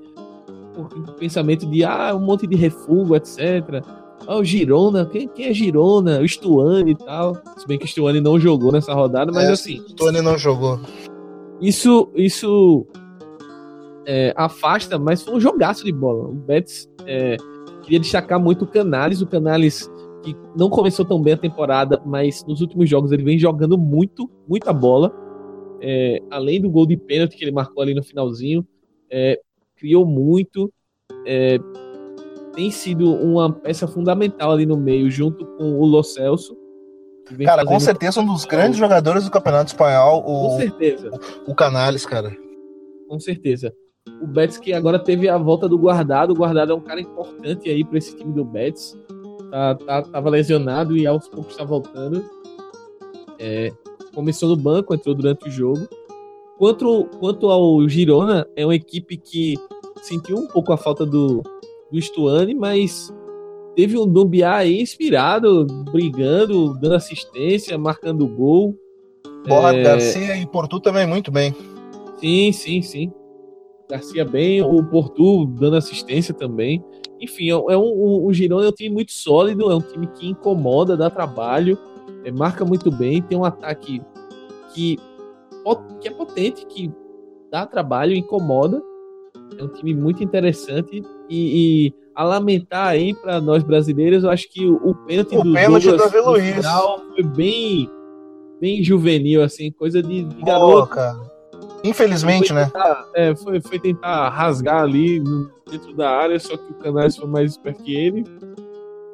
O 0.75 1.13
pensamento 1.13 1.65
de, 1.65 1.83
ah, 1.83 2.15
um 2.15 2.19
monte 2.19 2.47
de 2.47 2.55
refugo, 2.55 3.15
etc. 3.15 3.83
Ah, 4.27 4.37
o 4.37 4.43
Girona, 4.43 5.05
quem, 5.05 5.27
quem 5.27 5.47
é 5.47 5.53
Girona? 5.53 6.19
O 6.19 6.27
Stuane 6.27 6.91
e 6.91 6.95
tal. 6.95 7.35
Se 7.57 7.67
bem 7.67 7.77
que 7.77 7.85
o 7.85 7.87
Stuane 7.87 8.19
não 8.19 8.39
jogou 8.39 8.71
nessa 8.71 8.93
rodada, 8.93 9.31
mas 9.31 9.49
é, 9.49 9.51
assim. 9.51 9.79
O 9.79 9.89
Stuane 9.89 10.21
não 10.21 10.37
jogou. 10.37 10.79
Isso, 11.61 12.09
isso 12.15 12.85
é, 14.05 14.33
afasta, 14.35 14.97
mas 14.97 15.21
foi 15.21 15.35
um 15.35 15.39
jogaço 15.39 15.83
de 15.83 15.91
bola. 15.91 16.29
O 16.29 16.33
Betis 16.33 16.89
é, 17.05 17.37
queria 17.87 18.01
destacar 18.01 18.37
muito 18.37 18.65
o 18.65 18.67
Canales. 18.67 19.21
O 19.21 19.27
Canales 19.27 19.89
que 20.21 20.35
não 20.55 20.69
começou 20.69 21.05
tão 21.05 21.21
bem 21.21 21.33
a 21.33 21.37
temporada, 21.37 22.01
mas 22.05 22.45
nos 22.45 22.59
últimos 22.59 22.89
jogos 22.89 23.13
ele 23.13 23.23
vem 23.23 23.39
jogando 23.39 23.77
muito, 23.77 24.29
muita 24.47 24.73
bola. 24.73 25.13
É, 25.79 26.21
além 26.29 26.59
do 26.59 26.69
gol 26.69 26.85
de 26.85 26.97
pênalti 26.97 27.37
que 27.37 27.43
ele 27.45 27.51
marcou 27.51 27.81
ali 27.81 27.93
no 27.93 28.03
finalzinho, 28.03 28.67
é, 29.09 29.39
criou 29.77 30.05
muito. 30.05 30.71
É, 31.25 31.57
tem 32.53 32.69
sido 32.71 33.13
uma 33.13 33.53
peça 33.53 33.87
fundamental 33.87 34.51
ali 34.51 34.65
no 34.65 34.75
meio, 34.75 35.09
junto 35.09 35.45
com 35.45 35.79
o 35.79 35.85
Lo 35.85 36.03
Celso. 36.03 36.57
Cara, 37.45 37.65
com 37.65 37.79
certeza 37.79 38.19
um 38.19 38.25
dos 38.25 38.45
grandes 38.45 38.77
jogadores 38.77 39.25
do 39.25 39.31
Campeonato 39.31 39.67
Espanhol, 39.67 40.19
o, 40.19 40.23
com 40.23 40.57
certeza. 40.57 41.11
o, 41.45 41.51
o 41.51 41.55
Canales, 41.55 42.05
cara. 42.05 42.35
Com 43.07 43.19
certeza. 43.19 43.73
O 44.21 44.27
Betis 44.27 44.57
que 44.57 44.73
agora 44.73 44.99
teve 44.99 45.29
a 45.29 45.37
volta 45.37 45.67
do 45.67 45.77
Guardado. 45.77 46.31
O 46.31 46.35
Guardado 46.35 46.71
é 46.71 46.75
um 46.75 46.81
cara 46.81 47.01
importante 47.01 47.69
aí 47.69 47.83
para 47.83 47.97
esse 47.97 48.15
time 48.15 48.33
do 48.33 48.43
Betis. 48.43 48.97
Tá, 49.51 49.75
tá, 49.75 50.01
tava 50.01 50.29
lesionado 50.29 50.97
e 50.97 51.07
aos 51.07 51.27
poucos 51.27 51.51
está 51.51 51.63
voltando. 51.63 52.23
É, 53.39 53.71
começou 54.13 54.49
no 54.49 54.57
banco, 54.57 54.93
entrou 54.93 55.15
durante 55.15 55.47
o 55.47 55.51
jogo. 55.51 55.87
Quanto, 56.57 57.05
quanto 57.19 57.49
ao 57.49 57.87
Girona, 57.87 58.47
é 58.55 58.65
uma 58.65 58.75
equipe 58.75 59.15
que 59.15 59.55
sentiu 60.01 60.37
um 60.37 60.47
pouco 60.47 60.73
a 60.73 60.77
falta 60.77 61.05
do, 61.05 61.43
do 61.91 62.01
Stuane, 62.01 62.55
mas 62.55 63.13
teve 63.75 63.97
um 63.97 64.07
Dumbiá 64.07 64.57
aí 64.57 64.81
inspirado, 64.81 65.67
brigando, 65.91 66.73
dando 66.79 66.95
assistência, 66.95 67.77
marcando 67.77 68.27
gol. 68.27 68.75
Porra, 69.47 69.75
é... 69.75 69.83
Garcia 69.83 70.35
e 70.37 70.47
Portu 70.47 70.79
também 70.79 71.05
muito 71.05 71.31
bem. 71.31 71.55
Sim, 72.19 72.51
sim, 72.51 72.81
sim. 72.81 73.11
Garcia 73.89 74.25
bem, 74.25 74.61
o 74.61 74.83
Portu 74.83 75.45
dando 75.45 75.77
assistência 75.77 76.33
também. 76.33 76.83
Enfim, 77.19 77.49
é 77.49 77.57
um, 77.57 77.71
é 77.71 77.77
um, 77.77 78.25
o 78.25 78.33
Girona 78.33 78.65
é 78.65 78.69
um 78.69 78.73
time 78.73 78.93
muito 78.93 79.11
sólido, 79.11 79.71
é 79.71 79.75
um 79.75 79.81
time 79.81 80.07
que 80.07 80.27
incomoda, 80.27 80.97
dá 80.97 81.09
trabalho, 81.09 81.77
é, 82.23 82.31
marca 82.31 82.65
muito 82.65 82.91
bem, 82.91 83.21
tem 83.21 83.37
um 83.37 83.45
ataque 83.45 84.01
que, 84.73 84.97
que 86.01 86.07
é 86.07 86.11
potente, 86.11 86.65
que 86.65 86.91
dá 87.51 87.65
trabalho, 87.65 88.13
incomoda. 88.13 88.81
É 89.57 89.63
um 89.63 89.69
time 89.69 89.95
muito 89.95 90.23
interessante 90.23 91.01
e, 91.29 91.87
e 91.87 91.93
a 92.13 92.23
lamentar 92.23 92.87
aí 92.87 93.13
para 93.13 93.39
nós 93.39 93.63
brasileiros, 93.63 94.23
eu 94.23 94.29
acho 94.29 94.49
que 94.49 94.65
o, 94.65 94.75
o 94.75 94.95
pênalti 95.05 95.37
o 95.37 95.43
do 95.43 95.53
pênalti 95.53 95.85
Douglas 95.85 96.11
do 96.11 96.29
Luiz. 96.31 96.65
foi 97.13 97.23
bem 97.23 97.89
bem 98.59 98.83
juvenil 98.83 99.43
assim, 99.43 99.71
coisa 99.71 100.01
de, 100.01 100.23
de 100.23 100.43
garoto. 100.43 100.95
Infelizmente, 101.83 102.53
né? 102.53 102.65
tentar, 102.65 102.95
né? 102.95 103.29
É, 103.29 103.35
foi, 103.35 103.61
foi 103.61 103.79
tentar 103.79 104.29
rasgar 104.29 104.81
ali 104.81 105.21
dentro 105.69 105.95
da 105.95 106.09
área, 106.09 106.39
só 106.39 106.57
que 106.57 106.71
o 106.71 106.75
Canais 106.75 107.15
foi 107.15 107.27
mais 107.27 107.51
esperto 107.51 107.83
que 107.83 107.95
ele 107.95 108.23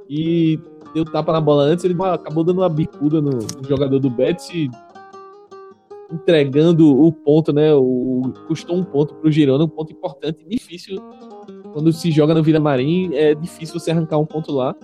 e 0.10 0.60
deu 0.93 1.06
tapa 1.06 1.34
na 1.34 1.41
bola 1.41 1.63
antes, 1.63 1.84
ele 1.84 1.95
acabou 2.04 2.43
dando 2.43 2.60
uma 2.62 2.69
bicuda 2.69 3.21
no, 3.21 3.32
no 3.32 3.67
jogador 3.67 3.99
do 3.99 4.10
Betis 4.10 4.49
e 4.49 4.69
entregando 6.12 7.02
o 7.02 7.12
ponto, 7.12 7.52
né? 7.52 7.73
O, 7.73 8.32
custou 8.47 8.76
um 8.76 8.84
ponto 8.84 9.15
para 9.15 9.28
o 9.28 9.32
Girona, 9.32 9.63
um 9.63 9.69
ponto 9.69 9.91
importante, 9.91 10.45
difícil 10.47 11.02
quando 11.73 11.91
se 11.91 12.12
joga 12.12 12.34
no 12.36 12.43
Vila 12.43 12.60
Marim, 12.60 13.13
é 13.13 13.34
difícil 13.34 13.80
você 13.80 13.91
arrancar 13.91 14.19
um 14.19 14.26
ponto 14.26 14.52
lá. 14.52 14.76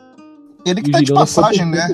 Ele 0.65 0.81
que 0.81 0.91
tá 0.91 0.99
de 0.99 1.13
passagem, 1.13 1.65
né? 1.65 1.87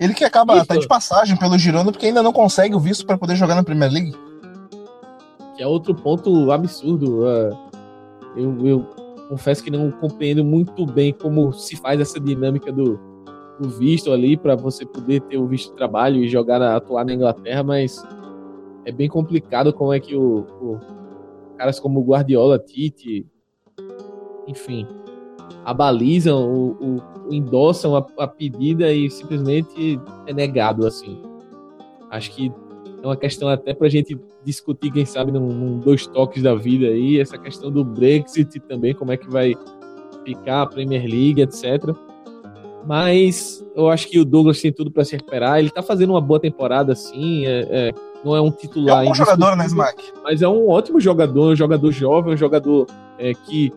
Ele 0.00 0.14
que 0.14 0.24
acaba 0.24 0.56
Isso. 0.56 0.66
tá 0.66 0.76
de 0.76 0.88
passagem 0.88 1.36
pelo 1.36 1.58
Girona 1.58 1.92
porque 1.92 2.06
ainda 2.06 2.22
não 2.22 2.32
consegue 2.32 2.74
o 2.74 2.80
visto 2.80 3.06
para 3.06 3.18
poder 3.18 3.36
jogar 3.36 3.54
na 3.54 3.62
Premier 3.62 3.92
League. 3.92 4.16
É 5.62 5.66
outro 5.66 5.94
ponto 5.94 6.50
absurdo. 6.50 7.20
Uh, 7.20 7.56
eu, 8.36 8.66
eu, 8.66 8.86
confesso 9.28 9.62
que 9.62 9.70
não 9.70 9.92
compreendo 9.92 10.44
muito 10.44 10.84
bem 10.84 11.12
como 11.12 11.52
se 11.52 11.76
faz 11.76 12.00
essa 12.00 12.18
dinâmica 12.18 12.72
do, 12.72 12.98
do 13.60 13.70
visto 13.70 14.10
ali 14.10 14.36
para 14.36 14.56
você 14.56 14.84
poder 14.84 15.20
ter 15.22 15.38
o 15.38 15.46
visto 15.46 15.70
de 15.70 15.76
trabalho 15.76 16.22
e 16.22 16.28
jogar 16.28 16.60
atuar 16.60 17.04
na 17.04 17.14
Inglaterra, 17.14 17.62
mas 17.62 18.04
é 18.84 18.90
bem 18.90 19.08
complicado 19.08 19.72
como 19.72 19.92
é 19.92 20.00
que 20.00 20.16
o, 20.16 20.40
o 20.60 20.80
caras 21.56 21.78
como 21.78 22.02
Guardiola, 22.02 22.58
Tite, 22.58 23.24
enfim, 24.48 24.84
abalizam, 25.64 26.52
o, 26.52 26.96
o, 27.28 27.32
endossam 27.32 27.96
a, 27.96 28.04
a, 28.18 28.26
pedida 28.26 28.92
e 28.92 29.08
simplesmente 29.08 29.98
é 30.26 30.34
negado, 30.34 30.86
assim. 30.86 31.22
Acho 32.10 32.32
que 32.32 32.52
é 33.02 33.06
uma 33.06 33.16
questão 33.16 33.48
até 33.48 33.74
para 33.74 33.88
a 33.88 33.90
gente 33.90 34.16
discutir, 34.44 34.92
quem 34.92 35.04
sabe, 35.04 35.32
num, 35.32 35.48
num, 35.48 35.78
dois 35.80 36.06
toques 36.06 36.42
da 36.42 36.54
vida 36.54 36.86
aí, 36.86 37.18
essa 37.18 37.36
questão 37.36 37.70
do 37.70 37.84
Brexit 37.84 38.60
também, 38.60 38.94
como 38.94 39.10
é 39.10 39.16
que 39.16 39.28
vai 39.28 39.54
ficar 40.24 40.62
a 40.62 40.66
Premier 40.66 41.02
League, 41.02 41.42
etc. 41.42 41.94
Mas 42.86 43.64
eu 43.74 43.88
acho 43.88 44.08
que 44.08 44.18
o 44.18 44.24
Douglas 44.24 44.60
tem 44.60 44.72
tudo 44.72 44.90
para 44.90 45.04
se 45.04 45.16
recuperar. 45.16 45.58
Ele 45.58 45.70
tá 45.70 45.82
fazendo 45.82 46.10
uma 46.10 46.20
boa 46.20 46.38
temporada, 46.38 46.94
sim. 46.94 47.44
É, 47.46 47.66
é, 47.70 47.92
não 48.24 48.36
é 48.36 48.40
um 48.40 48.50
titular. 48.50 49.04
É 49.04 49.10
um 49.10 49.14
jogador, 49.14 49.56
né, 49.56 49.66
Smack? 49.66 50.12
Mas 50.22 50.42
é 50.42 50.48
um 50.48 50.68
ótimo 50.68 51.00
jogador, 51.00 51.52
um 51.52 51.56
jogador 51.56 51.90
jovem, 51.90 52.34
um 52.34 52.36
jogador 52.36 52.86
é, 53.18 53.34
que 53.34 53.72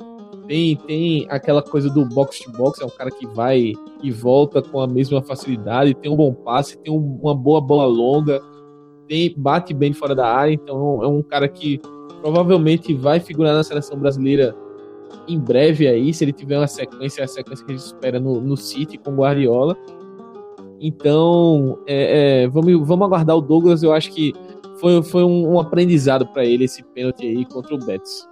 tem, 0.47 0.75
tem 0.75 1.27
aquela 1.29 1.61
coisa 1.61 1.89
do 1.89 2.05
box 2.05 2.39
to 2.39 2.51
box, 2.51 2.81
é 2.81 2.85
um 2.85 2.89
cara 2.89 3.09
que 3.09 3.25
vai 3.25 3.73
e 4.03 4.11
volta 4.11 4.61
com 4.61 4.79
a 4.79 4.87
mesma 4.87 5.21
facilidade, 5.21 5.95
tem 5.95 6.11
um 6.11 6.15
bom 6.15 6.33
passe, 6.33 6.77
tem 6.77 6.93
um, 6.93 7.19
uma 7.21 7.33
boa 7.33 7.59
bola 7.59 7.85
longa, 7.85 8.41
bate 9.37 9.73
bem 9.73 9.93
fora 9.93 10.15
da 10.15 10.27
área, 10.27 10.53
então 10.53 11.03
é 11.03 11.07
um 11.07 11.21
cara 11.21 11.47
que 11.47 11.79
provavelmente 12.21 12.93
vai 12.93 13.19
figurar 13.19 13.53
na 13.53 13.63
seleção 13.63 13.97
brasileira 13.97 14.55
em 15.27 15.39
breve 15.39 15.87
aí, 15.87 16.13
se 16.13 16.23
ele 16.23 16.33
tiver 16.33 16.57
uma 16.57 16.67
sequência, 16.67 17.23
a 17.23 17.27
sequência 17.27 17.65
que 17.65 17.71
a 17.71 17.75
gente 17.75 17.85
espera 17.85 18.19
no, 18.19 18.41
no 18.41 18.57
City 18.57 18.97
com 18.97 19.15
Guardiola. 19.15 19.77
Então, 20.79 21.79
é, 21.87 22.43
é, 22.43 22.47
vamos, 22.47 22.87
vamos 22.87 23.05
aguardar 23.05 23.35
o 23.37 23.41
Douglas, 23.41 23.81
eu 23.81 23.93
acho 23.93 24.11
que 24.11 24.33
foi, 24.79 25.01
foi 25.03 25.23
um, 25.23 25.53
um 25.53 25.59
aprendizado 25.59 26.27
para 26.27 26.45
ele 26.45 26.65
esse 26.65 26.83
pênalti 26.83 27.25
aí 27.25 27.45
contra 27.45 27.73
o 27.73 27.79
Betis. 27.79 28.27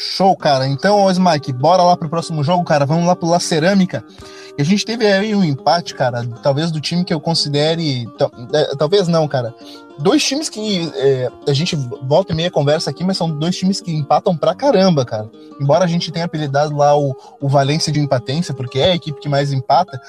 Show, 0.00 0.36
cara. 0.36 0.68
Então, 0.68 1.06
Mike, 1.18 1.52
bora 1.52 1.82
lá 1.82 1.96
pro 1.96 2.08
próximo 2.08 2.44
jogo, 2.44 2.62
cara. 2.62 2.86
Vamos 2.86 3.04
lá 3.04 3.16
pro 3.16 3.28
La 3.28 3.40
Cerâmica. 3.40 4.04
E 4.56 4.62
a 4.62 4.64
gente 4.64 4.84
teve 4.84 5.04
aí 5.04 5.34
um 5.34 5.42
empate, 5.42 5.92
cara, 5.92 6.24
talvez 6.40 6.70
do 6.70 6.80
time 6.80 7.04
que 7.04 7.12
eu 7.12 7.20
considere. 7.20 8.08
É, 8.52 8.76
talvez 8.76 9.08
não, 9.08 9.26
cara. 9.26 9.52
Dois 9.98 10.22
times 10.22 10.48
que 10.48 10.88
é, 10.94 11.28
a 11.48 11.52
gente 11.52 11.74
volta 12.02 12.32
e 12.32 12.36
meia 12.36 12.50
conversa 12.50 12.90
aqui, 12.90 13.02
mas 13.02 13.16
são 13.16 13.28
dois 13.28 13.56
times 13.56 13.80
que 13.80 13.92
empatam 13.92 14.36
pra 14.36 14.54
caramba, 14.54 15.04
cara. 15.04 15.28
Embora 15.60 15.84
a 15.84 15.88
gente 15.88 16.12
tenha 16.12 16.26
apelidado 16.26 16.76
lá 16.76 16.96
o, 16.96 17.16
o 17.40 17.48
Valência 17.48 17.92
de 17.92 17.98
empatência, 17.98 18.54
porque 18.54 18.78
é 18.78 18.92
a 18.92 18.94
equipe 18.94 19.20
que 19.20 19.28
mais 19.28 19.52
empata. 19.52 20.00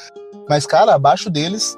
Mas, 0.47 0.67
cara, 0.67 0.93
abaixo 0.93 1.31
deles 1.31 1.75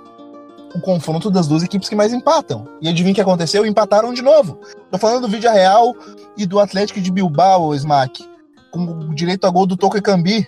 o 0.74 0.80
confronto 0.80 1.30
das 1.30 1.48
duas 1.48 1.64
equipes 1.64 1.90
que 1.90 1.96
mais 1.96 2.14
empatam. 2.14 2.68
E 2.82 2.88
adivinha 2.88 3.12
o 3.12 3.16
que 3.16 3.22
aconteceu? 3.22 3.66
Empataram 3.66 4.14
de 4.14 4.22
novo. 4.22 4.60
Tô 4.90 4.98
falando 4.98 5.22
do 5.22 5.28
Vídeo 5.28 5.52
Real 5.52 5.96
e 6.38 6.46
do 6.46 6.60
Atlético 6.60 7.02
de 7.02 7.12
Bilbao, 7.12 7.74
Smack. 7.76 8.26
Com 8.72 9.14
direito 9.14 9.46
a 9.46 9.50
gol 9.50 9.66
do 9.66 9.78
Toco 9.78 10.02
Cambi. 10.02 10.48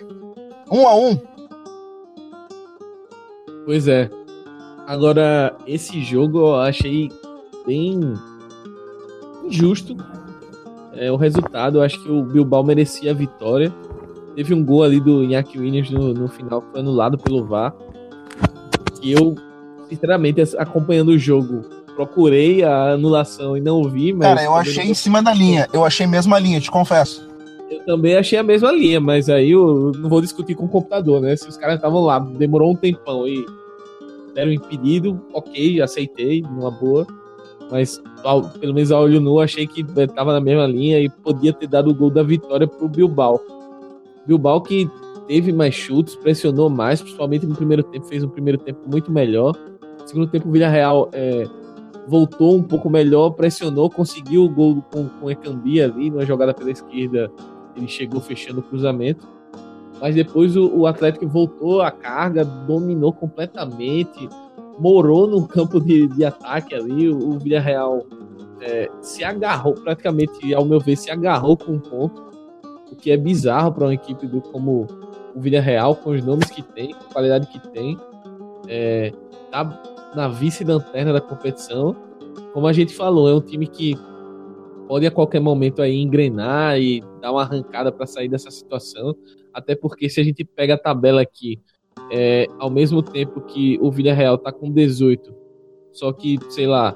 Um 0.70 0.88
a 0.88 0.94
um. 0.94 1.18
Pois 3.64 3.86
é. 3.88 4.10
Agora, 4.86 5.56
esse 5.66 6.02
jogo 6.02 6.38
eu 6.38 6.56
achei 6.56 7.10
bem 7.66 8.00
injusto. 9.44 9.96
É, 10.94 11.10
o 11.10 11.16
resultado, 11.16 11.78
eu 11.78 11.82
acho 11.82 12.02
que 12.02 12.10
o 12.10 12.22
Bilbao 12.22 12.62
merecia 12.62 13.10
a 13.10 13.14
vitória. 13.14 13.72
Teve 14.34 14.52
um 14.54 14.64
gol 14.64 14.82
ali 14.82 15.00
do 15.00 15.22
Iñaki 15.22 15.58
Williams 15.58 15.90
no, 15.90 16.12
no 16.12 16.28
final 16.28 16.60
que 16.60 16.72
foi 16.72 16.80
anulado 16.80 17.16
pelo 17.16 17.44
VAR. 17.46 17.74
E 19.02 19.12
eu, 19.12 19.34
sinceramente, 19.88 20.40
acompanhando 20.56 21.10
o 21.10 21.18
jogo, 21.18 21.64
procurei 21.94 22.62
a 22.62 22.92
anulação 22.92 23.56
e 23.56 23.60
não 23.60 23.84
vi, 23.84 24.12
mas. 24.12 24.28
Cara, 24.28 24.44
eu 24.44 24.54
achei 24.54 24.84
não... 24.84 24.90
em 24.90 24.94
cima 24.94 25.22
da 25.22 25.32
linha. 25.32 25.68
Eu 25.72 25.84
achei 25.84 26.06
mesmo 26.06 26.34
a 26.34 26.38
linha, 26.38 26.60
te 26.60 26.70
confesso. 26.70 27.28
Eu 27.70 27.84
também 27.84 28.16
achei 28.16 28.38
a 28.38 28.42
mesma 28.42 28.70
linha, 28.70 29.00
mas 29.00 29.28
aí 29.28 29.50
eu 29.50 29.92
não 29.96 30.08
vou 30.08 30.20
discutir 30.20 30.54
com 30.54 30.66
o 30.66 30.68
computador, 30.68 31.20
né? 31.20 31.34
Se 31.36 31.48
os 31.48 31.56
caras 31.56 31.76
estavam 31.76 32.02
lá, 32.02 32.18
demorou 32.18 32.72
um 32.72 32.76
tempão 32.76 33.26
e 33.26 33.44
deram 34.34 34.52
impedido, 34.52 35.20
ok, 35.32 35.80
aceitei, 35.80 36.42
numa 36.42 36.70
boa. 36.70 37.06
Mas 37.70 38.02
ao, 38.22 38.42
pelo 38.42 38.74
menos 38.74 38.92
a 38.92 39.00
olho 39.00 39.20
nu, 39.20 39.40
achei 39.40 39.66
que 39.66 39.80
estava 39.80 40.32
na 40.32 40.40
mesma 40.40 40.66
linha 40.66 41.00
e 41.00 41.08
podia 41.08 41.52
ter 41.52 41.66
dado 41.66 41.90
o 41.90 41.94
gol 41.94 42.10
da 42.10 42.22
vitória 42.22 42.66
pro 42.66 42.88
Bilbao. 42.88 43.40
Bilbao 44.26 44.60
que 44.60 44.88
teve 45.26 45.52
mais 45.52 45.74
chutes, 45.74 46.14
pressionou 46.16 46.68
mais, 46.68 47.00
principalmente 47.00 47.46
no 47.46 47.54
primeiro 47.54 47.82
tempo, 47.82 48.06
fez 48.06 48.22
um 48.22 48.28
primeiro 48.28 48.58
tempo 48.58 48.80
muito 48.86 49.10
melhor. 49.10 49.56
Segundo 50.06 50.26
tempo, 50.28 50.48
o 50.48 50.52
Villarreal 50.52 51.08
é, 51.12 51.44
voltou 52.06 52.56
um 52.56 52.62
pouco 52.62 52.90
melhor, 52.90 53.30
pressionou, 53.30 53.88
conseguiu 53.88 54.44
o 54.44 54.48
gol 54.48 54.82
com, 54.92 55.08
com 55.08 55.26
o 55.26 55.30
Ekambi 55.30 55.80
ali, 55.80 56.10
numa 56.10 56.24
jogada 56.24 56.52
pela 56.52 56.70
esquerda, 56.70 57.30
ele 57.76 57.88
chegou 57.88 58.20
fechando 58.20 58.60
o 58.60 58.62
cruzamento. 58.62 59.26
Mas 60.00 60.14
depois 60.14 60.56
o, 60.56 60.66
o 60.76 60.86
Atlético 60.86 61.26
voltou 61.26 61.80
à 61.80 61.90
carga, 61.90 62.44
dominou 62.44 63.12
completamente, 63.12 64.28
morou 64.78 65.26
no 65.26 65.46
campo 65.46 65.80
de, 65.80 66.08
de 66.08 66.24
ataque 66.24 66.74
ali. 66.74 67.08
O, 67.08 67.30
o 67.30 67.38
Villarreal 67.38 68.04
é, 68.60 68.90
se 69.00 69.24
agarrou, 69.24 69.74
praticamente, 69.74 70.52
ao 70.54 70.64
meu 70.64 70.80
ver, 70.80 70.96
se 70.96 71.10
agarrou 71.10 71.56
com 71.56 71.72
um 71.72 71.78
ponto, 71.78 72.22
o 72.90 72.96
que 72.96 73.10
é 73.10 73.16
bizarro 73.16 73.72
para 73.72 73.84
uma 73.84 73.94
equipe 73.94 74.26
do, 74.26 74.40
como 74.40 74.86
o 75.34 75.40
Villarreal, 75.40 75.96
com 75.96 76.10
os 76.10 76.24
nomes 76.24 76.50
que 76.50 76.62
tem, 76.62 76.92
com 76.92 77.04
a 77.04 77.12
qualidade 77.12 77.46
que 77.46 77.58
tem. 77.70 77.98
É, 78.68 79.12
tá 79.50 79.64
na 80.14 80.28
vice-lanterna 80.28 81.12
da 81.12 81.20
competição. 81.20 81.96
Como 82.52 82.66
a 82.66 82.72
gente 82.72 82.94
falou, 82.94 83.28
é 83.28 83.34
um 83.34 83.40
time 83.40 83.66
que 83.66 83.94
pode 84.86 85.06
a 85.06 85.10
qualquer 85.10 85.40
momento 85.40 85.82
aí 85.82 86.00
engrenar 86.00 86.78
e 86.78 87.02
dar 87.20 87.32
uma 87.32 87.42
arrancada 87.42 87.90
para 87.90 88.06
sair 88.06 88.28
dessa 88.28 88.50
situação. 88.50 89.14
Até 89.52 89.74
porque 89.74 90.08
se 90.08 90.20
a 90.20 90.24
gente 90.24 90.44
pega 90.44 90.74
a 90.74 90.78
tabela 90.78 91.20
aqui, 91.20 91.60
é, 92.10 92.46
ao 92.58 92.70
mesmo 92.70 93.02
tempo 93.02 93.40
que 93.40 93.78
o 93.80 93.90
Villarreal 93.90 94.38
tá 94.38 94.52
com 94.52 94.70
18, 94.70 95.34
só 95.92 96.12
que, 96.12 96.38
sei 96.50 96.66
lá, 96.66 96.94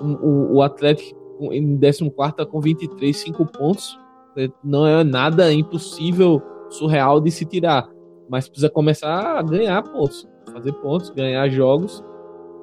um, 0.00 0.56
o, 0.56 0.62
Atlético 0.62 1.18
em 1.52 1.78
14 1.78 2.10
tá 2.36 2.44
com 2.44 2.60
23, 2.60 3.16
5 3.16 3.46
pontos. 3.46 3.98
É, 4.36 4.48
não 4.62 4.86
é 4.86 5.04
nada 5.04 5.52
impossível, 5.52 6.42
surreal 6.68 7.20
de 7.20 7.30
se 7.30 7.44
tirar. 7.44 7.88
Mas 8.28 8.48
precisa 8.48 8.70
começar 8.70 9.38
a 9.38 9.42
ganhar 9.42 9.82
pontos, 9.82 10.28
fazer 10.52 10.72
pontos, 10.74 11.10
ganhar 11.10 11.48
jogos. 11.48 12.02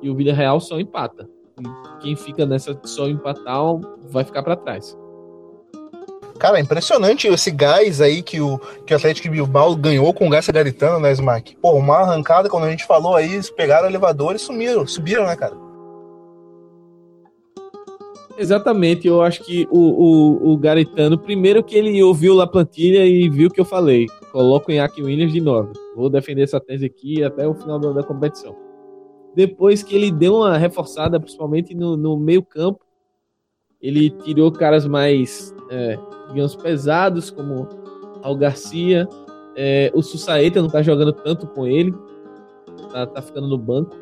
E 0.02 0.10
o 0.10 0.16
Villarreal 0.16 0.60
só 0.60 0.80
empata. 0.80 1.30
E 1.60 2.02
quem 2.02 2.16
fica 2.16 2.46
nessa 2.46 2.80
só 2.84 3.08
empatar 3.08 3.62
vai 4.10 4.24
ficar 4.24 4.44
para 4.44 4.56
trás. 4.56 4.98
Cara, 6.40 6.58
é 6.58 6.62
impressionante 6.62 7.28
esse 7.28 7.52
gás 7.52 8.00
aí 8.00 8.22
que 8.22 8.40
o, 8.40 8.58
que 8.86 8.94
o 8.94 8.98
Atlético 8.98 9.30
Bilbao 9.30 9.76
ganhou 9.76 10.14
com 10.14 10.26
o 10.26 10.30
Gás 10.30 10.48
Garitano, 10.48 10.98
né, 10.98 11.12
Smack? 11.12 11.58
Pô, 11.58 11.74
uma 11.74 11.98
arrancada, 11.98 12.48
quando 12.48 12.64
a 12.64 12.72
gente 12.72 12.86
falou 12.86 13.14
aí, 13.14 13.34
eles 13.34 13.50
pegaram 13.50 13.88
o 13.88 13.92
elevador 13.92 14.34
e 14.34 14.40
sumiram, 14.40 14.88
subiram, 14.88 15.26
né, 15.26 15.36
cara? 15.36 15.58
Exatamente, 18.38 19.06
eu 19.06 19.22
acho 19.22 19.44
que 19.44 19.68
o, 19.70 19.78
o, 19.78 20.54
o 20.54 20.58
Garitano, 20.58 21.18
primeiro 21.18 21.62
que 21.62 21.76
ele 21.76 22.02
ouviu 22.02 22.34
La 22.34 22.48
Plantilha 22.48 23.06
e 23.06 23.28
viu 23.28 23.50
o 23.50 23.52
que 23.52 23.60
eu 23.60 23.66
falei, 23.66 24.06
coloca 24.32 24.70
o 24.70 24.72
Iñaki 24.72 25.04
Williams 25.04 25.34
de 25.34 25.42
novo. 25.42 25.74
Vou 25.94 26.10
defender 26.10 26.44
essa 26.44 26.58
tese 26.58 26.86
aqui 26.86 27.22
até 27.22 27.46
o 27.46 27.54
final 27.54 27.78
da 27.78 28.02
competição. 28.02 28.69
Depois 29.40 29.82
que 29.82 29.96
ele 29.96 30.12
deu 30.12 30.36
uma 30.36 30.58
reforçada, 30.58 31.18
principalmente 31.18 31.74
no, 31.74 31.96
no 31.96 32.18
meio 32.18 32.44
campo, 32.44 32.82
ele 33.82 34.10
tirou 34.10 34.52
caras 34.52 34.86
mais 34.86 35.56
é, 35.72 35.98
digamos, 36.28 36.58
pesados, 36.58 37.32
como 37.32 37.66
Al 38.22 38.36
Garcia. 38.36 39.08
É, 39.56 39.90
o 39.96 40.02
Sussaeta 40.02 40.62
não 40.62 40.68
tá 40.68 40.82
jogando 40.82 41.14
tanto 41.14 41.48
com 41.48 41.66
ele, 41.66 41.94
tá, 42.92 43.08
tá 43.08 43.22
ficando 43.22 43.48
no 43.48 43.58
banco. 43.58 43.96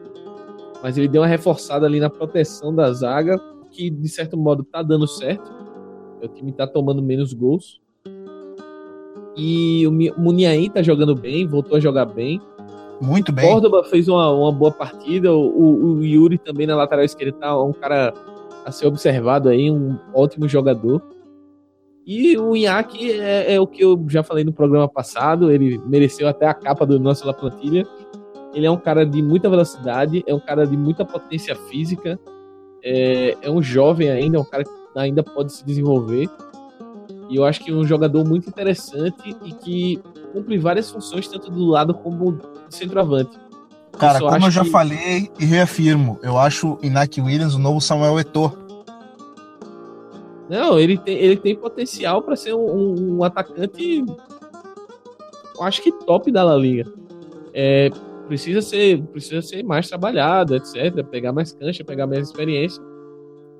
Mas 0.81 0.97
ele 0.97 1.07
deu 1.07 1.21
uma 1.21 1.27
reforçada 1.27 1.85
ali 1.85 1.99
na 1.99 2.09
proteção 2.09 2.73
da 2.73 2.91
zaga, 2.91 3.39
que 3.69 3.91
de 3.91 4.09
certo 4.09 4.35
modo 4.35 4.63
tá 4.63 4.81
dando 4.81 5.05
certo. 5.05 5.53
O 6.19 6.27
time 6.27 6.51
tá 6.51 6.65
tomando 6.65 6.99
menos 6.99 7.31
gols. 7.31 7.79
E 9.35 9.85
o 9.85 9.91
Muniain 10.19 10.71
tá 10.71 10.81
jogando 10.81 11.13
bem, 11.13 11.45
voltou 11.45 11.77
a 11.77 11.79
jogar 11.79 12.05
bem. 12.05 12.41
Muito 12.99 13.31
bem. 13.31 13.47
Córdoba 13.47 13.83
fez 13.83 14.07
uma, 14.07 14.31
uma 14.31 14.51
boa 14.51 14.71
partida. 14.71 15.33
O, 15.33 15.97
o, 15.97 16.03
Yuri 16.03 16.37
também 16.37 16.65
na 16.65 16.75
lateral 16.75 17.05
esquerda 17.05 17.37
tá 17.37 17.63
um 17.63 17.73
cara 17.73 18.13
a 18.65 18.71
ser 18.71 18.87
observado 18.87 19.49
aí, 19.49 19.71
um 19.71 19.97
ótimo 20.13 20.47
jogador. 20.47 21.01
E 22.05 22.37
o 22.37 22.55
Inhaque 22.55 23.19
é, 23.19 23.55
é, 23.55 23.59
o 23.59 23.67
que 23.67 23.83
eu 23.83 24.03
já 24.07 24.23
falei 24.23 24.43
no 24.43 24.53
programa 24.53 24.87
passado, 24.87 25.51
ele 25.51 25.77
mereceu 25.85 26.27
até 26.27 26.47
a 26.47 26.53
capa 26.53 26.85
do 26.85 26.99
nosso 26.99 27.27
La 27.27 27.33
Plantilha. 27.33 27.85
Ele 28.53 28.65
é 28.65 28.71
um 28.71 28.77
cara 28.77 29.05
de 29.05 29.21
muita 29.21 29.49
velocidade, 29.49 30.23
é 30.25 30.33
um 30.33 30.39
cara 30.39 30.65
de 30.65 30.75
muita 30.75 31.05
potência 31.05 31.53
física, 31.53 32.17
é, 32.83 33.35
é 33.41 33.51
um 33.51 33.61
jovem 33.61 34.09
ainda, 34.09 34.37
é 34.37 34.39
um 34.39 34.45
cara 34.45 34.63
que 34.63 34.71
ainda 34.95 35.21
pode 35.21 35.51
se 35.51 35.65
desenvolver. 35.65 36.29
E 37.29 37.35
eu 37.35 37.45
acho 37.45 37.63
que 37.63 37.71
é 37.71 37.73
um 37.73 37.85
jogador 37.85 38.25
muito 38.25 38.47
interessante 38.49 39.35
e 39.43 39.51
que 39.51 40.01
cumpre 40.33 40.57
várias 40.57 40.89
funções, 40.89 41.27
tanto 41.27 41.51
do 41.51 41.65
lado 41.65 41.93
como 41.93 42.33
do 42.33 42.49
centroavante. 42.69 43.37
Cara, 43.97 44.19
como 44.19 44.45
eu 44.45 44.51
já 44.51 44.63
que... 44.63 44.69
falei 44.69 45.31
e 45.39 45.45
reafirmo, 45.45 46.19
eu 46.21 46.37
acho 46.37 46.77
Inak 46.83 47.19
Williams 47.19 47.55
o 47.55 47.59
novo 47.59 47.81
Samuel 47.81 48.19
Eto'o 48.19 48.67
não, 50.49 50.79
ele 50.79 50.97
tem, 50.97 51.17
ele 51.17 51.35
tem 51.35 51.55
potencial 51.55 52.21
para 52.21 52.35
ser 52.35 52.53
um, 52.53 53.17
um, 53.17 53.23
atacante, 53.23 54.03
acho 55.59 55.81
que 55.81 55.91
top 55.91 56.31
da 56.31 56.43
La 56.43 56.55
Liga. 56.55 56.85
É, 57.53 57.89
precisa 58.27 58.61
ser, 58.61 59.01
precisa 59.07 59.41
ser 59.41 59.63
mais 59.63 59.89
trabalhado, 59.89 60.55
etc. 60.55 61.03
Pegar 61.09 61.33
mais 61.33 61.51
cancha, 61.51 61.83
pegar 61.83 62.07
mais 62.07 62.27
experiência. 62.27 62.81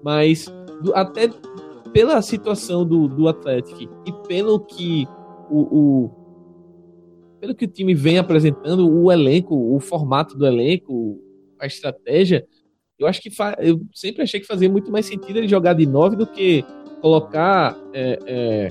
Mas 0.01 0.45
do, 0.81 0.95
até 0.95 1.29
pela 1.91 2.21
situação 2.21 2.85
do, 2.85 3.07
do 3.07 3.27
Atlético 3.27 3.79
e 4.05 4.11
pelo 4.27 4.59
que 4.59 5.07
o, 5.49 5.61
o, 5.61 6.11
pelo 7.39 7.55
que 7.55 7.65
o 7.65 7.67
time 7.67 7.93
vem 7.93 8.17
apresentando, 8.17 8.89
o 8.89 9.11
elenco, 9.11 9.55
o 9.55 9.79
formato 9.79 10.37
do 10.37 10.45
elenco, 10.45 11.19
a 11.59 11.65
estratégia, 11.65 12.45
eu 12.99 13.07
acho 13.07 13.21
que 13.21 13.29
eu 13.59 13.81
sempre 13.93 14.23
achei 14.23 14.39
que 14.39 14.47
fazia 14.47 14.69
muito 14.69 14.91
mais 14.91 15.05
sentido 15.05 15.37
ele 15.37 15.47
jogar 15.47 15.73
de 15.73 15.85
9 15.85 16.15
do 16.15 16.25
que 16.25 16.63
colocar 16.99 17.77
é, 17.93 18.19
é, 18.25 18.69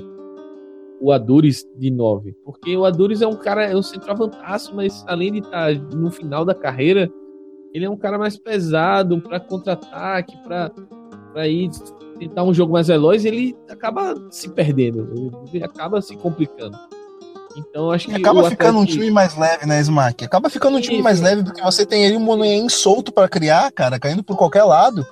o 1.00 1.12
Adures 1.12 1.64
de 1.76 1.90
9. 1.90 2.32
Porque 2.44 2.76
o 2.76 2.84
Adures 2.84 3.22
é 3.22 3.26
um 3.26 3.36
cara, 3.36 3.64
é 3.64 3.76
um 3.76 3.82
centroavantaço, 3.82 4.74
mas 4.74 5.04
além 5.06 5.32
de 5.32 5.38
estar 5.38 5.74
tá 5.74 5.96
no 5.96 6.10
final 6.10 6.44
da 6.44 6.54
carreira, 6.54 7.08
ele 7.72 7.84
é 7.84 7.90
um 7.90 7.96
cara 7.96 8.18
mais 8.18 8.36
pesado 8.36 9.20
para 9.20 9.38
contra-ataque, 9.38 10.36
para 10.42 11.46
ir 11.46 11.70
tentar 12.16 12.44
um 12.44 12.52
jogo 12.52 12.72
mais 12.72 12.88
veloz, 12.88 13.24
ele 13.24 13.56
acaba 13.68 14.14
se 14.30 14.48
perdendo, 14.50 15.42
ele 15.52 15.64
acaba 15.64 16.00
se 16.02 16.16
complicando. 16.16 16.76
Então 17.56 17.90
acho 17.90 18.08
que. 18.08 18.14
acaba 18.14 18.50
ficando 18.50 18.78
um 18.78 18.84
time 18.84 19.10
mais 19.10 19.36
leve, 19.36 19.64
né, 19.64 19.80
Smack? 19.80 20.24
Acaba 20.24 20.50
ficando 20.50 20.76
um 20.76 20.80
time 20.80 20.96
Isso. 20.96 21.04
mais 21.04 21.20
leve 21.20 21.42
porque 21.42 21.62
você 21.62 21.86
tem 21.86 22.04
ali 22.04 22.16
um 22.16 22.20
Monoen 22.20 22.68
solto 22.68 23.10
para 23.10 23.28
criar, 23.28 23.72
cara, 23.72 23.98
caindo 23.98 24.22
por 24.22 24.36
qualquer 24.36 24.64
lado. 24.64 25.06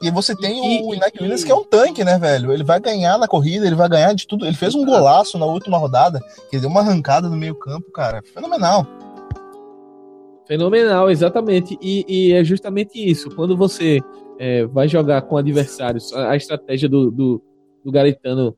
E 0.00 0.10
você 0.10 0.34
tem 0.34 0.80
e, 0.80 0.82
o 0.82 0.94
Inak 0.94 1.20
Williams, 1.20 1.44
que 1.44 1.52
é 1.52 1.54
um 1.54 1.62
tanque, 1.64 2.02
né, 2.02 2.18
velho? 2.18 2.52
Ele 2.52 2.64
vai 2.64 2.80
ganhar 2.80 3.18
na 3.18 3.28
corrida, 3.28 3.66
ele 3.66 3.76
vai 3.76 3.88
ganhar 3.88 4.14
de 4.14 4.26
tudo. 4.26 4.46
Ele 4.46 4.56
fez 4.56 4.74
um 4.74 4.84
golaço 4.84 5.36
na 5.36 5.44
última 5.44 5.76
rodada, 5.76 6.20
que 6.50 6.58
deu 6.58 6.70
uma 6.70 6.80
arrancada 6.80 7.28
no 7.28 7.36
meio-campo, 7.36 7.92
cara. 7.92 8.22
Fenomenal. 8.32 8.86
Fenomenal, 10.46 11.10
exatamente. 11.10 11.78
E, 11.82 12.04
e 12.08 12.32
é 12.32 12.42
justamente 12.42 12.98
isso. 12.98 13.28
Quando 13.36 13.54
você 13.54 14.00
é, 14.40 14.64
vai 14.64 14.88
jogar 14.88 15.20
com 15.22 15.36
adversários, 15.36 16.14
a, 16.14 16.30
a 16.30 16.36
estratégia 16.36 16.88
do, 16.88 17.10
do, 17.10 17.42
do 17.84 17.92
Garitano 17.92 18.56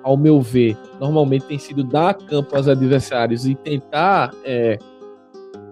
ao 0.00 0.16
meu 0.16 0.40
ver, 0.40 0.76
normalmente 1.00 1.46
tem 1.46 1.58
sido 1.58 1.82
dar 1.82 2.14
campo 2.14 2.54
aos 2.56 2.68
adversários 2.68 3.44
e 3.44 3.56
tentar 3.56 4.32
é, 4.44 4.78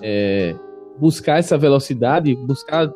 é, 0.02 0.56
buscar 0.98 1.38
essa 1.38 1.56
velocidade, 1.56 2.34
buscar 2.34 2.92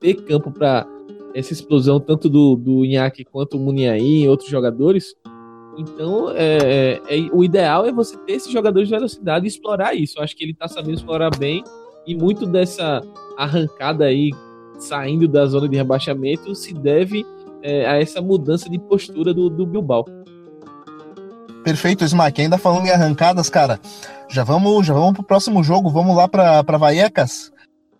ter 0.00 0.14
campo 0.14 0.50
para 0.50 0.86
essa 1.34 1.52
explosão, 1.52 2.00
tanto 2.00 2.28
do, 2.28 2.56
do 2.56 2.84
Inhaque 2.84 3.24
quanto 3.24 3.56
o 3.56 3.60
Muniaí 3.60 4.24
e 4.24 4.28
outros 4.28 4.48
jogadores. 4.48 5.14
Então, 5.78 6.30
é, 6.30 6.56
é, 7.08 7.18
é, 7.18 7.30
o 7.32 7.44
ideal 7.44 7.86
é 7.86 7.92
você 7.92 8.16
ter 8.18 8.32
esses 8.32 8.50
jogadores 8.50 8.88
de 8.88 8.94
velocidade 8.94 9.44
e 9.44 9.48
explorar 9.48 9.94
isso. 9.94 10.18
Eu 10.18 10.24
acho 10.24 10.36
que 10.36 10.42
ele 10.42 10.52
está 10.52 10.66
sabendo 10.66 10.96
explorar 10.96 11.30
bem 11.36 11.62
e 12.06 12.14
muito 12.14 12.46
dessa 12.46 13.00
arrancada 13.36 14.04
aí, 14.04 14.30
saindo 14.78 15.26
da 15.26 15.46
zona 15.46 15.68
de 15.68 15.76
rebaixamento, 15.76 16.54
se 16.54 16.72
deve 16.72 17.24
é, 17.62 17.86
a 17.86 18.00
essa 18.00 18.20
mudança 18.20 18.68
de 18.68 18.78
postura 18.78 19.32
do, 19.32 19.48
do 19.48 19.66
Bilbao. 19.66 20.04
Perfeito, 21.64 22.04
Smack. 22.04 22.40
Ainda 22.40 22.58
falando 22.58 22.86
em 22.86 22.90
arrancadas, 22.90 23.50
cara, 23.50 23.80
já 24.28 24.44
vamos, 24.44 24.86
já 24.86 24.94
vamos 24.94 25.14
pro 25.14 25.24
próximo 25.24 25.64
jogo, 25.64 25.90
vamos 25.90 26.16
lá 26.16 26.28
para 26.28 26.62
para 26.62 26.78
Vallecas, 26.78 27.52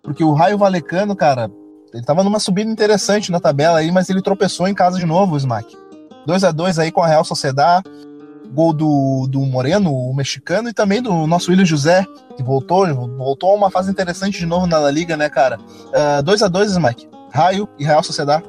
porque 0.02 0.22
o 0.22 0.32
Raio 0.32 0.56
Valecano, 0.56 1.16
cara, 1.16 1.50
ele 1.92 2.04
tava 2.04 2.22
numa 2.22 2.38
subida 2.38 2.70
interessante 2.70 3.32
na 3.32 3.40
tabela 3.40 3.78
aí, 3.78 3.90
mas 3.90 4.08
ele 4.08 4.22
tropeçou 4.22 4.68
em 4.68 4.74
casa 4.74 4.98
de 4.98 5.06
novo, 5.06 5.36
Smack. 5.36 5.76
2 6.26 6.44
a 6.44 6.52
2 6.52 6.78
aí 6.78 6.92
com 6.92 7.02
a 7.02 7.06
Real 7.06 7.24
Sociedad. 7.24 7.84
Gol 8.52 8.72
do, 8.72 9.26
do 9.28 9.40
Moreno, 9.40 9.92
o 9.92 10.14
mexicano, 10.14 10.68
e 10.68 10.72
também 10.72 11.02
do 11.02 11.26
nosso 11.26 11.50
William 11.50 11.64
José, 11.64 12.06
que 12.36 12.42
voltou, 12.42 12.86
voltou 13.16 13.50
a 13.50 13.54
uma 13.54 13.70
fase 13.70 13.90
interessante 13.90 14.38
de 14.38 14.46
novo 14.46 14.66
na 14.66 14.78
La 14.78 14.90
Liga, 14.90 15.16
né, 15.16 15.28
cara? 15.28 15.58
2 16.24 16.40
uh, 16.40 16.44
a 16.44 16.48
2 16.48 16.78
Mike. 16.78 17.08
Raio 17.32 17.68
e 17.78 17.84
Real 17.84 18.02
Sociedad. 18.02 18.42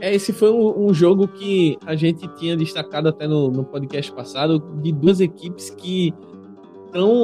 É, 0.00 0.14
esse 0.14 0.32
foi 0.32 0.50
um, 0.50 0.86
um, 0.86 0.94
jogo 0.94 1.28
que 1.28 1.76
a 1.84 1.94
gente 1.94 2.26
tinha 2.36 2.56
destacado 2.56 3.08
até 3.08 3.26
no, 3.26 3.50
no 3.50 3.64
podcast 3.64 4.10
passado, 4.12 4.58
de 4.80 4.92
duas 4.92 5.20
equipes 5.20 5.68
que 5.70 6.14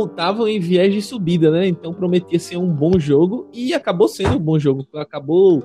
estavam 0.09 0.47
em 0.47 0.61
viés 0.61 0.93
de 0.93 1.03
subida, 1.03 1.51
né? 1.51 1.67
Então 1.67 1.93
prometia 1.93 2.39
ser 2.39 2.57
um 2.57 2.69
bom 2.69 2.99
jogo 2.99 3.49
e 3.53 3.73
acabou 3.73 4.09
sendo 4.09 4.37
um 4.37 4.41
bom 4.41 4.59
jogo, 4.59 4.87
acabou 4.95 5.63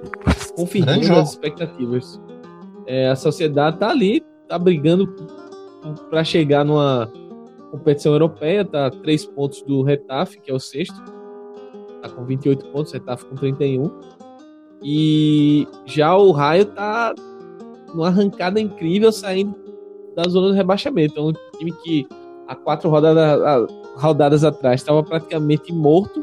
confirmando 0.56 1.14
as 1.16 1.32
expectativas. 1.32 2.20
É, 2.88 3.10
a 3.10 3.16
sociedade 3.16 3.78
tá 3.78 3.90
ali, 3.90 4.24
tá 4.52 4.60
brigando 4.60 5.08
para 6.10 6.26
chegar 6.26 6.66
numa 6.66 7.10
competição 7.72 8.12
europeia, 8.12 8.66
tá 8.66 8.92
três 8.92 9.26
pontos 9.26 9.62
do 9.62 9.82
Retaf, 9.82 10.42
que 10.42 10.52
é 10.52 10.54
o 10.54 10.60
sexto, 10.60 11.02
tá 12.02 12.10
com 12.10 12.26
28 12.26 12.68
pontos, 12.68 12.92
Retaf 12.92 13.26
com 13.26 13.36
31. 13.36 13.90
E 14.84 15.66
já 15.86 16.18
o 16.18 16.32
Raio 16.32 16.66
tá 16.66 17.16
numa 17.94 18.08
arrancada 18.08 18.60
incrível 18.60 19.10
saindo 19.12 19.56
da 20.16 20.24
zona 20.24 20.50
do 20.50 20.54
rebaixamento. 20.54 21.18
É 21.18 21.22
um 21.22 21.32
time 21.58 21.72
que 21.84 22.06
há 22.48 22.56
quatro 22.56 22.90
rodadas, 22.90 23.72
rodadas 23.96 24.44
atrás 24.44 24.82
estava 24.82 25.02
praticamente 25.02 25.72
morto, 25.72 26.22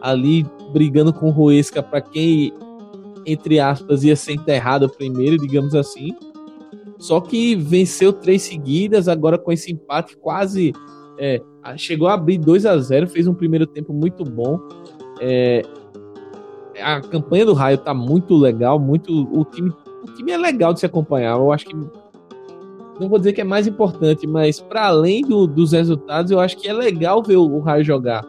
ali 0.00 0.46
brigando 0.72 1.12
com 1.12 1.26
o 1.26 1.30
Ruesca 1.30 1.82
para 1.82 2.00
quem 2.00 2.54
entre 3.26 3.60
aspas, 3.60 4.04
ia 4.04 4.16
ser 4.16 4.32
enterrado 4.32 4.88
primeiro, 4.88 5.36
digamos 5.36 5.74
assim. 5.74 6.16
Só 6.98 7.20
que 7.20 7.54
venceu 7.54 8.12
três 8.12 8.42
seguidas, 8.42 9.08
agora 9.08 9.38
com 9.38 9.52
esse 9.52 9.72
empate 9.72 10.16
quase. 10.16 10.72
É, 11.18 11.40
chegou 11.76 12.08
a 12.08 12.14
abrir 12.14 12.38
2 12.38 12.64
a 12.64 12.78
0 12.78 13.08
fez 13.08 13.26
um 13.26 13.34
primeiro 13.34 13.66
tempo 13.66 13.92
muito 13.92 14.24
bom. 14.24 14.60
É, 15.20 15.62
a 16.80 17.00
campanha 17.00 17.46
do 17.46 17.54
Raio 17.54 17.78
tá 17.78 17.94
muito 17.94 18.36
legal, 18.36 18.78
muito. 18.78 19.12
O 19.32 19.44
time, 19.44 19.72
o 20.02 20.12
time 20.14 20.32
é 20.32 20.38
legal 20.38 20.72
de 20.72 20.80
se 20.80 20.86
acompanhar. 20.86 21.36
Eu 21.36 21.52
acho 21.52 21.66
que. 21.66 21.74
Não 23.00 23.08
vou 23.08 23.18
dizer 23.18 23.32
que 23.32 23.40
é 23.40 23.44
mais 23.44 23.68
importante, 23.68 24.26
mas 24.26 24.58
para 24.58 24.86
além 24.86 25.22
do, 25.22 25.46
dos 25.46 25.70
resultados, 25.70 26.32
eu 26.32 26.40
acho 26.40 26.56
que 26.56 26.68
é 26.68 26.72
legal 26.72 27.22
ver 27.22 27.36
o, 27.36 27.44
o 27.44 27.60
Raio 27.60 27.84
jogar. 27.84 28.24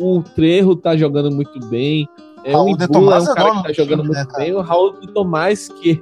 O 0.00 0.22
Trejo 0.22 0.74
tá 0.74 0.96
jogando 0.96 1.30
muito 1.30 1.58
bem. 1.66 2.08
É, 2.44 2.52
Raul 2.52 2.72
o 2.72 2.88
Tomás 2.88 3.26
é 3.26 3.30
um 3.30 3.34
cara 3.34 3.54
que 3.54 3.62
tá 3.62 3.72
jogando 3.72 4.02
time, 4.02 4.14
muito 4.14 4.32
né, 4.32 4.38
bem. 4.38 4.54
O 4.54 4.60
Raul 4.60 4.98
de 5.00 5.06
Tomás, 5.08 5.68
que 5.68 6.00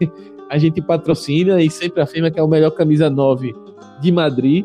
a 0.48 0.58
gente 0.58 0.80
patrocina 0.80 1.62
e 1.62 1.70
sempre 1.70 2.00
afirma 2.00 2.30
que 2.30 2.38
é 2.38 2.42
o 2.42 2.48
melhor 2.48 2.70
camisa 2.70 3.10
9 3.10 3.54
de 4.00 4.12
Madrid. 4.12 4.64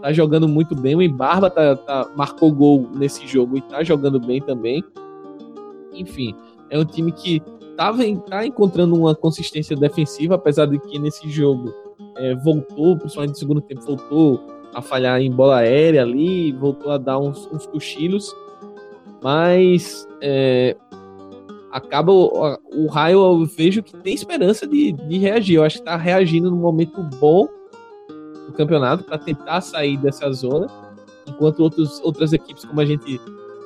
Tá 0.00 0.12
jogando 0.12 0.48
muito 0.48 0.74
bem. 0.74 0.94
O 0.94 1.02
Embarba 1.02 1.50
tá, 1.50 1.76
tá, 1.76 2.10
marcou 2.16 2.52
gol 2.52 2.88
nesse 2.94 3.26
jogo 3.26 3.58
e 3.58 3.60
tá 3.62 3.82
jogando 3.82 4.20
bem 4.20 4.40
também. 4.40 4.82
Enfim, 5.92 6.34
é 6.70 6.78
um 6.78 6.84
time 6.84 7.10
que 7.12 7.42
tava, 7.76 8.02
tá 8.28 8.46
encontrando 8.46 8.94
uma 8.94 9.14
consistência 9.14 9.76
defensiva, 9.76 10.36
apesar 10.36 10.66
de 10.66 10.78
que 10.78 10.98
nesse 10.98 11.28
jogo 11.28 11.72
é, 12.16 12.34
voltou, 12.36 12.96
principalmente 12.96 13.30
no 13.30 13.36
segundo 13.36 13.60
tempo, 13.60 13.82
voltou 13.82 14.40
a 14.74 14.80
falhar 14.80 15.20
em 15.20 15.30
bola 15.30 15.58
aérea 15.58 16.02
ali, 16.02 16.52
voltou 16.52 16.92
a 16.92 16.98
dar 16.98 17.18
uns, 17.18 17.48
uns 17.52 17.66
cochilos. 17.66 18.34
Mas 19.22 20.06
é, 20.22 20.76
acaba 21.78 22.12
o, 22.12 22.58
o 22.72 22.86
raio, 22.86 23.18
eu 23.18 23.46
vejo 23.46 23.82
que 23.82 23.96
tem 23.96 24.14
esperança 24.14 24.66
de, 24.66 24.92
de 24.92 25.18
reagir. 25.18 25.56
Eu 25.56 25.64
acho 25.64 25.76
que 25.76 25.82
está 25.82 25.96
reagindo 25.96 26.50
no 26.50 26.56
momento 26.56 27.02
bom 27.02 27.48
do 28.46 28.52
campeonato 28.52 29.04
para 29.04 29.18
tentar 29.18 29.60
sair 29.60 29.96
dessa 29.96 30.30
zona, 30.32 30.66
enquanto 31.26 31.60
outros, 31.60 32.00
outras 32.02 32.32
equipes, 32.32 32.64
como 32.64 32.80
a 32.80 32.84
gente 32.84 33.20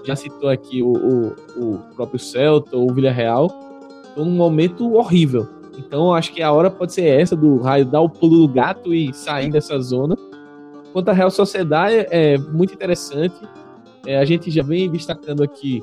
já 0.05 0.17
citou 0.17 0.49
aqui, 0.49 0.83
o, 0.83 0.93
o, 0.93 1.27
o 1.57 1.79
próprio 1.95 2.19
Celta 2.19 2.77
ou 2.77 2.91
o 2.91 2.95
Villarreal, 2.95 3.47
estão 4.05 4.25
num 4.25 4.37
momento 4.37 4.95
horrível. 4.95 5.49
Então 5.79 6.15
acho 6.15 6.33
que 6.33 6.43
a 6.43 6.53
hora 6.53 6.71
pode 6.71 6.93
ser 6.93 7.07
essa 7.07 7.35
do 7.35 7.59
raio 7.59 7.87
dar 7.87 8.01
o 8.01 8.09
pulo 8.09 8.47
do 8.47 8.53
gato 8.53 8.93
e 8.93 9.13
sair 9.13 9.51
dessa 9.51 9.79
zona. 9.81 10.17
Quanto 10.93 11.09
à 11.09 11.13
Real 11.13 11.31
Sociedade, 11.31 11.95
é, 12.11 12.35
é 12.35 12.39
muito 12.39 12.75
interessante. 12.75 13.37
É, 14.07 14.19
a 14.19 14.25
gente 14.25 14.51
já 14.51 14.63
vem 14.63 14.91
destacando 14.91 15.43
aqui 15.43 15.83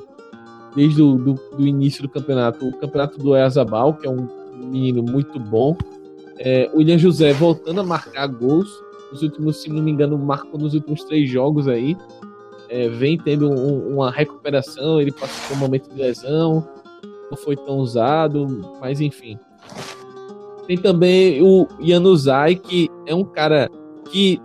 desde 0.74 1.02
o 1.02 1.36
início 1.58 2.02
do 2.02 2.08
campeonato. 2.08 2.66
O 2.66 2.72
campeonato 2.72 3.18
do 3.18 3.36
Ezabal, 3.36 3.94
que 3.94 4.06
é 4.06 4.10
um 4.10 4.28
menino 4.54 5.02
muito 5.02 5.38
bom. 5.38 5.76
É, 6.38 6.70
o 6.72 6.78
William 6.78 6.98
José 6.98 7.32
voltando 7.32 7.80
a 7.80 7.84
marcar 7.84 8.26
gols. 8.26 8.68
Nos 9.12 9.22
últimos, 9.22 9.60
se 9.60 9.68
não 9.68 9.82
me 9.82 9.90
engano, 9.90 10.16
marcou 10.16 10.58
nos 10.60 10.74
últimos 10.74 11.02
três 11.04 11.28
jogos 11.28 11.66
aí. 11.66 11.96
É, 12.68 12.88
vem 12.88 13.18
tendo 13.18 13.50
um, 13.50 13.94
uma 13.94 14.10
recuperação. 14.10 15.00
Ele 15.00 15.12
passou 15.12 15.48
por 15.48 15.56
um 15.56 15.60
momento 15.60 15.90
de 15.90 16.00
lesão, 16.00 16.66
não 17.30 17.36
foi 17.36 17.56
tão 17.56 17.78
usado, 17.78 18.46
mas 18.80 19.00
enfim. 19.00 19.38
Tem 20.66 20.76
também 20.76 21.42
o 21.42 21.66
Yanuzai, 21.80 22.54
que 22.54 22.88
é 23.06 23.14
um 23.14 23.24
cara 23.24 23.68
que 24.10 24.40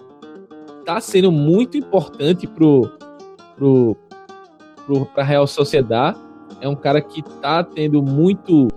tá 0.84 1.00
sendo 1.00 1.32
muito 1.32 1.78
importante 1.78 2.48
pro, 2.48 2.90
pro, 3.56 3.96
para 5.14 5.24
a 5.24 5.26
Real 5.26 5.48
Sociedade. 5.48 6.18
É 6.62 6.70
um 6.70 6.76
cara 6.76 7.02
que 7.02 7.22
tá 7.22 7.64
tendo 7.64 8.02
muito 8.02 8.68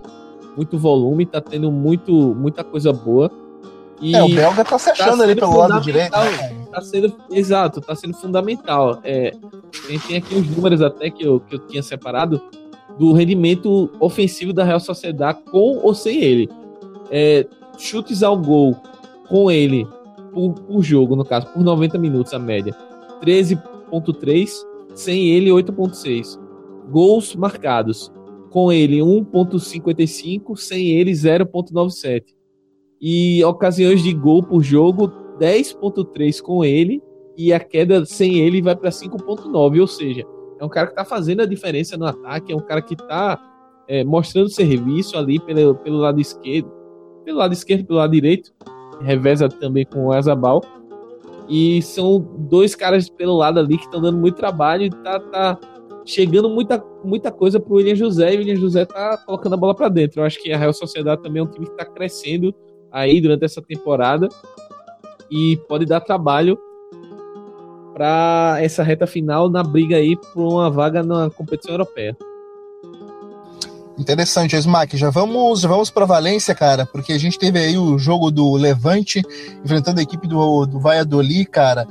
muito 0.57 0.77
volume, 0.77 1.25
tá 1.25 1.39
tendo 1.39 1.71
muito 1.71 2.13
muita 2.35 2.63
coisa 2.63 2.91
boa. 2.91 3.31
E 4.01 4.15
é, 4.15 4.23
o 4.23 4.29
belga 4.29 4.63
tá 4.63 4.79
se 4.79 4.89
achando 4.89 5.17
tá 5.17 5.23
ali 5.23 5.35
pelo 5.35 5.57
lado 5.57 5.81
direito. 5.81 6.17
Né? 6.17 6.65
Tá 6.71 6.81
sendo, 6.81 7.13
exato, 7.31 7.81
tá 7.81 7.95
sendo 7.95 8.13
fundamental. 8.13 8.99
É, 9.03 9.33
tem, 9.87 9.99
tem 9.99 10.17
aqui 10.17 10.35
uns 10.35 10.49
números 10.49 10.81
até 10.81 11.09
que 11.09 11.23
eu, 11.23 11.39
que 11.39 11.55
eu 11.55 11.59
tinha 11.59 11.83
separado 11.83 12.41
do 12.97 13.13
rendimento 13.13 13.89
ofensivo 13.99 14.53
da 14.53 14.63
Real 14.63 14.79
Sociedade 14.79 15.39
com 15.51 15.79
ou 15.81 15.93
sem 15.93 16.21
ele. 16.21 16.49
É, 17.11 17.45
chutes 17.77 18.23
ao 18.23 18.37
gol 18.37 18.75
com 19.27 19.49
ele 19.49 19.87
por, 20.33 20.53
por 20.53 20.83
jogo, 20.83 21.15
no 21.15 21.25
caso, 21.25 21.47
por 21.47 21.63
90 21.63 21.97
minutos 21.97 22.33
a 22.33 22.39
média. 22.39 22.75
13.3 23.21 24.68
sem 24.93 25.27
ele 25.27 25.49
8.6. 25.49 26.39
Gols 26.89 27.35
marcados, 27.35 28.11
com 28.49 28.71
ele 28.71 28.99
1.55, 28.99 30.55
sem 30.57 30.89
ele 30.89 31.11
0.97. 31.11 32.35
E 33.01 33.43
ocasiões 33.43 34.03
de 34.03 34.13
gol 34.13 34.43
por 34.43 34.61
jogo 34.61 35.11
10.3 35.39 36.41
com 36.41 36.63
ele 36.65 37.01
e 37.37 37.53
a 37.53 37.59
queda 37.59 38.05
sem 38.05 38.39
ele 38.39 38.61
vai 38.61 38.75
para 38.75 38.89
5.9, 38.89 39.79
ou 39.79 39.87
seja, 39.87 40.25
é 40.59 40.65
um 40.65 40.67
cara 40.67 40.87
que 40.87 40.93
está 40.93 41.05
fazendo 41.05 41.41
a 41.41 41.45
diferença 41.45 41.95
no 41.95 42.05
ataque, 42.05 42.51
é 42.51 42.55
um 42.55 42.59
cara 42.59 42.81
que 42.81 42.93
está 42.93 43.39
é, 43.87 44.03
mostrando 44.03 44.49
serviço 44.49 45.17
ali 45.17 45.39
pelo, 45.39 45.73
pelo 45.75 45.97
lado 45.97 46.19
esquerdo, 46.19 46.69
pelo 47.23 47.37
lado 47.37 47.53
esquerdo, 47.53 47.85
pelo 47.85 47.99
lado 47.99 48.11
direito, 48.11 48.51
reveza 49.01 49.47
também 49.47 49.85
com 49.85 50.07
o 50.07 50.11
Azabal. 50.11 50.61
E 51.49 51.81
são 51.81 52.19
dois 52.19 52.75
caras 52.75 53.09
pelo 53.09 53.35
lado 53.35 53.59
ali 53.59 53.77
que 53.77 53.85
estão 53.85 54.01
dando 54.01 54.17
muito 54.17 54.35
trabalho 54.35 54.83
e 54.83 54.89
tá, 54.89 55.19
tá 55.19 55.59
chegando 56.05 56.49
muita, 56.49 56.83
muita 57.03 57.31
coisa 57.31 57.59
pro 57.59 57.75
William 57.75 57.95
José 57.95 58.33
e 58.33 58.37
o 58.37 58.39
William 58.39 58.55
José 58.55 58.85
tá 58.85 59.17
colocando 59.25 59.53
a 59.53 59.57
bola 59.57 59.75
para 59.75 59.89
dentro. 59.89 60.21
Eu 60.21 60.25
acho 60.25 60.41
que 60.41 60.51
a 60.51 60.57
Real 60.57 60.73
Sociedade 60.73 61.23
também 61.23 61.39
é 61.39 61.43
um 61.43 61.47
time 61.47 61.65
que 61.65 61.75
tá 61.75 61.85
crescendo 61.85 62.53
aí 62.91 63.19
durante 63.19 63.45
essa 63.45 63.61
temporada 63.61 64.27
e 65.31 65.57
pode 65.67 65.85
dar 65.85 66.01
trabalho 66.01 66.57
para 67.93 68.57
essa 68.61 68.83
reta 68.83 69.05
final 69.05 69.49
na 69.49 69.63
briga 69.63 69.97
aí 69.97 70.15
por 70.33 70.47
uma 70.47 70.69
vaga 70.69 71.03
na 71.03 71.29
competição 71.29 71.73
europeia. 71.73 72.15
Interessante, 73.99 74.55
Smack. 74.55 74.95
Já 74.95 75.09
vamos, 75.09 75.63
vamos 75.63 75.91
para 75.91 76.05
Valência, 76.05 76.55
cara, 76.55 76.85
porque 76.85 77.11
a 77.11 77.17
gente 77.17 77.37
teve 77.37 77.59
aí 77.59 77.77
o 77.77 77.99
jogo 77.99 78.31
do 78.31 78.53
Levante 78.53 79.21
enfrentando 79.63 79.99
a 79.99 80.03
equipe 80.03 80.25
do, 80.25 80.65
do 80.65 80.79
Valladolid, 80.79 81.45
cara. 81.45 81.85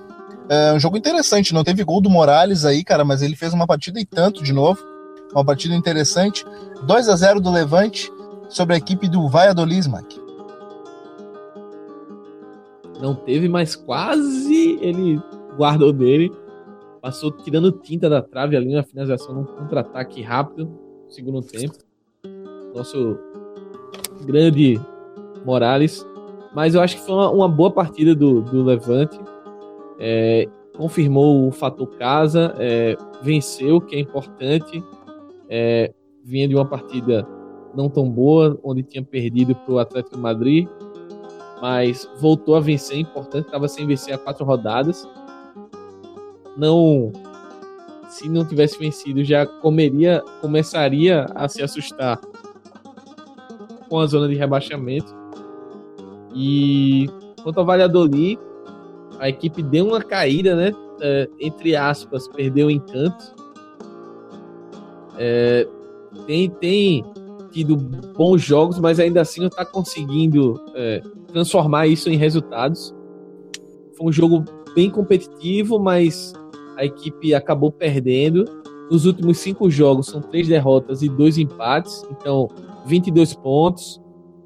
É 0.48 0.72
um 0.72 0.80
jogo 0.80 0.96
interessante, 0.96 1.52
não 1.52 1.62
teve 1.62 1.84
gol 1.84 2.00
do 2.00 2.08
Morales 2.08 2.64
aí, 2.64 2.82
cara, 2.82 3.04
mas 3.04 3.20
ele 3.20 3.36
fez 3.36 3.52
uma 3.52 3.66
partida 3.66 4.00
e 4.00 4.06
tanto 4.06 4.42
de 4.42 4.54
novo. 4.54 4.82
uma 5.32 5.44
partida 5.44 5.74
interessante. 5.74 6.46
2 6.82 7.08
a 7.10 7.14
0 7.14 7.40
do 7.40 7.50
Levante 7.50 8.10
sobre 8.48 8.74
a 8.74 8.78
equipe 8.78 9.06
do 9.06 9.28
Valladolid, 9.28 9.80
Smack. 9.80 10.18
Não 13.02 13.14
teve, 13.14 13.50
mas 13.50 13.76
quase 13.76 14.78
ele 14.80 15.20
guardou 15.58 15.92
dele. 15.92 16.32
Passou 17.02 17.30
tirando 17.30 17.70
tinta 17.70 18.08
da 18.08 18.22
trave 18.22 18.56
ali 18.56 18.72
na 18.72 18.82
finalização 18.82 19.34
num 19.34 19.44
contra-ataque 19.44 20.22
rápido 20.22 20.88
segundo 21.08 21.42
tempo. 21.42 21.87
Nosso 22.78 23.18
grande 24.24 24.80
Morales. 25.44 26.06
Mas 26.54 26.74
eu 26.74 26.80
acho 26.80 26.96
que 26.96 27.02
foi 27.02 27.14
uma, 27.14 27.30
uma 27.30 27.48
boa 27.48 27.70
partida 27.70 28.14
do, 28.14 28.40
do 28.40 28.62
Levante. 28.62 29.18
É, 29.98 30.48
confirmou 30.76 31.48
o 31.48 31.50
fator 31.50 31.88
casa, 31.96 32.54
é, 32.58 32.96
venceu, 33.22 33.80
que 33.80 33.96
é 33.96 34.00
importante. 34.00 34.82
É, 35.48 35.92
vinha 36.24 36.46
de 36.46 36.54
uma 36.54 36.64
partida 36.64 37.26
não 37.74 37.88
tão 37.88 38.08
boa, 38.08 38.58
onde 38.62 38.82
tinha 38.82 39.02
perdido 39.02 39.54
para 39.54 39.74
o 39.74 39.78
Atlético 39.78 40.18
Madrid, 40.18 40.68
mas 41.60 42.08
voltou 42.18 42.54
a 42.56 42.60
vencer, 42.60 42.96
é 42.96 43.00
importante, 43.00 43.46
estava 43.46 43.68
sem 43.68 43.86
vencer 43.86 44.14
há 44.14 44.18
quatro 44.18 44.44
rodadas. 44.44 45.08
Não, 46.56 47.12
se 48.08 48.28
não 48.28 48.44
tivesse 48.44 48.78
vencido, 48.78 49.22
já 49.22 49.46
comeria, 49.46 50.22
começaria 50.40 51.26
a 51.34 51.48
se 51.48 51.62
assustar 51.62 52.20
com 53.88 53.98
a 53.98 54.06
zona 54.06 54.28
de 54.28 54.34
rebaixamento. 54.34 55.14
E 56.34 57.08
quanto 57.42 57.58
ao 57.58 57.66
Valladolid, 57.66 58.38
a 59.18 59.28
equipe 59.28 59.62
deu 59.62 59.86
uma 59.86 60.02
caída, 60.02 60.54
né? 60.54 60.72
É, 61.00 61.28
entre 61.40 61.76
aspas, 61.76 62.28
perdeu 62.28 62.68
o 62.68 62.70
encanto. 62.70 63.34
É, 65.16 65.66
tem, 66.26 66.48
tem 66.50 67.04
tido 67.50 67.76
bons 67.76 68.42
jogos, 68.42 68.78
mas 68.78 69.00
ainda 69.00 69.20
assim 69.20 69.40
não 69.40 69.48
está 69.48 69.64
conseguindo 69.64 70.60
é, 70.74 71.02
transformar 71.32 71.86
isso 71.86 72.08
em 72.08 72.16
resultados. 72.16 72.94
Foi 73.96 74.06
um 74.06 74.12
jogo 74.12 74.44
bem 74.74 74.90
competitivo, 74.90 75.78
mas 75.78 76.32
a 76.76 76.84
equipe 76.84 77.34
acabou 77.34 77.72
perdendo. 77.72 78.44
Nos 78.90 79.04
últimos 79.04 79.38
cinco 79.38 79.68
jogos 79.68 80.06
são 80.06 80.20
três 80.20 80.48
derrotas 80.48 81.02
e 81.02 81.08
dois 81.08 81.36
empates, 81.36 82.02
então 82.10 82.48
22 82.86 83.34
pontos. 83.34 84.00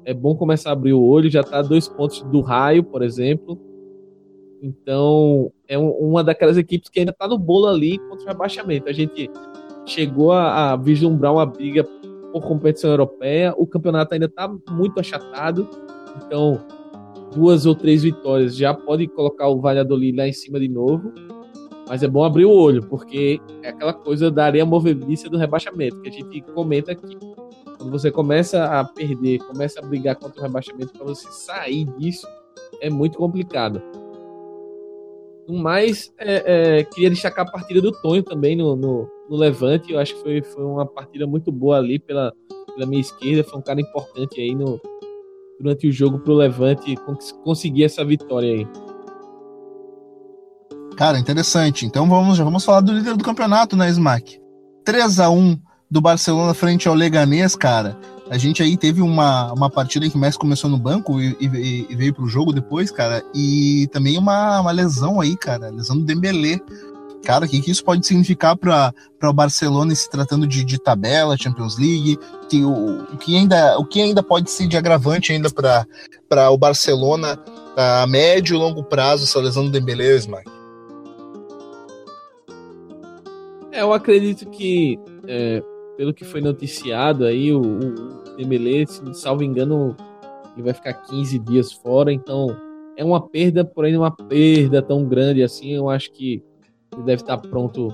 É 0.05 0.13
bom 0.13 0.35
começar 0.35 0.69
a 0.69 0.73
abrir 0.73 0.93
o 0.93 1.01
olho, 1.01 1.29
já 1.29 1.41
está 1.41 1.61
dois 1.61 1.87
pontos 1.87 2.21
do 2.23 2.41
raio, 2.41 2.83
por 2.83 3.01
exemplo. 3.01 3.59
Então 4.61 5.51
é 5.67 5.77
uma 5.77 6.23
daquelas 6.23 6.57
equipes 6.57 6.89
que 6.89 6.99
ainda 6.99 7.11
está 7.11 7.27
no 7.27 7.37
bolo 7.37 7.67
ali 7.67 7.97
contra 7.99 8.25
o 8.25 8.27
rebaixamento. 8.27 8.89
A 8.89 8.93
gente 8.93 9.29
chegou 9.85 10.31
a, 10.31 10.71
a 10.71 10.75
vislumbrar 10.75 11.33
uma 11.33 11.45
briga 11.45 11.83
por 12.31 12.41
competição 12.41 12.89
europeia. 12.89 13.53
O 13.57 13.67
campeonato 13.67 14.13
ainda 14.13 14.25
está 14.25 14.49
muito 14.71 14.99
achatado, 14.99 15.69
então 16.17 16.59
duas 17.33 17.65
ou 17.65 17.75
três 17.75 18.03
vitórias 18.03 18.55
já 18.55 18.73
pode 18.73 19.07
colocar 19.07 19.47
o 19.47 19.59
Valladolid 19.59 20.15
lá 20.17 20.27
em 20.27 20.33
cima 20.33 20.59
de 20.59 20.67
novo. 20.67 21.11
Mas 21.87 22.01
é 22.01 22.07
bom 22.07 22.23
abrir 22.23 22.45
o 22.45 22.51
olho, 22.51 22.81
porque 22.87 23.41
é 23.61 23.69
aquela 23.69 23.93
coisa 23.93 24.31
da 24.31 24.45
areia 24.45 24.65
movediça 24.65 25.29
do 25.29 25.37
rebaixamento, 25.37 25.99
que 26.01 26.09
a 26.09 26.11
gente 26.11 26.41
comenta 26.53 26.93
aqui. 26.93 27.17
Quando 27.83 27.99
você 27.99 28.09
começa 28.09 28.63
a 28.63 28.85
perder, 28.85 29.39
começa 29.39 29.81
a 29.81 29.85
brigar 29.85 30.15
contra 30.15 30.39
o 30.39 30.43
rebaixamento, 30.43 30.93
para 30.93 31.03
você 31.03 31.27
sair 31.31 31.83
disso, 31.97 32.25
é 32.79 32.89
muito 32.89 33.17
complicado. 33.17 33.81
No 35.49 35.57
mais, 35.57 36.09
é, 36.17 36.77
é, 36.79 36.83
queria 36.85 37.09
destacar 37.09 37.45
a 37.45 37.51
partida 37.51 37.81
do 37.81 37.91
Tonho 37.91 38.23
também 38.23 38.55
no, 38.55 38.77
no, 38.77 39.09
no, 39.29 39.35
Levante. 39.35 39.91
Eu 39.91 39.99
acho 39.99 40.15
que 40.15 40.21
foi, 40.21 40.41
foi 40.41 40.63
uma 40.63 40.85
partida 40.85 41.27
muito 41.27 41.51
boa 41.51 41.75
ali 41.75 41.99
pela, 41.99 42.31
pela 42.73 42.85
minha 42.85 43.01
esquerda. 43.01 43.43
Foi 43.43 43.59
um 43.59 43.61
cara 43.61 43.81
importante 43.81 44.39
aí 44.39 44.55
no, 44.55 44.79
durante 45.59 45.85
o 45.85 45.91
jogo 45.91 46.19
pro 46.19 46.35
Levante 46.35 46.95
conseguir 47.43 47.83
essa 47.83 48.05
vitória 48.05 48.49
aí. 48.49 48.67
Cara, 50.95 51.19
interessante. 51.19 51.85
Então 51.85 52.07
vamos, 52.07 52.37
já 52.37 52.45
vamos 52.45 52.63
falar 52.63 52.79
do 52.79 52.93
líder 52.93 53.17
do 53.17 53.25
campeonato, 53.25 53.75
né, 53.75 53.89
Smack? 53.89 54.39
3 54.85 55.19
a 55.19 55.29
1 55.29 55.72
do 55.93 56.01
Barcelona 56.01 56.55
frente 56.55 56.87
ao 56.87 56.95
Leganês, 56.95 57.55
cara. 57.55 57.95
A 58.27 58.35
gente 58.35 58.63
aí 58.63 58.75
teve 58.75 58.99
uma, 58.99 59.53
uma 59.53 59.69
partida 59.69 60.09
que 60.09 60.15
o 60.15 60.19
Messi 60.19 60.39
começou 60.39 60.67
no 60.67 60.77
banco 60.77 61.21
e, 61.21 61.37
e, 61.39 61.85
e 61.87 61.95
veio 61.95 62.11
pro 62.11 62.27
jogo 62.27 62.51
depois, 62.51 62.89
cara. 62.89 63.23
E 63.31 63.87
também 63.91 64.17
uma, 64.17 64.59
uma 64.59 64.71
lesão 64.71 65.21
aí, 65.21 65.37
cara. 65.37 65.69
Lesão 65.69 65.95
do 65.95 66.03
Dembélé. 66.03 66.59
Cara, 67.23 67.45
o 67.45 67.47
que, 67.47 67.61
que 67.61 67.69
isso 67.69 67.85
pode 67.85 68.07
significar 68.07 68.57
para 68.57 68.91
o 69.21 69.33
Barcelona 69.33 69.93
se 69.93 70.09
tratando 70.09 70.47
de, 70.47 70.63
de 70.63 70.79
tabela, 70.79 71.37
Champions 71.37 71.77
League? 71.77 72.17
Que, 72.49 72.63
o, 72.63 73.03
o, 73.03 73.17
que 73.17 73.37
ainda, 73.37 73.77
o 73.77 73.85
que 73.85 74.01
ainda 74.01 74.23
pode 74.23 74.49
ser 74.49 74.67
de 74.67 74.75
agravante 74.75 75.31
ainda 75.31 75.47
para 75.51 76.49
o 76.49 76.57
Barcelona 76.57 77.37
a 77.77 78.07
médio 78.07 78.55
e 78.55 78.57
longo 78.57 78.83
prazo, 78.83 79.25
essa 79.25 79.39
lesão 79.39 79.65
do 79.65 79.69
Dembélé, 79.69 80.15
Smack? 80.15 80.49
É, 83.71 83.81
eu 83.81 83.93
acredito 83.93 84.49
que 84.49 84.99
é, 85.27 85.63
pelo 85.97 86.13
que 86.13 86.23
foi 86.23 86.41
noticiado 86.41 87.25
aí, 87.25 87.53
o, 87.53 87.61
o 87.61 88.85
se 88.87 89.13
salvo 89.13 89.43
engano, 89.43 89.95
ele 90.53 90.63
vai 90.63 90.73
ficar 90.73 90.93
15 90.93 91.39
dias 91.39 91.71
fora, 91.71 92.11
então 92.11 92.55
é 92.97 93.03
uma 93.03 93.21
perda, 93.21 93.63
porém 93.63 93.97
uma 93.97 94.11
perda 94.11 94.81
tão 94.81 95.05
grande 95.05 95.43
assim, 95.43 95.71
eu 95.71 95.89
acho 95.89 96.11
que 96.11 96.43
ele 96.93 97.03
deve 97.03 97.21
estar 97.21 97.37
pronto 97.37 97.89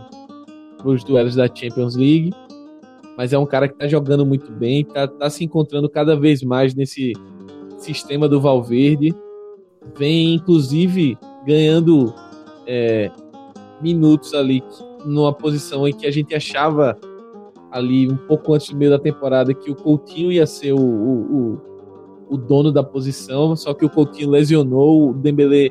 para 0.77 0.89
os 0.89 1.03
duelos 1.03 1.35
da 1.35 1.47
Champions 1.47 1.95
League, 1.95 2.31
mas 3.17 3.33
é 3.33 3.37
um 3.37 3.45
cara 3.45 3.67
que 3.67 3.73
está 3.73 3.87
jogando 3.87 4.25
muito 4.25 4.51
bem, 4.51 4.81
está 4.81 5.07
tá 5.07 5.29
se 5.29 5.43
encontrando 5.43 5.89
cada 5.89 6.15
vez 6.15 6.41
mais 6.41 6.73
nesse 6.73 7.13
sistema 7.77 8.27
do 8.27 8.39
Valverde, 8.39 9.13
vem 9.97 10.35
inclusive 10.35 11.17
ganhando 11.45 12.13
é, 12.67 13.11
minutos 13.81 14.33
ali 14.33 14.63
numa 15.05 15.33
posição 15.33 15.87
em 15.87 15.93
que 15.93 16.05
a 16.05 16.11
gente 16.11 16.35
achava 16.35 16.97
ali 17.71 18.09
um 18.09 18.17
pouco 18.17 18.53
antes 18.53 18.69
do 18.69 18.77
meio 18.77 18.91
da 18.91 18.99
temporada 18.99 19.53
que 19.53 19.69
o 19.69 19.75
Coutinho 19.75 20.31
ia 20.31 20.45
ser 20.45 20.73
o, 20.73 20.79
o, 20.79 21.61
o, 22.29 22.37
dono 22.37 22.71
da 22.71 22.83
posição, 22.83 23.55
só 23.55 23.73
que 23.73 23.85
o 23.85 23.89
Coutinho 23.89 24.29
lesionou, 24.29 25.09
o 25.09 25.13
Dembélé 25.13 25.69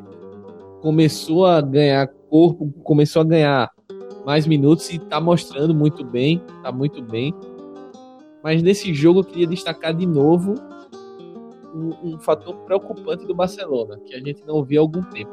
começou 0.80 1.46
a 1.46 1.60
ganhar 1.60 2.06
corpo, 2.28 2.72
começou 2.84 3.22
a 3.22 3.24
ganhar 3.24 3.70
mais 4.24 4.46
minutos 4.46 4.90
e 4.90 4.98
tá 4.98 5.20
mostrando 5.20 5.74
muito 5.74 6.04
bem, 6.04 6.40
tá 6.62 6.70
muito 6.70 7.02
bem. 7.02 7.34
Mas 8.42 8.62
nesse 8.62 8.94
jogo 8.94 9.20
eu 9.20 9.24
queria 9.24 9.46
destacar 9.46 9.92
de 9.92 10.06
novo 10.06 10.54
um, 11.74 12.14
um 12.14 12.18
fator 12.18 12.54
preocupante 12.58 13.26
do 13.26 13.34
Barcelona, 13.34 13.98
que 14.04 14.14
a 14.14 14.20
gente 14.20 14.44
não 14.46 14.62
via 14.62 14.78
há 14.78 14.82
algum 14.82 15.02
tempo, 15.02 15.30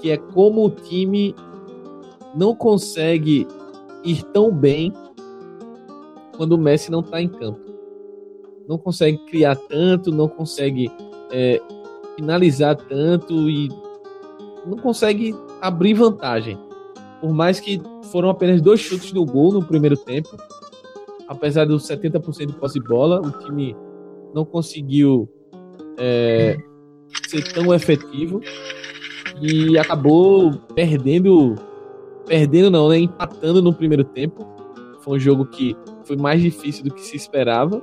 que 0.00 0.10
é 0.10 0.16
como 0.16 0.64
o 0.64 0.70
time 0.70 1.34
não 2.34 2.54
consegue 2.54 3.46
ir 4.04 4.22
tão 4.24 4.52
bem 4.52 4.92
quando 6.36 6.52
o 6.52 6.58
Messi 6.58 6.90
não 6.90 7.00
está 7.00 7.20
em 7.20 7.28
campo. 7.28 7.60
Não 8.68 8.78
consegue 8.78 9.18
criar 9.26 9.56
tanto, 9.56 10.10
não 10.10 10.28
consegue 10.28 10.90
é, 11.30 11.60
finalizar 12.16 12.76
tanto 12.76 13.50
e 13.50 13.68
não 14.66 14.78
consegue 14.78 15.34
abrir 15.60 15.94
vantagem. 15.94 16.58
Por 17.20 17.32
mais 17.32 17.60
que 17.60 17.80
foram 18.10 18.30
apenas 18.30 18.60
dois 18.60 18.80
chutes 18.80 19.12
no 19.12 19.24
gol 19.24 19.52
no 19.52 19.64
primeiro 19.64 19.96
tempo, 19.96 20.30
apesar 21.28 21.66
dos 21.66 21.86
70% 21.86 22.46
de 22.46 22.52
posse 22.54 22.80
de 22.80 22.86
bola, 22.86 23.20
o 23.20 23.30
time 23.44 23.76
não 24.34 24.44
conseguiu 24.44 25.28
é, 25.98 26.56
ser 27.28 27.52
tão 27.52 27.72
efetivo 27.72 28.40
e 29.40 29.78
acabou 29.78 30.52
perdendo, 30.74 31.54
perdendo 32.26 32.70
não, 32.70 32.88
né, 32.88 32.98
empatando 32.98 33.62
no 33.62 33.72
primeiro 33.72 34.04
tempo. 34.04 34.46
Foi 35.00 35.16
um 35.16 35.20
jogo 35.20 35.46
que 35.46 35.76
foi 36.04 36.16
mais 36.16 36.40
difícil 36.40 36.84
do 36.84 36.92
que 36.92 37.00
se 37.00 37.16
esperava. 37.16 37.82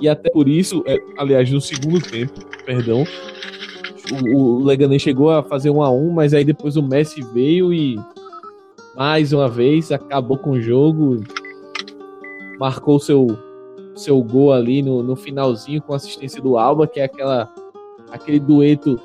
E 0.00 0.08
até 0.08 0.30
por 0.30 0.48
isso, 0.48 0.82
é, 0.86 0.98
aliás, 1.18 1.50
no 1.50 1.60
segundo 1.60 2.00
tempo, 2.00 2.40
perdão, 2.64 3.04
o, 4.12 4.36
o 4.36 4.64
Leganés 4.64 5.02
chegou 5.02 5.30
a 5.30 5.42
fazer 5.42 5.70
um 5.70 5.82
a 5.82 5.90
um, 5.90 6.10
mas 6.10 6.32
aí 6.32 6.44
depois 6.44 6.76
o 6.76 6.82
Messi 6.82 7.22
veio 7.34 7.72
e 7.72 8.00
mais 8.96 9.32
uma 9.32 9.48
vez 9.48 9.92
acabou 9.92 10.38
com 10.38 10.52
o 10.52 10.60
jogo, 10.60 11.22
marcou 12.58 12.98
seu 12.98 13.26
seu 13.94 14.22
gol 14.22 14.52
ali 14.52 14.82
no, 14.82 15.02
no 15.02 15.14
finalzinho 15.14 15.82
com 15.82 15.92
assistência 15.92 16.40
do 16.40 16.56
Alba, 16.56 16.86
que 16.86 17.00
é 17.00 17.04
aquela 17.04 17.52
aquele 18.10 18.40
dueto 18.40 18.98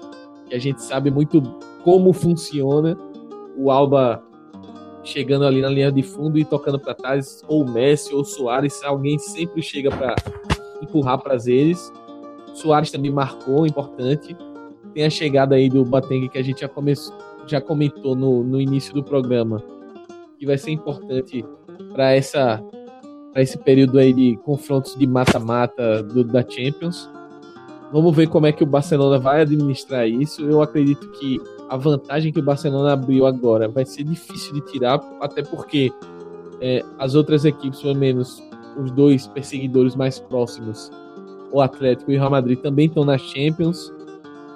que 0.48 0.56
a 0.56 0.60
gente 0.60 0.82
sabe 0.82 1.12
muito 1.12 1.42
como 1.84 2.14
funciona. 2.14 2.98
O 3.58 3.70
Alba 3.70 4.24
chegando 5.06 5.46
ali 5.46 5.62
na 5.62 5.70
linha 5.70 5.92
de 5.92 6.04
fundo 6.04 6.38
e 6.38 6.44
tocando 6.44 6.80
para 6.80 6.94
trás, 6.94 7.42
ou 7.48 7.66
Messi 7.66 8.14
ou 8.14 8.26
Soares, 8.26 8.84
alguém 8.84 9.18
sempre 9.20 9.62
chega 9.62 9.90
para 9.90 10.16
empurrar 10.82 11.20
para 11.20 11.36
eles. 11.46 11.94
Soares 12.54 12.92
também 12.92 13.12
marcou, 13.12 13.66
importante. 13.66 14.36
Tem 14.94 15.06
a 15.06 15.10
chegada 15.10 15.56
aí 15.56 15.70
do 15.70 15.86
Batengue 15.86 16.30
que 16.30 16.38
a 16.38 16.44
gente 16.44 16.62
já, 16.62 16.68
começou, 16.68 17.16
já 17.46 17.62
comentou 17.62 18.16
no, 18.16 18.44
no 18.44 18.60
início 18.60 18.94
do 18.94 19.04
programa, 19.04 19.62
que 20.40 20.46
vai 20.46 20.58
ser 20.58 20.72
importante 20.72 21.46
para 21.94 22.14
essa 22.14 22.62
para 23.32 23.42
esse 23.42 23.58
período 23.58 24.00
aí 24.00 24.14
de 24.14 24.38
confrontos 24.46 24.96
de 24.96 25.06
mata-mata 25.06 26.02
da 26.02 26.42
Champions. 26.42 27.10
Vamos 27.92 28.16
ver 28.16 28.28
como 28.28 28.48
é 28.48 28.52
que 28.52 28.64
o 28.64 28.68
Barcelona 28.68 29.20
vai 29.20 29.42
administrar 29.42 30.08
isso. 30.08 30.42
Eu 30.42 30.62
acredito 30.62 31.08
que 31.12 31.40
a 31.70 31.78
vantagem 31.78 32.32
que 32.32 32.40
o 32.40 32.44
Barcelona 32.44 32.94
abriu 32.94 33.26
agora 33.26 33.68
vai 33.68 33.86
ser 33.86 34.04
difícil 34.04 34.54
de 34.54 34.62
tirar, 34.62 35.00
até 35.22 35.42
porque 35.44 35.92
é, 36.62 36.84
as 36.98 37.16
outras 37.16 37.46
equipes, 37.46 37.82
pelo 37.82 37.96
menos 37.96 38.42
os 38.78 38.92
dois 38.92 39.28
perseguidores 39.28 39.96
mais 39.96 40.20
próximos, 40.20 40.92
o 41.52 41.62
Atlético 41.62 42.12
e 42.12 42.16
o 42.16 42.20
Real 42.20 42.32
Madrid, 42.32 42.60
também 42.60 42.88
estão 42.88 43.06
na 43.06 43.18
Champions. 43.18 43.94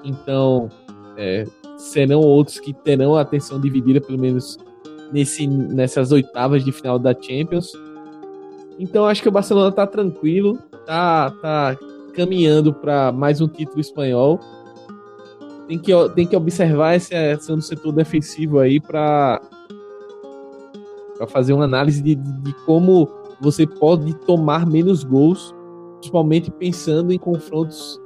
Então, 0.04 0.70
é, 1.18 1.46
serão 1.78 2.20
outros 2.20 2.60
que 2.60 2.74
terão 2.74 3.16
a 3.16 3.22
atenção 3.22 3.60
dividida, 3.60 4.02
pelo 4.02 4.20
menos 4.20 4.58
nesse, 5.12 5.48
nessas 5.48 6.12
oitavas 6.12 6.64
de 6.64 6.72
final 6.72 7.00
da 7.00 7.14
Champions. 7.14 7.72
Então, 8.78 9.06
acho 9.06 9.22
que 9.22 9.30
o 9.30 9.32
Barcelona 9.32 9.70
está 9.70 9.86
tranquilo, 9.86 10.58
tá, 10.86 11.32
tá 11.42 11.78
caminhando 12.10 12.74
para 12.74 13.12
mais 13.12 13.42
um 13.42 13.48
título 13.48 13.80
espanhol. 13.80 14.40
Tem 15.68 15.78
que, 15.78 15.92
tem 16.16 16.26
que 16.26 16.36
observar 16.36 16.96
esse 16.96 17.16
ação 17.16 17.58
do 17.58 17.62
setor 17.62 17.92
defensivo 17.92 18.60
aí 18.60 18.80
para 18.80 19.40
fazer 21.28 21.54
uma 21.54 21.66
análise 21.66 22.02
de, 22.02 22.16
de, 22.16 22.32
de 22.42 22.54
como 22.66 23.08
você 23.40 23.66
pode 23.66 24.14
tomar 24.26 24.66
menos 24.66 25.04
gols, 25.04 25.54
principalmente 26.00 26.52
pensando 26.52 27.14
em 27.14 27.20
confrontos 27.20 28.00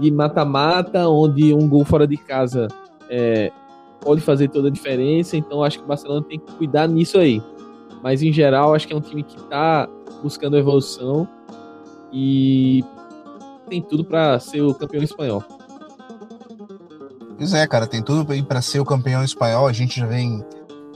de 0.00 0.10
mata-mata, 0.10 1.08
onde 1.08 1.54
um 1.54 1.68
gol 1.68 1.84
fora 1.84 2.06
de 2.06 2.16
casa 2.16 2.68
é, 3.08 3.50
pode 4.00 4.20
fazer 4.20 4.48
toda 4.48 4.68
a 4.68 4.70
diferença. 4.70 5.36
Então 5.36 5.62
acho 5.62 5.78
que 5.78 5.84
o 5.84 5.88
Barcelona 5.88 6.24
tem 6.28 6.38
que 6.38 6.52
cuidar 6.52 6.88
nisso 6.88 7.18
aí. 7.18 7.42
Mas 8.02 8.22
em 8.22 8.32
geral, 8.32 8.74
acho 8.74 8.86
que 8.86 8.92
é 8.92 8.96
um 8.96 9.00
time 9.00 9.22
que 9.22 9.36
está 9.36 9.88
buscando 10.22 10.56
evolução 10.56 11.28
e 12.12 12.84
tem 13.68 13.82
tudo 13.82 14.04
para 14.04 14.38
ser 14.40 14.62
o 14.62 14.74
campeão 14.74 15.02
espanhol. 15.02 15.44
Pois 17.36 17.54
é, 17.54 17.64
cara, 17.68 17.86
tem 17.86 18.02
tudo 18.02 18.26
para 18.44 18.60
ser 18.60 18.80
o 18.80 18.84
campeão 18.84 19.22
espanhol. 19.22 19.68
A 19.68 19.72
gente 19.72 20.00
já 20.00 20.06
vem 20.06 20.44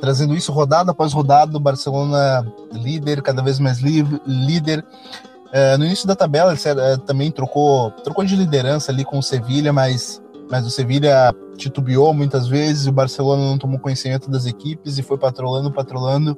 trazendo 0.01 0.35
isso 0.35 0.51
rodada 0.51 0.91
após 0.91 1.13
rodada. 1.13 1.57
O 1.57 1.61
Barcelona 1.61 2.45
líder, 2.73 3.23
cada 3.23 3.43
vez 3.43 3.61
mais 3.61 3.79
líder. 3.79 4.85
Uh, 5.47 5.79
no 5.79 5.85
início 5.85 6.09
da 6.09 6.17
tabela, 6.17 6.53
ele 6.53 6.61
uh, 6.61 6.99
também 6.99 7.31
trocou, 7.31 7.93
trocou 8.03 8.25
de 8.25 8.35
liderança 8.35 8.91
ali 8.91 9.05
com 9.05 9.19
o 9.19 9.23
Sevilha, 9.23 9.73
mas, 9.73 10.21
mas 10.51 10.67
o 10.67 10.71
Sevilha 10.71 11.33
titubeou 11.57 12.13
muitas 12.13 12.49
vezes. 12.49 12.89
O 12.89 12.93
Barcelona 12.93 13.45
não 13.45 13.57
tomou 13.57 13.79
conhecimento 13.79 14.29
das 14.29 14.45
equipes 14.45 14.99
e 14.99 15.03
foi 15.03 15.19
patrolando, 15.19 15.71
patrolando. 15.71 16.37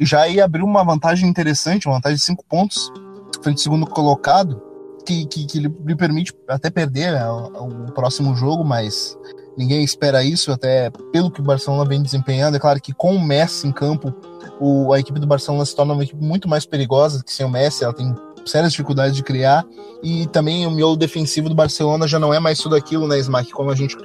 Já 0.00 0.22
aí 0.22 0.38
abriu 0.38 0.66
uma 0.66 0.84
vantagem 0.84 1.28
interessante, 1.28 1.88
uma 1.88 1.94
vantagem 1.94 2.16
de 2.16 2.22
cinco 2.22 2.44
pontos, 2.46 2.92
frente 3.40 3.56
ao 3.56 3.62
segundo 3.62 3.86
colocado 3.86 4.67
que, 5.08 5.24
que, 5.24 5.46
que 5.46 5.58
lhe 5.60 5.96
permite 5.96 6.34
até 6.46 6.68
perder 6.68 7.12
né, 7.12 7.26
o, 7.30 7.86
o, 7.86 7.92
próximo 7.92 8.34
jogo, 8.34 8.62
mas 8.62 9.16
ninguém 9.56 9.82
espera 9.82 10.22
isso, 10.22 10.52
até 10.52 10.90
pelo 11.10 11.30
que 11.30 11.40
o 11.40 11.44
Barcelona 11.44 11.88
vem 11.88 12.02
desempenhando. 12.02 12.56
É 12.56 12.60
claro 12.60 12.78
que 12.78 12.92
com 12.92 13.14
o 13.14 13.24
Messi 13.24 13.66
em 13.66 13.72
campo, 13.72 14.14
o, 14.60 14.92
a 14.92 15.00
equipe 15.00 15.18
do 15.18 15.26
Barcelona 15.26 15.64
se 15.64 15.74
torna 15.74 15.94
uma 15.94 16.04
equipe 16.04 16.22
muito 16.22 16.46
mais 16.46 16.66
perigosa 16.66 17.24
que 17.24 17.32
sem 17.32 17.46
o 17.46 17.48
Messi, 17.48 17.84
ela 17.84 17.94
tem 17.94 18.14
sérias 18.44 18.72
dificuldades 18.72 19.16
de 19.16 19.22
criar, 19.22 19.64
e 20.02 20.26
também 20.26 20.66
o 20.66 20.70
miolo 20.70 20.96
defensivo 20.96 21.48
do 21.48 21.54
Barcelona 21.54 22.06
já 22.06 22.18
não 22.18 22.32
é 22.32 22.38
mais 22.38 22.58
tudo 22.58 22.76
aquilo, 22.76 23.08
né, 23.08 23.18
Smack, 23.18 23.50
como 23.50 23.70
a 23.70 23.74
gente 23.74 23.96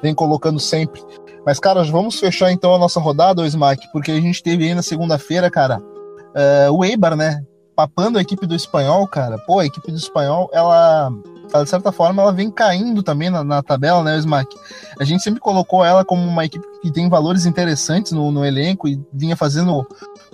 vem 0.00 0.14
colocando 0.14 0.60
sempre. 0.60 1.02
Mas, 1.44 1.58
cara, 1.58 1.82
vamos 1.82 2.18
fechar 2.20 2.52
então 2.52 2.72
a 2.74 2.78
nossa 2.78 3.00
rodada, 3.00 3.44
Smack, 3.44 3.90
porque 3.92 4.12
a 4.12 4.20
gente 4.20 4.40
teve 4.40 4.64
aí 4.64 4.74
na 4.74 4.82
segunda-feira, 4.82 5.50
cara, 5.50 5.80
uh, 5.80 6.72
o 6.72 6.84
Eibar, 6.84 7.16
né, 7.16 7.42
papando 7.74 8.18
a 8.18 8.22
equipe 8.22 8.46
do 8.46 8.54
espanhol, 8.54 9.06
cara. 9.06 9.38
Pô, 9.38 9.58
a 9.58 9.66
equipe 9.66 9.90
do 9.90 9.96
espanhol, 9.96 10.48
ela, 10.52 11.10
de 11.62 11.68
certa 11.68 11.90
forma, 11.90 12.22
ela 12.22 12.32
vem 12.32 12.50
caindo 12.50 13.02
também 13.02 13.30
na, 13.30 13.42
na 13.42 13.62
tabela, 13.62 14.02
né, 14.02 14.18
Smack? 14.18 14.54
A 14.98 15.04
gente 15.04 15.22
sempre 15.22 15.40
colocou 15.40 15.84
ela 15.84 16.04
como 16.04 16.22
uma 16.22 16.44
equipe 16.44 16.64
que 16.80 16.90
tem 16.90 17.08
valores 17.08 17.46
interessantes 17.46 18.12
no, 18.12 18.30
no 18.30 18.44
elenco 18.44 18.86
e 18.86 19.00
vinha 19.12 19.36
fazendo 19.36 19.86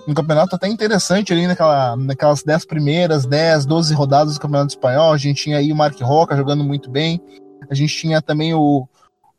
um 0.07 0.13
campeonato 0.13 0.55
até 0.55 0.67
interessante 0.67 1.31
ali 1.33 1.47
naquela, 1.47 1.95
naquelas 1.95 2.43
10 2.43 2.65
primeiras, 2.65 3.25
10, 3.25 3.65
12 3.65 3.93
rodadas 3.93 4.33
do 4.35 4.39
Campeonato 4.39 4.73
Espanhol. 4.73 5.13
A 5.13 5.17
gente 5.17 5.43
tinha 5.43 5.57
aí 5.57 5.71
o 5.71 5.75
Mark 5.75 5.99
Roca 6.01 6.35
jogando 6.35 6.63
muito 6.63 6.89
bem. 6.89 7.21
A 7.69 7.75
gente 7.75 7.95
tinha 7.95 8.21
também 8.21 8.53
o, 8.53 8.87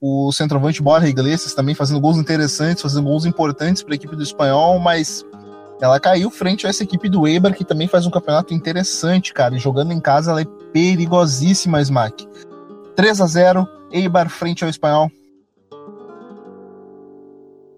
o 0.01 0.33
centroavante 0.33 0.83
Borja 0.83 1.09
Iglesias 1.09 1.55
também 1.55 1.75
fazendo 1.75 2.01
gols 2.01 2.17
interessantes, 2.17 2.83
fazendo 2.83 3.05
gols 3.05 3.25
importantes 3.25 3.83
para 3.83 3.95
a 3.95 3.97
equipe 3.97 4.17
do 4.17 4.23
Espanhol, 4.23 4.79
mas 4.79 5.25
ela 5.83 5.99
caiu 5.99 6.31
frente 6.31 6.65
a 6.65 6.71
essa 6.71 6.85
equipe 6.85 7.09
do 7.09 7.27
Eibar, 7.27 7.53
que 7.57 7.65
também 7.65 7.89
faz 7.89 8.07
um 8.07 8.11
campeonato 8.11 8.55
interessante, 8.55 9.35
cara. 9.35 9.57
E 9.57 9.59
jogando 9.59 9.93
em 9.93 9.99
casa, 9.99 10.31
ela 10.31 10.41
é 10.41 10.47
perigosíssima, 10.73 11.81
Smack. 11.83 12.29
3 12.95 13.21
a 13.21 13.27
0 13.27 13.69
Eibar 13.91 14.31
frente 14.31 14.63
ao 14.63 14.71
Espanhol. 14.71 15.11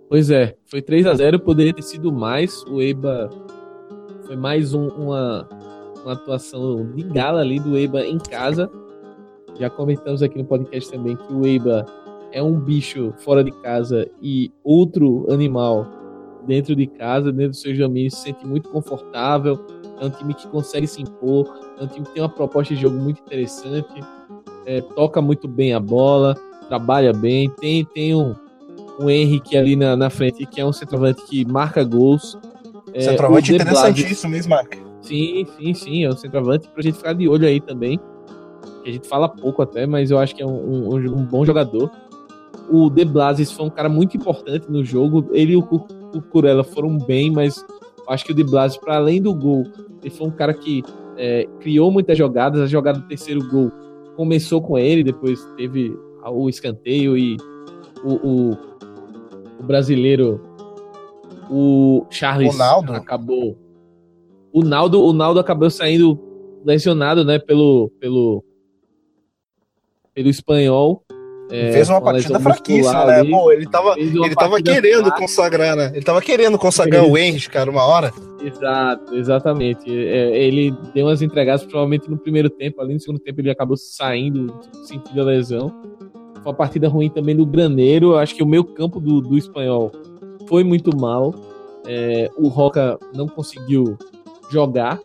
Pois 0.06 0.30
é, 0.30 0.54
foi 0.66 0.82
3 0.82 1.06
a 1.06 1.14
0 1.14 1.40
poderia 1.40 1.72
ter 1.72 1.80
sido 1.80 2.12
mais. 2.12 2.62
O 2.64 2.82
Eibar 2.82 3.30
foi 4.26 4.36
mais 4.36 4.74
um, 4.74 4.88
uma, 4.88 5.48
uma 6.02 6.12
atuação 6.12 6.84
de 6.94 7.04
gala 7.04 7.40
ali 7.40 7.58
do 7.58 7.74
Eibar 7.74 8.02
em 8.02 8.18
casa. 8.18 8.70
Já 9.58 9.70
comentamos 9.70 10.22
aqui 10.22 10.36
no 10.36 10.44
podcast 10.44 10.90
também 10.90 11.16
que 11.16 11.32
o 11.32 11.46
Eibar 11.46 11.86
é 12.32 12.42
um 12.42 12.60
bicho 12.60 13.14
fora 13.16 13.42
de 13.42 13.50
casa 13.62 14.06
e 14.20 14.52
outro 14.62 15.26
animal 15.32 16.03
dentro 16.46 16.74
de 16.76 16.86
casa, 16.86 17.32
dentro 17.32 17.50
do 17.50 17.56
seu 17.56 17.76
domínio, 17.76 18.10
se 18.10 18.18
sente 18.18 18.46
muito 18.46 18.68
confortável. 18.68 19.64
É 20.00 20.06
um 20.06 20.10
time 20.10 20.34
que 20.34 20.46
consegue 20.48 20.86
se 20.86 21.02
impor, 21.02 21.46
é 21.78 21.84
um 21.84 21.86
time 21.86 22.04
que 22.06 22.12
tem 22.14 22.22
uma 22.22 22.28
proposta 22.28 22.74
de 22.74 22.80
jogo 22.80 22.96
muito 22.96 23.20
interessante, 23.20 24.02
é, 24.66 24.80
toca 24.80 25.20
muito 25.22 25.46
bem 25.46 25.72
a 25.72 25.80
bola, 25.80 26.34
trabalha 26.68 27.12
bem, 27.12 27.48
tem, 27.60 27.84
tem 27.84 28.14
um, 28.14 28.34
um 28.98 29.08
Henrique 29.08 29.56
ali 29.56 29.76
na, 29.76 29.96
na 29.96 30.10
frente, 30.10 30.46
que 30.46 30.60
é 30.60 30.64
um 30.64 30.72
centroavante 30.72 31.22
que 31.24 31.44
marca 31.44 31.84
gols. 31.84 32.36
É, 32.92 33.00
centroavante 33.00 33.54
interessantíssimo 33.54 34.32
mesmo, 34.32 34.50
Mark. 34.50 34.74
Sim, 35.00 35.46
sim, 35.58 35.74
sim, 35.74 36.04
é 36.04 36.08
um 36.08 36.16
centroavante 36.16 36.68
pra 36.68 36.82
gente 36.82 36.96
ficar 36.96 37.12
de 37.12 37.28
olho 37.28 37.46
aí 37.46 37.60
também. 37.60 38.00
A 38.84 38.90
gente 38.90 39.06
fala 39.06 39.28
pouco 39.28 39.62
até, 39.62 39.86
mas 39.86 40.10
eu 40.10 40.18
acho 40.18 40.34
que 40.34 40.42
é 40.42 40.46
um, 40.46 40.94
um, 40.94 40.96
um 40.96 41.24
bom 41.24 41.44
jogador. 41.44 41.90
O 42.70 42.88
De 42.88 43.04
Blasis 43.04 43.52
foi 43.52 43.66
um 43.66 43.70
cara 43.70 43.88
muito 43.88 44.16
importante 44.16 44.70
no 44.70 44.84
jogo. 44.84 45.28
Ele 45.32 45.52
e 45.52 45.56
o 45.56 45.62
Cucurella 46.20 46.64
foram 46.64 46.96
bem, 46.98 47.30
mas 47.30 47.64
acho 48.08 48.24
que 48.24 48.32
o 48.32 48.34
De 48.34 48.44
Blasio, 48.44 48.80
para 48.80 48.96
além 48.96 49.20
do 49.20 49.34
gol, 49.34 49.64
ele 50.02 50.10
foi 50.10 50.26
um 50.26 50.30
cara 50.30 50.54
que 50.54 50.82
é, 51.16 51.46
criou 51.60 51.90
muitas 51.90 52.16
jogadas. 52.16 52.60
A 52.60 52.66
jogada 52.66 52.98
do 52.98 53.08
terceiro 53.08 53.46
gol 53.48 53.70
começou 54.16 54.60
com 54.62 54.78
ele, 54.78 55.02
depois 55.02 55.44
teve 55.56 55.96
o 56.24 56.48
escanteio 56.48 57.16
e 57.16 57.36
o, 58.02 58.14
o, 58.14 58.50
o 59.60 59.62
brasileiro, 59.62 60.40
o 61.50 62.06
Charles, 62.10 62.52
Ronaldo. 62.52 62.92
acabou. 62.92 63.58
O 64.52 64.62
Naldo, 64.62 65.02
o 65.02 65.12
Naldo 65.12 65.40
acabou 65.40 65.68
saindo 65.68 66.18
lesionado, 66.64 67.24
né, 67.24 67.38
pelo, 67.38 67.90
pelo, 68.00 68.44
pelo 70.14 70.28
espanhol. 70.28 71.04
É, 71.50 71.72
fez 71.72 71.88
uma, 71.90 72.00
partida 72.00 72.40
fraquíssima, 72.40 73.04
né? 73.04 73.24
Pô, 73.24 73.52
ele 73.52 73.66
tava, 73.66 73.94
ele 73.98 74.34
tava 74.34 74.62
querendo 74.62 75.12
consagrar, 75.12 75.76
né? 75.76 75.90
Ele 75.94 76.04
tava 76.04 76.22
querendo 76.22 76.58
consagrar 76.58 77.04
o 77.04 77.18
Henry, 77.18 77.48
cara, 77.48 77.70
uma 77.70 77.84
hora. 77.84 78.12
Exato, 78.42 79.14
exatamente. 79.14 79.90
É, 79.90 80.36
ele 80.38 80.74
deu 80.94 81.06
umas 81.06 81.22
entregadas, 81.22 81.64
provavelmente 81.64 82.10
no 82.10 82.16
primeiro 82.16 82.48
tempo, 82.48 82.80
ali 82.80 82.94
no 82.94 83.00
segundo 83.00 83.18
tempo 83.18 83.40
ele 83.40 83.50
acabou 83.50 83.76
saindo, 83.76 84.58
sentindo 84.84 85.20
a 85.20 85.24
lesão. 85.24 85.68
Foi 86.42 86.52
uma 86.52 86.54
partida 86.54 86.88
ruim 86.88 87.10
também 87.10 87.36
do 87.36 87.46
Graneiro. 87.46 88.16
Acho 88.16 88.34
que 88.34 88.42
o 88.42 88.46
meio 88.46 88.64
campo 88.64 89.00
do, 89.00 89.20
do 89.20 89.36
espanhol 89.36 89.92
foi 90.48 90.64
muito 90.64 90.96
mal. 90.96 91.34
É, 91.86 92.30
o 92.36 92.48
Roca 92.48 92.98
não 93.14 93.28
conseguiu 93.28 93.98
jogar. 94.50 95.00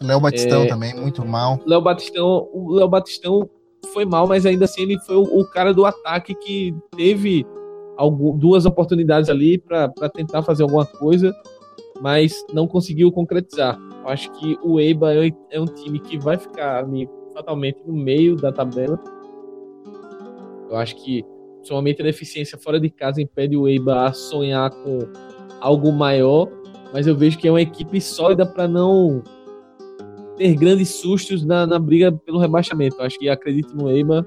Léo 0.00 0.20
Batistão 0.20 0.62
é, 0.62 0.66
também, 0.66 0.94
muito 0.94 1.24
mal. 1.24 1.60
Léo 1.64 1.80
Batistão, 1.80 2.48
o 2.52 2.74
Léo 2.74 2.88
Batistão 2.88 3.48
foi 3.92 4.04
mal, 4.04 4.26
mas 4.26 4.46
ainda 4.46 4.64
assim 4.64 4.82
ele 4.82 4.98
foi 5.00 5.16
o, 5.16 5.22
o 5.22 5.44
cara 5.44 5.72
do 5.72 5.84
ataque 5.84 6.34
que 6.34 6.74
teve 6.96 7.46
algum, 7.96 8.36
duas 8.36 8.64
oportunidades 8.66 9.28
ali 9.28 9.58
para 9.58 9.88
tentar 10.14 10.42
fazer 10.42 10.62
alguma 10.62 10.86
coisa, 10.86 11.34
mas 12.00 12.44
não 12.52 12.66
conseguiu 12.66 13.10
concretizar. 13.12 13.78
Eu 14.02 14.08
acho 14.08 14.30
que 14.32 14.58
o 14.62 14.80
Eiba 14.80 15.14
é, 15.14 15.30
é 15.50 15.60
um 15.60 15.66
time 15.66 16.00
que 16.00 16.18
vai 16.18 16.36
ficar 16.36 16.84
ali 16.84 17.08
fatalmente 17.32 17.78
no 17.86 17.92
meio 17.92 18.36
da 18.36 18.52
tabela. 18.52 18.98
Eu 20.68 20.76
acho 20.76 20.96
que 20.96 21.24
somente 21.62 22.00
a 22.02 22.04
deficiência 22.04 22.58
fora 22.58 22.80
de 22.80 22.90
casa 22.90 23.20
impede 23.20 23.56
o 23.56 23.68
Eiba 23.68 24.06
a 24.06 24.12
sonhar 24.12 24.70
com 24.70 24.98
algo 25.60 25.92
maior, 25.92 26.48
mas 26.92 27.06
eu 27.06 27.16
vejo 27.16 27.38
que 27.38 27.46
é 27.46 27.50
uma 27.50 27.62
equipe 27.62 28.00
sólida 28.00 28.44
para 28.44 28.66
não 28.66 29.22
ter 30.42 30.56
grandes 30.56 30.88
sustos 30.88 31.44
na, 31.44 31.64
na 31.64 31.78
briga 31.78 32.10
pelo 32.10 32.38
rebaixamento. 32.38 32.96
Eu 32.98 33.04
acho 33.04 33.16
que 33.16 33.28
acredito 33.28 33.76
no 33.76 33.88
Eiba. 33.88 34.26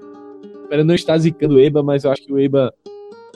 Espero 0.61 0.85
não 0.85 0.95
estar 0.95 1.17
zicando 1.17 1.55
o 1.55 1.59
Eiba, 1.59 1.83
mas 1.83 2.05
eu 2.05 2.11
acho 2.11 2.23
que 2.23 2.31
o 2.31 2.39
Eiba 2.39 2.73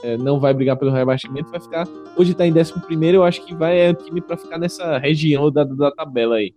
é, 0.01 0.17
não 0.17 0.39
vai 0.39 0.53
brigar 0.53 0.77
pelo 0.77 0.89
rebaixamento, 0.89 1.51
vai 1.51 1.59
ficar. 1.59 1.85
Hoje 2.15 2.31
está 2.31 2.47
em 2.47 2.53
11, 2.53 2.73
eu 3.13 3.23
acho 3.23 3.45
que 3.45 3.53
vai 3.53 3.87
é 3.87 3.89
um 3.89 3.93
time 3.93 4.21
para 4.21 4.37
ficar 4.37 4.57
nessa 4.57 4.97
região 4.97 5.51
da, 5.51 5.65
da 5.65 5.91
tabela 5.91 6.35
aí. 6.35 6.53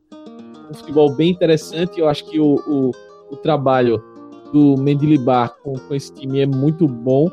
Um 0.70 0.74
futebol 0.74 1.12
bem 1.12 1.30
interessante, 1.30 1.98
eu 1.98 2.08
acho 2.08 2.24
que 2.30 2.38
o, 2.38 2.54
o, 2.68 2.90
o 3.32 3.36
trabalho 3.36 4.00
do 4.52 4.76
Mendilibar 4.78 5.56
com, 5.60 5.74
com 5.74 5.94
esse 5.94 6.14
time 6.14 6.40
é 6.40 6.46
muito 6.46 6.86
bom 6.86 7.28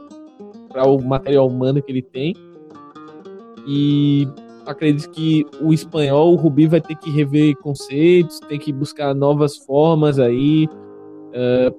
para 0.67 0.87
o 0.87 0.99
material 0.99 1.47
humano 1.47 1.81
que 1.81 1.91
ele 1.91 2.01
tem. 2.01 2.33
E 3.67 4.27
acredito 4.69 5.09
que 5.09 5.45
o 5.61 5.73
espanhol, 5.73 6.33
o 6.33 6.35
Rubi 6.35 6.67
vai 6.67 6.81
ter 6.81 6.95
que 6.95 7.09
rever 7.09 7.55
conceitos, 7.57 8.39
tem 8.41 8.59
que 8.59 8.71
buscar 8.71 9.13
novas 9.13 9.57
formas 9.57 10.19
aí, 10.19 10.67
uh, 10.67 11.75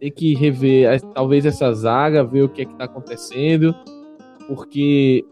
tem 0.00 0.10
que 0.10 0.34
rever 0.34 1.00
talvez 1.14 1.46
essa 1.46 1.72
zaga, 1.72 2.24
ver 2.24 2.42
o 2.42 2.48
que 2.48 2.62
é 2.62 2.64
que 2.64 2.72
está 2.72 2.84
acontecendo, 2.84 3.74
porque 4.46 5.24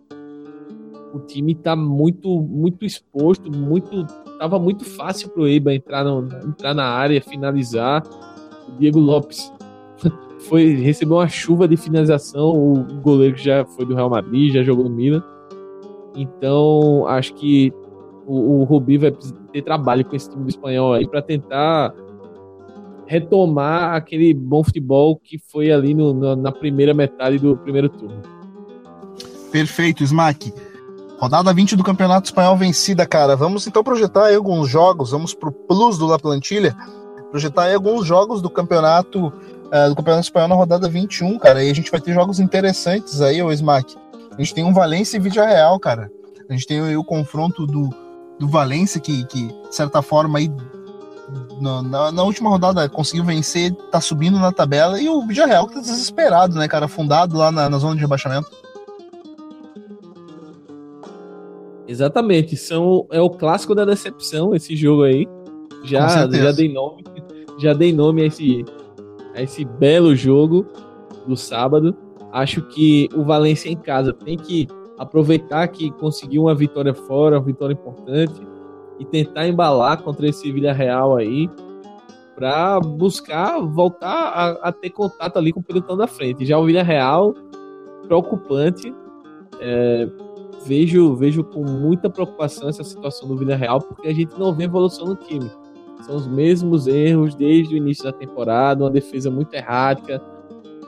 o 1.12 1.20
time 1.20 1.52
está 1.52 1.74
muito 1.74 2.40
muito 2.40 2.84
exposto, 2.84 3.50
muito 3.50 4.06
tava 4.38 4.58
muito 4.58 4.84
fácil 4.84 5.30
pro 5.30 5.46
Eibar 5.46 5.74
entrar, 5.74 6.04
no, 6.04 6.28
entrar 6.46 6.74
na 6.74 6.84
área, 6.84 7.20
finalizar. 7.22 8.02
O 8.68 8.78
Diego 8.78 8.98
Lopes 8.98 9.52
foi 10.48 10.74
recebeu 10.74 11.16
uma 11.16 11.28
chuva 11.28 11.66
de 11.66 11.76
finalização, 11.76 12.50
o 12.50 13.00
goleiro 13.00 13.34
que 13.34 13.44
já 13.44 13.64
foi 13.64 13.86
do 13.86 13.94
Real 13.94 14.10
Madrid, 14.10 14.52
já 14.52 14.62
jogou 14.62 14.84
no 14.84 14.90
Milan. 14.90 15.22
Então, 16.16 17.06
acho 17.06 17.34
que 17.34 17.72
o, 18.26 18.60
o 18.60 18.64
Rubi 18.64 18.98
vai 18.98 19.12
ter 19.52 19.62
trabalho 19.62 20.04
com 20.04 20.16
esse 20.16 20.28
time 20.30 20.44
do 20.44 20.48
espanhol 20.50 20.94
aí 20.94 21.06
para 21.06 21.22
tentar 21.22 21.94
retomar 23.06 23.94
aquele 23.94 24.34
bom 24.34 24.64
futebol 24.64 25.16
que 25.16 25.38
foi 25.38 25.70
ali 25.70 25.94
no, 25.94 26.34
na 26.34 26.50
primeira 26.50 26.92
metade 26.92 27.38
do 27.38 27.56
primeiro 27.56 27.88
turno. 27.88 28.20
Perfeito, 29.52 30.02
Smack. 30.02 30.52
Rodada 31.18 31.52
20 31.52 31.76
do 31.76 31.84
Campeonato 31.84 32.26
Espanhol 32.26 32.56
vencida, 32.56 33.06
cara. 33.06 33.36
Vamos 33.36 33.66
então 33.66 33.82
projetar 33.82 34.34
alguns 34.34 34.68
jogos, 34.68 35.12
vamos 35.12 35.32
pro 35.32 35.50
plus 35.50 35.96
do 35.96 36.06
La 36.06 36.18
Plantilha, 36.18 36.76
projetar 37.30 37.72
alguns 37.72 38.06
jogos 38.06 38.42
do 38.42 38.50
campeonato 38.50 39.28
uh, 39.28 39.88
do 39.88 39.96
Campeonato 39.96 40.24
Espanhol 40.24 40.48
na 40.48 40.54
rodada 40.54 40.88
21, 40.88 41.38
cara. 41.38 41.64
E 41.64 41.70
a 41.70 41.74
gente 41.74 41.90
vai 41.90 42.00
ter 42.00 42.12
jogos 42.12 42.38
interessantes 42.38 43.22
aí, 43.22 43.42
o 43.42 43.50
Smack. 43.50 43.96
A 44.36 44.42
gente 44.42 44.54
tem 44.54 44.64
um 44.64 44.72
Valência 44.72 45.16
e 45.16 45.20
Vídea 45.20 45.46
Real, 45.46 45.78
cara. 45.80 46.10
A 46.48 46.52
gente 46.52 46.66
tem 46.66 46.80
aí 46.80 46.96
o 46.96 47.04
confronto 47.04 47.66
do, 47.66 47.88
do 48.38 48.46
Valência, 48.46 49.00
que, 49.00 49.24
que, 49.24 49.46
de 49.46 49.74
certa 49.74 50.02
forma, 50.02 50.38
aí, 50.38 50.50
na, 51.60 52.12
na, 52.12 52.22
última 52.22 52.50
rodada 52.50 52.88
conseguiu 52.88 53.24
vencer, 53.24 53.74
tá 53.90 54.00
subindo 54.00 54.38
na 54.38 54.52
tabela, 54.52 55.00
e 55.00 55.08
o 55.08 55.26
Vídea 55.26 55.46
Real 55.46 55.66
que 55.66 55.74
tá 55.74 55.80
desesperado, 55.80 56.54
né, 56.56 56.68
cara? 56.68 56.84
Afundado 56.84 57.36
lá 57.36 57.50
na, 57.50 57.68
na 57.68 57.78
zona 57.78 57.94
de 57.94 58.00
rebaixamento. 58.02 58.48
Exatamente, 61.88 62.56
são, 62.56 63.06
é 63.10 63.20
o 63.20 63.30
clássico 63.30 63.74
da 63.74 63.84
decepção 63.84 64.54
esse 64.54 64.76
jogo 64.76 65.04
aí. 65.04 65.26
Já, 65.84 66.28
já 66.30 66.52
dei 66.52 66.72
nome, 66.72 67.04
já 67.58 67.72
dei 67.72 67.92
nome 67.92 68.22
a 68.22 68.26
esse, 68.26 68.64
a 69.34 69.42
esse 69.42 69.64
belo 69.64 70.14
jogo 70.14 70.66
do 71.26 71.36
sábado. 71.36 71.96
Acho 72.36 72.60
que 72.60 73.08
o 73.14 73.24
Valência 73.24 73.70
em 73.70 73.76
casa 73.76 74.12
tem 74.12 74.36
que 74.36 74.68
aproveitar 74.98 75.66
que 75.68 75.90
conseguiu 75.92 76.42
uma 76.42 76.54
vitória 76.54 76.92
fora, 76.92 77.38
uma 77.38 77.44
vitória 77.46 77.72
importante, 77.72 78.46
e 78.98 79.06
tentar 79.06 79.48
embalar 79.48 80.02
contra 80.02 80.28
esse 80.28 80.52
Villarreal 80.52 81.16
aí, 81.16 81.48
para 82.34 82.78
buscar 82.78 83.58
voltar 83.60 84.10
a, 84.10 84.68
a, 84.68 84.70
ter 84.70 84.90
contato 84.90 85.38
ali 85.38 85.50
com 85.50 85.60
o 85.60 85.62
pelotão 85.62 85.96
da 85.96 86.06
frente. 86.06 86.44
Já 86.44 86.58
o 86.58 86.66
Villarreal, 86.66 87.32
preocupante. 88.06 88.94
É, 89.58 90.06
vejo, 90.66 91.16
vejo 91.16 91.42
com 91.42 91.64
muita 91.64 92.10
preocupação 92.10 92.68
essa 92.68 92.84
situação 92.84 93.28
do 93.28 93.36
Villarreal, 93.38 93.80
porque 93.80 94.08
a 94.08 94.14
gente 94.14 94.38
não 94.38 94.52
vê 94.52 94.64
evolução 94.64 95.06
no 95.06 95.16
time. 95.16 95.50
São 96.02 96.16
os 96.16 96.26
mesmos 96.26 96.86
erros 96.86 97.34
desde 97.34 97.74
o 97.74 97.78
início 97.78 98.04
da 98.04 98.12
temporada, 98.12 98.84
uma 98.84 98.90
defesa 98.90 99.30
muito 99.30 99.54
errática, 99.54 100.22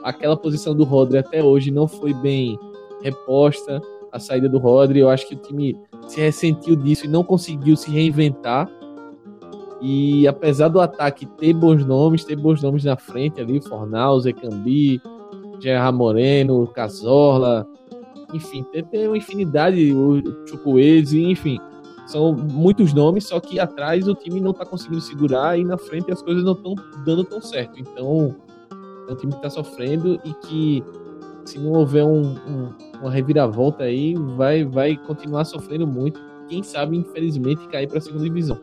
aquela 0.03 0.37
posição 0.37 0.75
do 0.75 0.83
Rodri 0.83 1.17
até 1.17 1.43
hoje 1.43 1.71
não 1.71 1.87
foi 1.87 2.13
bem 2.13 2.57
reposta. 3.01 3.81
A 4.11 4.19
saída 4.19 4.49
do 4.49 4.57
Rodri, 4.57 4.99
eu 4.99 5.09
acho 5.09 5.27
que 5.27 5.35
o 5.35 5.37
time 5.37 5.77
se 6.07 6.19
ressentiu 6.19 6.75
disso 6.75 7.05
e 7.05 7.09
não 7.09 7.23
conseguiu 7.23 7.75
se 7.75 7.91
reinventar. 7.91 8.69
E 9.81 10.27
apesar 10.27 10.67
do 10.67 10.81
ataque 10.81 11.25
ter 11.25 11.53
bons 11.53 11.85
nomes, 11.85 12.23
ter 12.25 12.35
bons 12.35 12.61
nomes 12.61 12.83
na 12.83 12.97
frente 12.97 13.39
ali, 13.39 13.61
Fornal, 13.61 14.19
Zecambi, 14.19 15.01
Gerard 15.61 15.97
Moreno, 15.97 16.67
Cazorla, 16.67 17.65
enfim, 18.33 18.63
tem, 18.71 18.83
tem 18.83 19.07
uma 19.07 19.17
infinidade, 19.17 19.93
o 19.93 20.21
Chukwueze, 20.47 21.23
enfim, 21.23 21.59
são 22.05 22.33
muitos 22.33 22.93
nomes, 22.93 23.27
só 23.27 23.39
que 23.39 23.59
atrás 23.59 24.07
o 24.07 24.15
time 24.15 24.41
não 24.41 24.51
tá 24.51 24.65
conseguindo 24.65 25.01
segurar 25.01 25.57
e 25.57 25.63
na 25.63 25.77
frente 25.77 26.11
as 26.11 26.21
coisas 26.21 26.43
não 26.43 26.53
estão 26.53 26.75
dando 27.05 27.23
tão 27.23 27.41
certo. 27.41 27.79
Então, 27.79 28.35
é 29.09 29.13
um 29.13 29.15
time 29.15 29.31
que 29.31 29.39
está 29.39 29.49
sofrendo 29.49 30.19
e 30.23 30.33
que, 30.45 30.83
se 31.45 31.57
não 31.57 31.71
houver 31.71 32.03
um, 32.03 32.35
um, 32.47 32.69
uma 33.01 33.11
reviravolta 33.11 33.83
aí, 33.83 34.15
vai, 34.35 34.63
vai 34.63 34.95
continuar 34.95 35.45
sofrendo 35.45 35.87
muito. 35.87 36.19
Quem 36.47 36.63
sabe, 36.63 36.97
infelizmente, 36.97 37.67
cair 37.67 37.87
para 37.87 37.97
a 37.97 38.01
segunda 38.01 38.23
divisão. 38.23 38.59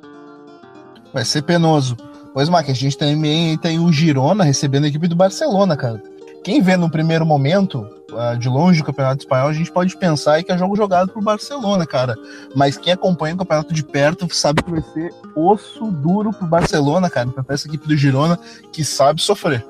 Vai 1.12 1.24
ser 1.24 1.42
penoso. 1.42 1.96
Pois, 2.32 2.48
Mark, 2.48 2.68
a 2.68 2.74
gente 2.74 2.96
também 2.96 3.56
tem 3.58 3.78
o 3.78 3.92
Girona 3.92 4.44
recebendo 4.44 4.84
a 4.84 4.88
equipe 4.88 5.08
do 5.08 5.16
Barcelona, 5.16 5.76
cara. 5.76 6.02
Quem 6.44 6.60
vê 6.60 6.76
no 6.76 6.90
primeiro 6.90 7.26
momento, 7.26 7.88
ah, 8.12 8.34
de 8.34 8.48
longe 8.48 8.80
o 8.80 8.84
Campeonato 8.84 9.22
Espanhol, 9.22 9.48
a 9.48 9.52
gente 9.52 9.72
pode 9.72 9.96
pensar 9.96 10.42
que 10.44 10.52
é 10.52 10.58
jogo 10.58 10.76
jogado 10.76 11.10
pro 11.10 11.20
Barcelona, 11.20 11.84
cara. 11.84 12.14
Mas 12.54 12.76
quem 12.76 12.92
acompanha 12.92 13.34
o 13.34 13.38
campeonato 13.38 13.74
de 13.74 13.82
perto 13.82 14.32
sabe 14.32 14.62
que 14.62 14.70
vai 14.70 14.82
ser 14.82 15.12
osso 15.34 15.90
duro 15.90 16.32
pro 16.32 16.46
Barcelona, 16.46 17.10
cara. 17.10 17.28
Pra 17.30 17.54
essa 17.54 17.66
equipe 17.66 17.88
do 17.88 17.96
Girona 17.96 18.38
que 18.70 18.84
sabe 18.84 19.20
sofrer. 19.20 19.64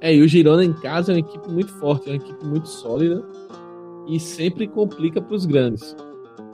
É, 0.00 0.14
e 0.14 0.22
o 0.22 0.28
Girona 0.28 0.64
em 0.64 0.72
casa 0.72 1.12
é 1.12 1.14
uma 1.14 1.20
equipe 1.20 1.50
muito 1.50 1.72
forte, 1.72 2.08
é 2.08 2.12
uma 2.12 2.16
equipe 2.16 2.44
muito 2.44 2.68
sólida 2.68 3.22
e 4.06 4.18
sempre 4.18 4.66
complica 4.66 5.20
para 5.20 5.34
os 5.34 5.44
grandes. 5.44 5.94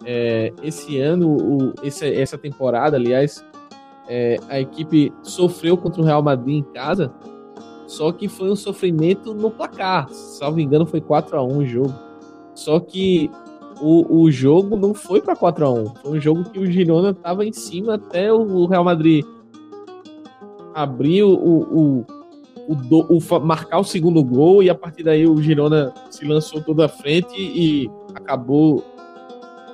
É, 0.04 0.52
esse 0.62 1.00
ano, 1.00 1.36
o, 1.36 1.72
esse, 1.82 2.12
essa 2.12 2.36
temporada, 2.36 2.96
aliás, 2.96 3.44
é, 4.08 4.36
a 4.48 4.60
equipe 4.60 5.12
sofreu 5.22 5.76
contra 5.76 6.02
o 6.02 6.04
Real 6.04 6.22
Madrid 6.22 6.56
em 6.56 6.72
casa, 6.72 7.12
só 7.86 8.10
que 8.10 8.28
foi 8.28 8.50
um 8.50 8.56
sofrimento 8.56 9.32
no 9.32 9.50
placar. 9.50 10.08
Salvo 10.10 10.60
engano, 10.60 10.84
foi 10.84 11.00
4 11.00 11.38
a 11.38 11.42
1 11.42 11.56
o 11.56 11.64
jogo. 11.64 11.94
Só 12.54 12.80
que 12.80 13.30
o, 13.80 14.22
o 14.22 14.30
jogo 14.30 14.76
não 14.76 14.92
foi 14.92 15.20
para 15.20 15.36
4 15.36 15.66
a 15.66 15.72
1 15.72 15.94
Foi 15.96 16.18
um 16.18 16.20
jogo 16.20 16.44
que 16.44 16.58
o 16.58 16.66
Girona 16.66 17.10
estava 17.10 17.44
em 17.44 17.52
cima 17.52 17.94
até 17.94 18.32
o 18.32 18.66
Real 18.66 18.82
Madrid 18.82 19.24
abrir 20.74 21.22
o, 21.22 21.32
o, 21.32 22.06
o, 22.68 22.74
do, 22.74 23.00
o, 23.08 23.40
marcar 23.40 23.78
o 23.78 23.84
segundo 23.84 24.22
gol 24.22 24.62
e 24.62 24.70
a 24.70 24.74
partir 24.74 25.02
daí 25.02 25.26
o 25.26 25.40
Girona 25.40 25.92
se 26.10 26.24
lançou 26.24 26.60
toda 26.60 26.86
a 26.86 26.88
frente 26.88 27.34
e 27.38 27.90
acabou 28.14 28.84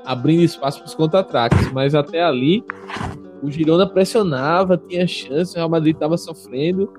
abrindo 0.05 0.43
espaço 0.43 0.79
para 0.79 0.87
os 0.87 0.95
contra-ataques. 0.95 1.73
Mas 1.73 1.95
até 1.95 2.23
ali 2.23 2.65
o 3.43 3.51
Girona 3.51 3.87
pressionava, 3.87 4.77
tinha 4.77 5.07
chance, 5.07 5.55
o 5.55 5.57
Real 5.57 5.69
Madrid 5.69 5.95
estava 5.95 6.17
sofrendo. 6.17 6.93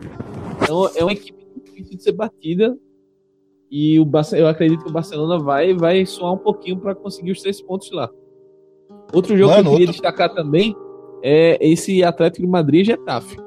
Então 0.62 0.90
é 0.96 1.04
uma 1.04 1.14
equipe 1.14 1.46
difícil 1.64 1.98
de 1.98 2.04
ser 2.04 2.12
batida. 2.14 2.78
E 3.70 4.00
o 4.00 4.08
eu 4.34 4.48
acredito 4.48 4.84
que 4.84 4.90
o 4.90 4.94
Barcelona 4.94 5.40
vai, 5.40 5.74
vai 5.74 6.06
suar 6.06 6.34
um 6.34 6.38
pouquinho 6.38 6.78
para 6.78 6.94
conseguir 6.94 7.32
os 7.32 7.42
três 7.42 7.60
pontos 7.60 7.92
lá. 7.92 8.10
Outro 9.12 9.36
jogo 9.36 9.52
Mano, 9.52 9.64
que 9.64 9.68
eu 9.68 9.72
queria 9.72 9.88
outro... 9.88 10.02
destacar 10.02 10.34
também 10.34 10.76
é 11.24 11.58
esse 11.60 12.04
Atlético 12.04 12.46
de 12.46 12.52
Madrid 12.52 12.82
e 12.82 12.86
Getafe. 12.86 13.38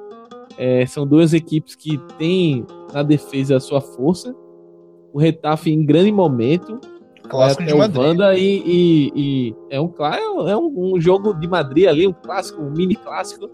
É, 0.59 0.87
são 0.87 1.07
duas 1.07 1.35
equipes 1.35 1.75
que 1.75 1.99
têm 2.19 2.65
na 2.93 3.03
defesa 3.03 3.57
a 3.57 3.61
sua 3.61 3.81
força. 3.81 4.35
O 5.13 5.19
Retafe 5.19 5.71
em 5.71 5.85
grande 5.85 6.13
momento. 6.13 6.81
Clássico 7.29 7.65
de 7.65 7.75
Madrid. 7.75 8.39
E, 8.39 8.63
e, 8.67 9.13
e, 9.15 9.55
é 9.71 9.81
um 9.81 9.93
é 10.49 10.57
um, 10.57 10.95
um, 10.95 11.01
jogo 11.01 11.35
de 11.35 11.49
Madrid 11.49 11.87
ali, 11.87 12.07
um 12.07 12.13
clássico, 12.13 12.63
um 12.63 12.71
mini 12.71 12.95
clássico. 12.95 13.51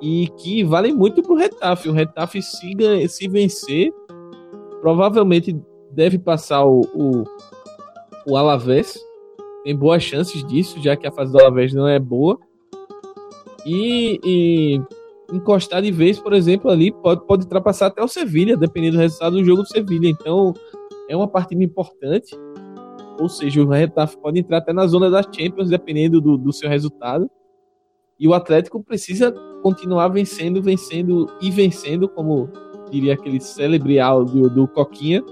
E 0.00 0.28
que 0.38 0.64
vale 0.64 0.92
muito 0.92 1.22
pro 1.22 1.34
Retafe. 1.34 1.88
O 1.88 1.92
Retafe 1.92 2.42
se, 2.42 2.74
se 3.08 3.28
vencer, 3.28 3.92
provavelmente 4.80 5.56
deve 5.92 6.18
passar 6.18 6.64
o, 6.64 6.80
o, 6.94 7.24
o 8.26 8.36
Alavés. 8.36 8.98
Tem 9.64 9.76
boas 9.76 10.02
chances 10.02 10.44
disso, 10.44 10.80
já 10.82 10.96
que 10.96 11.06
a 11.06 11.12
fase 11.12 11.32
do 11.32 11.40
Alavés 11.40 11.72
não 11.72 11.86
é 11.86 11.98
boa. 11.98 12.38
E, 13.64 14.20
e 14.24 14.82
encostar 15.32 15.80
de 15.82 15.90
vez, 15.90 16.18
por 16.18 16.34
exemplo, 16.34 16.70
ali, 16.70 16.92
pode, 16.92 17.26
pode 17.26 17.44
ultrapassar 17.44 17.86
até 17.86 18.02
o 18.02 18.08
Sevilha, 18.08 18.56
dependendo 18.56 18.96
do 18.96 19.00
resultado 19.00 19.36
do 19.36 19.44
jogo 19.44 19.62
do 19.62 19.68
Sevilha. 19.68 20.08
Então, 20.08 20.52
é 21.08 21.16
uma 21.16 21.26
partida 21.26 21.64
importante. 21.64 22.36
Ou 23.18 23.28
seja, 23.28 23.62
o 23.62 23.68
Retafe 23.68 24.16
pode 24.18 24.38
entrar 24.38 24.58
até 24.58 24.72
na 24.72 24.86
zona 24.86 25.10
das 25.10 25.26
Champions, 25.26 25.70
dependendo 25.70 26.20
do, 26.20 26.36
do 26.36 26.52
seu 26.52 26.68
resultado. 26.68 27.30
E 28.18 28.28
o 28.28 28.34
Atlético 28.34 28.82
precisa 28.82 29.32
continuar 29.62 30.08
vencendo, 30.08 30.62
vencendo 30.62 31.30
e 31.40 31.50
vencendo, 31.50 32.08
como 32.08 32.48
diria 32.90 33.14
aquele 33.14 33.40
célebre 33.40 33.98
áudio 33.98 34.50
do 34.50 34.68
Coquinha, 34.68 35.22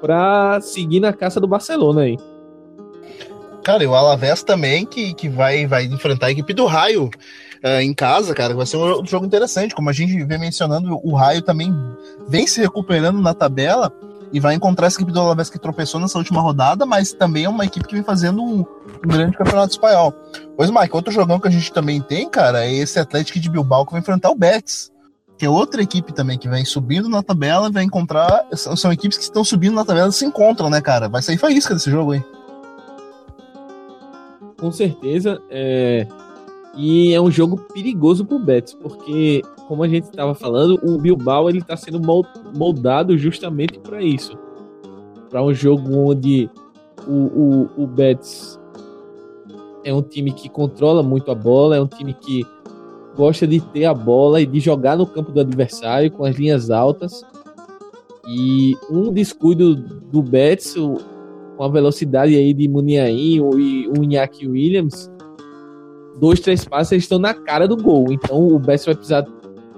para 0.00 0.60
seguir 0.60 1.00
na 1.00 1.12
caça 1.12 1.40
do 1.40 1.48
Barcelona 1.48 2.02
aí. 2.02 2.16
Cara, 3.64 3.82
e 3.82 3.86
o 3.86 3.94
Alavés 3.94 4.42
também, 4.42 4.86
que, 4.86 5.12
que 5.12 5.28
vai, 5.28 5.66
vai 5.66 5.84
enfrentar 5.84 6.26
a 6.26 6.30
equipe 6.30 6.54
do 6.54 6.64
Raio 6.66 7.10
uh, 7.64 7.80
em 7.80 7.94
casa, 7.94 8.34
cara. 8.34 8.54
Vai 8.54 8.66
ser 8.66 8.76
um 8.76 9.04
jogo 9.04 9.26
interessante. 9.26 9.74
Como 9.74 9.88
a 9.88 9.92
gente 9.92 10.24
vem 10.24 10.38
mencionando, 10.38 11.00
o 11.02 11.14
Raio 11.14 11.42
também 11.42 11.74
vem 12.28 12.46
se 12.46 12.60
recuperando 12.60 13.20
na 13.20 13.34
tabela 13.34 13.92
e 14.32 14.40
vai 14.40 14.54
encontrar 14.54 14.88
essa 14.88 14.96
equipe 14.96 15.12
do 15.12 15.20
Alavés 15.20 15.48
que 15.48 15.58
tropeçou 15.58 16.00
nessa 16.00 16.18
última 16.18 16.40
rodada, 16.40 16.84
mas 16.84 17.12
também 17.12 17.44
é 17.44 17.48
uma 17.48 17.64
equipe 17.64 17.86
que 17.86 17.94
vem 17.94 18.04
fazendo 18.04 18.42
um, 18.42 18.60
um 18.60 19.08
grande 19.08 19.36
campeonato 19.36 19.72
espanhol. 19.72 20.12
Pois, 20.56 20.70
Mike, 20.70 20.94
outro 20.94 21.12
jogão 21.12 21.40
que 21.40 21.48
a 21.48 21.50
gente 21.50 21.72
também 21.72 22.00
tem, 22.00 22.28
cara, 22.28 22.66
é 22.66 22.72
esse 22.72 22.98
Atlético 22.98 23.40
de 23.40 23.48
Bilbao 23.48 23.86
que 23.86 23.92
vai 23.92 24.00
enfrentar 24.00 24.30
o 24.30 24.34
Betis 24.34 24.90
que 25.38 25.46
é 25.46 25.48
outra 25.48 25.80
equipe 25.80 26.12
também 26.12 26.36
que 26.36 26.48
vem 26.48 26.64
subindo 26.64 27.08
na 27.08 27.22
tabela, 27.22 27.70
vai 27.70 27.84
encontrar. 27.84 28.44
São, 28.54 28.76
são 28.76 28.92
equipes 28.92 29.16
que 29.16 29.22
estão 29.22 29.44
subindo 29.44 29.74
na 29.74 29.84
tabela 29.84 30.10
se 30.10 30.24
encontram, 30.24 30.68
né, 30.68 30.80
cara? 30.80 31.08
Vai 31.08 31.22
sair 31.22 31.38
faísca 31.38 31.74
desse 31.74 31.90
jogo 31.90 32.12
aí. 32.12 32.24
Com 34.58 34.72
certeza. 34.72 35.40
É... 35.48 36.08
E 36.78 37.12
é 37.12 37.20
um 37.20 37.28
jogo 37.28 37.56
perigoso 37.74 38.24
pro 38.24 38.38
Betis, 38.38 38.72
porque, 38.72 39.42
como 39.66 39.82
a 39.82 39.88
gente 39.88 40.04
estava 40.04 40.32
falando, 40.32 40.78
o 40.84 40.96
Bilbao 40.96 41.50
ele 41.50 41.58
está 41.58 41.76
sendo 41.76 42.00
moldado 42.56 43.18
justamente 43.18 43.80
para 43.80 44.00
isso. 44.00 44.38
Para 45.28 45.42
um 45.42 45.52
jogo 45.52 45.92
onde 45.92 46.48
o, 47.04 47.12
o, 47.12 47.82
o 47.82 47.86
Betis 47.88 48.60
é 49.82 49.92
um 49.92 50.02
time 50.02 50.30
que 50.30 50.48
controla 50.48 51.02
muito 51.02 51.32
a 51.32 51.34
bola, 51.34 51.76
é 51.76 51.80
um 51.80 51.86
time 51.88 52.14
que 52.14 52.46
gosta 53.16 53.44
de 53.44 53.60
ter 53.60 53.84
a 53.84 53.92
bola 53.92 54.40
e 54.40 54.46
de 54.46 54.60
jogar 54.60 54.96
no 54.96 55.04
campo 55.04 55.32
do 55.32 55.40
adversário 55.40 56.12
com 56.12 56.24
as 56.24 56.36
linhas 56.36 56.70
altas. 56.70 57.24
E 58.28 58.76
um 58.88 59.12
descuido 59.12 59.74
do 59.74 60.22
Betts, 60.22 60.74
com 61.56 61.64
a 61.64 61.68
velocidade 61.68 62.36
aí 62.36 62.54
de 62.54 62.68
Muniain 62.68 63.16
e 63.16 63.40
o 63.40 64.04
Iñaki 64.04 64.46
Williams, 64.46 65.10
dois, 66.20 66.40
três 66.40 66.64
passos, 66.64 66.92
eles 66.92 67.04
estão 67.04 67.18
na 67.18 67.34
cara 67.34 67.66
do 67.66 67.76
gol. 67.76 68.12
Então 68.12 68.48
o 68.48 68.58
Betts 68.58 68.86
vai 68.86 68.94
precisar 68.94 69.24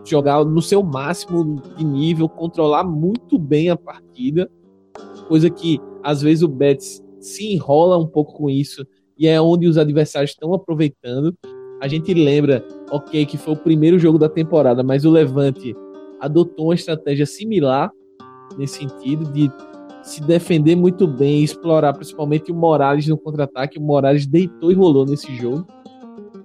jogar 0.05 0.45
no 0.45 0.63
seu 0.63 0.83
máximo 0.83 1.61
de 1.77 1.85
nível, 1.85 2.29
controlar 2.29 2.85
muito 2.85 3.39
bem 3.39 3.71
a 3.71 3.77
partida, 3.77 4.51
coisa 5.29 5.51
que 5.51 5.79
às 6.03 6.23
vezes 6.23 6.43
o 6.43 6.49
Betts 6.49 7.03
se 7.21 7.53
enrola 7.53 7.99
um 7.99 8.07
pouco 8.07 8.33
com 8.33 8.49
isso 8.49 8.87
e 9.19 9.27
é 9.27 9.41
onde 9.41 9.67
os 9.67 9.77
adversários 9.77 10.31
estão 10.31 10.55
aproveitando 10.55 11.37
a 11.81 11.89
gente 11.89 12.13
lembra, 12.13 12.63
ok, 12.91 13.25
que 13.25 13.39
foi 13.39 13.55
o 13.55 13.57
primeiro 13.57 13.99
jogo 13.99 14.19
da 14.19 14.29
temporada, 14.29 14.83
mas 14.83 15.07
o 15.07 15.11
Levante 15.11 15.75
adotou 16.21 16.67
uma 16.67 16.75
estratégia 16.75 17.25
similar 17.25 17.91
nesse 18.59 18.81
sentido 18.81 19.25
de 19.33 19.51
se 20.03 20.23
defender 20.23 20.77
muito 20.77 21.07
bem, 21.07 21.43
explorar 21.43 21.95
principalmente 21.95 22.53
o 22.53 22.55
Morales 22.55 23.07
no 23.07 23.17
contra-ataque. 23.17 23.79
O 23.79 23.83
Morales 23.83 24.27
deitou 24.27 24.71
e 24.71 24.75
rolou 24.75 25.07
nesse 25.07 25.35
jogo. 25.37 25.67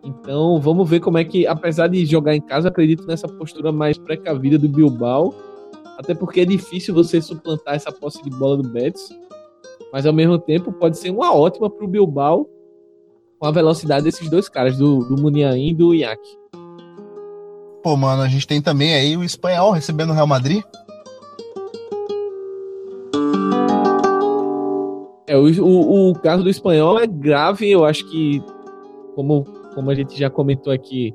Então 0.05 0.61
vamos 0.61 0.87
ver 0.87 0.99
como 0.99 1.17
é 1.17 1.23
que, 1.23 1.47
apesar 1.47 1.87
de 1.87 2.05
jogar 2.05 2.35
em 2.35 2.41
casa, 2.41 2.69
acredito 2.69 3.07
nessa 3.07 3.27
postura 3.27 3.71
mais 3.71 3.97
precavida 3.97 4.57
do 4.57 4.69
Bilbao. 4.69 5.33
Até 5.97 6.13
porque 6.13 6.41
é 6.41 6.45
difícil 6.45 6.93
você 6.93 7.19
suplantar 7.19 7.73
essa 7.73 7.91
posse 7.91 8.21
de 8.21 8.29
bola 8.29 8.57
do 8.57 8.69
Betis. 8.69 9.09
Mas 9.91 10.05
ao 10.05 10.13
mesmo 10.13 10.37
tempo 10.37 10.71
pode 10.71 10.97
ser 10.97 11.09
uma 11.09 11.33
ótima 11.33 11.69
para 11.69 11.83
o 11.83 11.87
Bilbao 11.87 12.47
com 13.39 13.47
a 13.47 13.51
velocidade 13.51 14.03
desses 14.03 14.29
dois 14.29 14.47
caras, 14.47 14.77
do, 14.77 14.99
do 15.05 15.19
Muniain 15.19 15.69
e 15.69 15.73
do 15.73 15.93
Iac. 15.93 16.21
Pô, 17.81 17.95
mano, 17.95 18.21
a 18.21 18.27
gente 18.27 18.47
tem 18.47 18.61
também 18.61 18.93
aí 18.93 19.17
o 19.17 19.23
espanhol 19.23 19.71
recebendo 19.71 20.11
o 20.11 20.13
Real 20.13 20.27
Madrid. 20.27 20.63
É, 25.27 25.35
o, 25.37 25.45
o, 25.63 26.11
o 26.11 26.19
caso 26.19 26.43
do 26.43 26.49
espanhol 26.49 26.99
é 26.99 27.07
grave, 27.07 27.69
eu 27.69 27.83
acho 27.83 28.05
que, 28.09 28.43
como, 29.15 29.43
como 29.75 29.91
a 29.91 29.95
gente 29.95 30.17
já 30.17 30.29
comentou 30.29 30.71
aqui, 30.71 31.13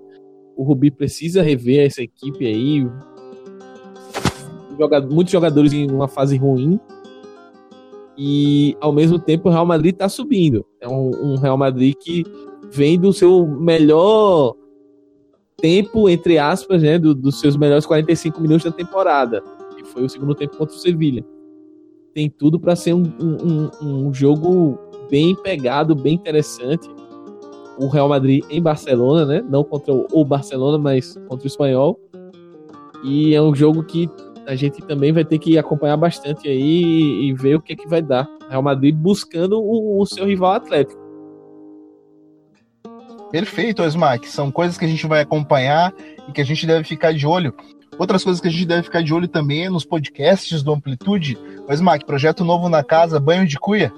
o 0.55 0.63
Rubi 0.63 0.91
precisa 0.91 1.43
rever 1.43 1.87
essa 1.87 2.03
equipe 2.03 2.47
aí. 2.47 2.87
Joga, 4.79 5.01
muitos 5.01 5.33
jogadores 5.33 5.73
em 5.73 5.91
uma 5.91 6.07
fase 6.07 6.37
ruim 6.37 6.79
e 8.23 8.77
ao 8.81 8.93
mesmo 8.93 9.19
tempo 9.19 9.49
o 9.49 9.53
Real 9.53 9.65
Madrid 9.65 9.95
está 9.95 10.07
subindo. 10.07 10.67
É 10.79 10.87
um, 10.87 11.11
um, 11.11 11.37
Real 11.37 11.57
Madrid 11.57 11.95
que 11.99 12.23
vem 12.71 13.01
do 13.01 13.15
seu 13.15 13.47
melhor 13.47 14.55
tempo, 15.57 16.07
entre 16.07 16.39
aspas, 16.39 16.83
né, 16.83 16.99
do, 16.99 17.15
dos 17.15 17.41
seus 17.41 17.57
melhores 17.57 17.87
45 17.87 18.39
minutos 18.41 18.65
da 18.65 18.73
temporada, 18.73 19.43
que 19.75 19.85
foi 19.85 20.05
o 20.05 20.09
segundo 20.09 20.35
tempo 20.35 20.57
contra 20.59 20.75
o 20.75 20.79
Sevilha. 20.79 21.25
Tem 22.13 22.29
tudo 22.29 22.61
para 22.61 22.77
ser 22.77 22.93
um, 22.93 23.03
um, 23.03 23.71
um 23.83 24.13
jogo 24.13 24.79
bem 25.11 25.35
pegado, 25.35 25.95
bem 25.95 26.15
interessante. 26.15 26.89
O 27.81 27.89
Real 27.89 28.09
Madrid 28.09 28.45
em 28.51 28.61
Barcelona, 28.61 29.25
né? 29.25 29.45
Não 29.49 29.65
contra 29.65 29.93
o 29.95 30.25
Barcelona, 30.25 30.77
mas 30.77 31.19
contra 31.27 31.45
o 31.45 31.47
Espanhol. 31.47 31.99
E 33.03 33.35
é 33.35 33.41
um 33.41 33.55
jogo 33.55 33.83
que 33.83 34.09
a 34.47 34.55
gente 34.55 34.83
também 34.83 35.13
vai 35.13 35.25
ter 35.25 35.39
que 35.39 35.57
acompanhar 35.57 35.97
bastante 35.97 36.47
aí 36.47 37.25
e, 37.29 37.33
ver 37.33 37.55
o 37.57 37.61
que, 37.61 37.73
é 37.73 37.77
que 37.77 37.89
vai 37.89 38.03
dar. 38.03 38.29
Real 38.51 38.63
Madrid 38.63 38.95
buscando 38.95 39.59
o, 39.59 40.01
o 40.01 40.07
seu 40.07 40.27
rival 40.27 40.53
Atlético. 40.53 41.01
Perfeito, 43.31 43.83
Osmar, 43.83 44.19
são 44.25 44.51
coisas 44.51 44.77
que 44.77 44.85
a 44.85 44.89
gente 44.89 45.07
vai 45.07 45.21
acompanhar 45.21 45.95
e 46.29 46.33
que 46.33 46.41
a 46.41 46.45
gente 46.45 46.67
deve 46.67 46.85
ficar 46.85 47.15
de 47.15 47.27
olho. 47.27 47.55
Outras 47.97 48.25
coisas 48.25 48.41
que 48.41 48.49
a 48.49 48.51
gente 48.51 48.67
deve 48.67 48.83
ficar 48.83 49.03
de 49.03 49.15
olho 49.15 49.29
também 49.29 49.67
é 49.67 49.71
nos 49.71 49.85
podcasts 49.85 50.63
do 50.63 50.73
Amplitude. 50.73 51.39
Osmar, 51.69 52.05
projeto 52.05 52.45
novo 52.45 52.69
na 52.69 52.83
casa, 52.83 53.21
banho 53.21 53.47
de 53.47 53.59
cuia. 53.59 53.93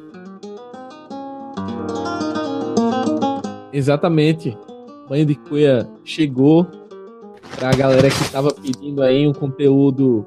Exatamente. 3.73 4.57
Banho 5.09 5.27
de 5.27 5.35
cuia 5.35 5.89
chegou 6.05 6.67
para 7.59 7.71
a 7.71 7.75
galera 7.75 8.09
que 8.09 8.23
estava 8.23 8.53
pedindo 8.53 9.03
aí 9.03 9.27
um 9.27 9.33
conteúdo 9.33 10.27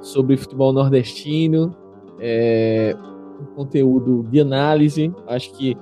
sobre 0.00 0.36
futebol 0.36 0.72
nordestino, 0.72 1.74
é, 2.18 2.96
um 3.40 3.54
conteúdo 3.54 4.26
de 4.30 4.40
análise. 4.40 5.12
Acho 5.26 5.52
que 5.54 5.76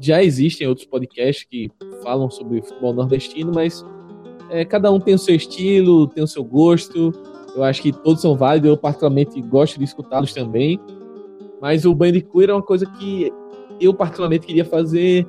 já 0.00 0.22
existem 0.22 0.66
outros 0.66 0.86
podcasts 0.86 1.46
que 1.48 1.70
falam 2.02 2.30
sobre 2.30 2.62
futebol 2.62 2.92
nordestino, 2.92 3.52
mas 3.54 3.84
é, 4.50 4.64
cada 4.64 4.90
um 4.90 5.00
tem 5.00 5.14
o 5.14 5.18
seu 5.18 5.34
estilo, 5.34 6.06
tem 6.06 6.22
o 6.22 6.28
seu 6.28 6.44
gosto. 6.44 7.12
Eu 7.54 7.62
acho 7.62 7.80
que 7.80 7.92
todos 7.92 8.20
são 8.20 8.36
válidos. 8.36 8.68
Eu, 8.68 8.76
particularmente, 8.76 9.40
gosto 9.40 9.78
de 9.78 9.84
escutá-los 9.84 10.32
também. 10.32 10.78
Mas 11.60 11.84
o 11.84 11.94
Bandicoot 11.94 12.50
é 12.50 12.52
uma 12.52 12.62
coisa 12.62 12.84
que 12.84 13.32
eu, 13.80 13.94
particularmente, 13.94 14.46
queria 14.46 14.64
fazer. 14.64 15.26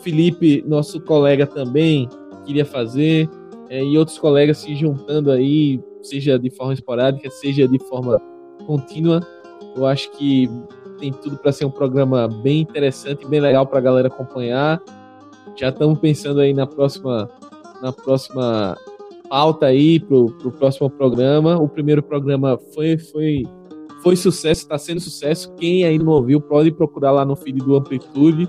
Felipe, 0.00 0.64
nosso 0.66 1.00
colega, 1.00 1.46
também 1.46 2.08
queria 2.44 2.64
fazer. 2.64 3.28
É, 3.68 3.84
e 3.84 3.96
outros 3.96 4.18
colegas 4.18 4.58
se 4.58 4.74
juntando 4.74 5.30
aí, 5.30 5.80
seja 6.02 6.38
de 6.38 6.50
forma 6.50 6.74
esporádica, 6.74 7.30
seja 7.30 7.68
de 7.68 7.78
forma 7.84 8.20
contínua. 8.66 9.20
Eu 9.76 9.86
acho 9.86 10.10
que 10.12 10.50
tem 10.98 11.12
tudo 11.12 11.36
para 11.36 11.52
ser 11.52 11.64
um 11.64 11.70
programa 11.70 12.28
bem 12.28 12.60
interessante, 12.60 13.26
bem 13.26 13.40
legal 13.40 13.66
para 13.66 13.78
a 13.78 13.82
galera 13.82 14.08
acompanhar. 14.08 14.82
Já 15.56 15.68
estamos 15.68 15.98
pensando 15.98 16.40
aí 16.40 16.52
na 16.52 16.66
próxima, 16.66 17.28
na 17.80 17.92
próxima 17.92 18.76
pauta 19.28 19.66
aí 19.66 20.00
pro, 20.00 20.26
pro 20.38 20.50
próximo 20.50 20.90
programa. 20.90 21.56
O 21.56 21.68
primeiro 21.68 22.02
programa 22.02 22.58
foi 22.74 22.98
foi 22.98 23.44
foi 24.02 24.16
sucesso, 24.16 24.62
está 24.62 24.78
sendo 24.78 25.00
sucesso. 25.00 25.52
Quem 25.54 25.84
ainda 25.84 26.04
não 26.04 26.12
ouviu 26.12 26.40
pode 26.40 26.70
procurar 26.70 27.12
lá 27.12 27.24
no 27.24 27.36
feed 27.36 27.58
do 27.58 27.76
Amplitude, 27.76 28.48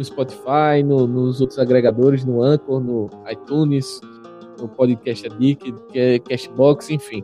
no 0.00 0.04
Spotify, 0.04 0.82
no, 0.82 1.06
nos 1.06 1.42
outros 1.42 1.58
agregadores, 1.58 2.24
no 2.24 2.42
Anchor, 2.42 2.80
no 2.80 3.10
iTunes, 3.30 4.00
no 4.58 4.66
Podcast 4.66 5.26
Addict, 5.26 5.74
Cashbox, 6.26 6.88
enfim. 6.88 7.22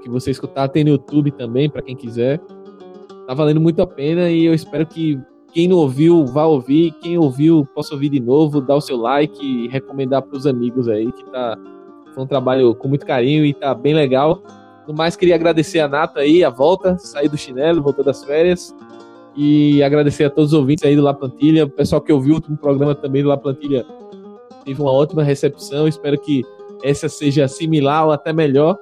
Que 0.00 0.08
você 0.08 0.30
escutar, 0.30 0.68
tem 0.68 0.84
no 0.84 0.90
YouTube 0.90 1.32
também, 1.32 1.68
para 1.68 1.82
quem 1.82 1.96
quiser. 1.96 2.40
Tá 3.26 3.34
valendo 3.34 3.60
muito 3.60 3.82
a 3.82 3.86
pena 3.88 4.30
e 4.30 4.44
eu 4.44 4.54
espero 4.54 4.86
que 4.86 5.20
quem 5.52 5.66
não 5.66 5.78
ouviu 5.78 6.24
vá 6.26 6.46
ouvir, 6.46 6.92
quem 7.02 7.18
ouviu 7.18 7.66
possa 7.74 7.92
ouvir 7.92 8.08
de 8.08 8.20
novo, 8.20 8.60
dar 8.60 8.76
o 8.76 8.80
seu 8.80 8.96
like 8.96 9.44
e 9.44 9.66
recomendar 9.66 10.22
para 10.22 10.38
os 10.38 10.46
amigos 10.46 10.86
aí, 10.86 11.10
que 11.10 11.24
tá 11.24 11.58
foi 12.14 12.22
um 12.22 12.26
trabalho 12.26 12.72
com 12.74 12.86
muito 12.86 13.04
carinho 13.04 13.44
e 13.44 13.52
tá 13.52 13.74
bem 13.74 13.94
legal. 13.94 14.40
No 14.86 14.94
mais, 14.94 15.16
queria 15.16 15.34
agradecer 15.34 15.80
a 15.80 15.88
Nata 15.88 16.20
aí, 16.20 16.44
a 16.44 16.50
volta, 16.50 16.96
sair 16.98 17.28
do 17.28 17.36
chinelo, 17.36 17.82
voltou 17.82 18.04
das 18.04 18.24
férias. 18.24 18.74
E 19.36 19.82
agradecer 19.82 20.24
a 20.24 20.30
todos 20.30 20.52
os 20.52 20.58
ouvintes 20.58 20.84
aí 20.84 20.96
do 20.96 21.02
La 21.02 21.14
Plantilha, 21.14 21.64
o 21.64 21.70
pessoal 21.70 22.00
que 22.00 22.12
ouviu 22.12 22.32
o 22.32 22.36
último 22.36 22.56
programa 22.56 22.94
também 22.94 23.22
do 23.22 23.28
La 23.28 23.36
Plantilha 23.36 23.86
teve 24.64 24.80
uma 24.80 24.92
ótima 24.92 25.22
recepção. 25.22 25.86
Espero 25.86 26.18
que 26.20 26.44
essa 26.82 27.08
seja 27.08 27.46
similar 27.48 28.06
ou 28.06 28.12
até 28.12 28.32
melhor. 28.32 28.76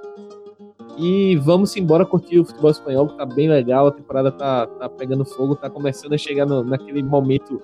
E 0.99 1.37
vamos 1.37 1.77
embora 1.77 2.05
curtir 2.05 2.41
o 2.41 2.45
futebol 2.45 2.71
espanhol, 2.71 3.09
que 3.09 3.17
tá 3.17 3.25
bem 3.25 3.49
legal. 3.49 3.87
A 3.87 3.93
temporada 3.93 4.33
tá, 4.33 4.67
tá 4.67 4.89
pegando 4.89 5.25
fogo, 5.25 5.55
tá 5.55 5.71
começando 5.71 6.15
a 6.15 6.19
chegar 6.19 6.45
no, 6.45 6.65
naquele 6.65 7.03
momento 7.03 7.63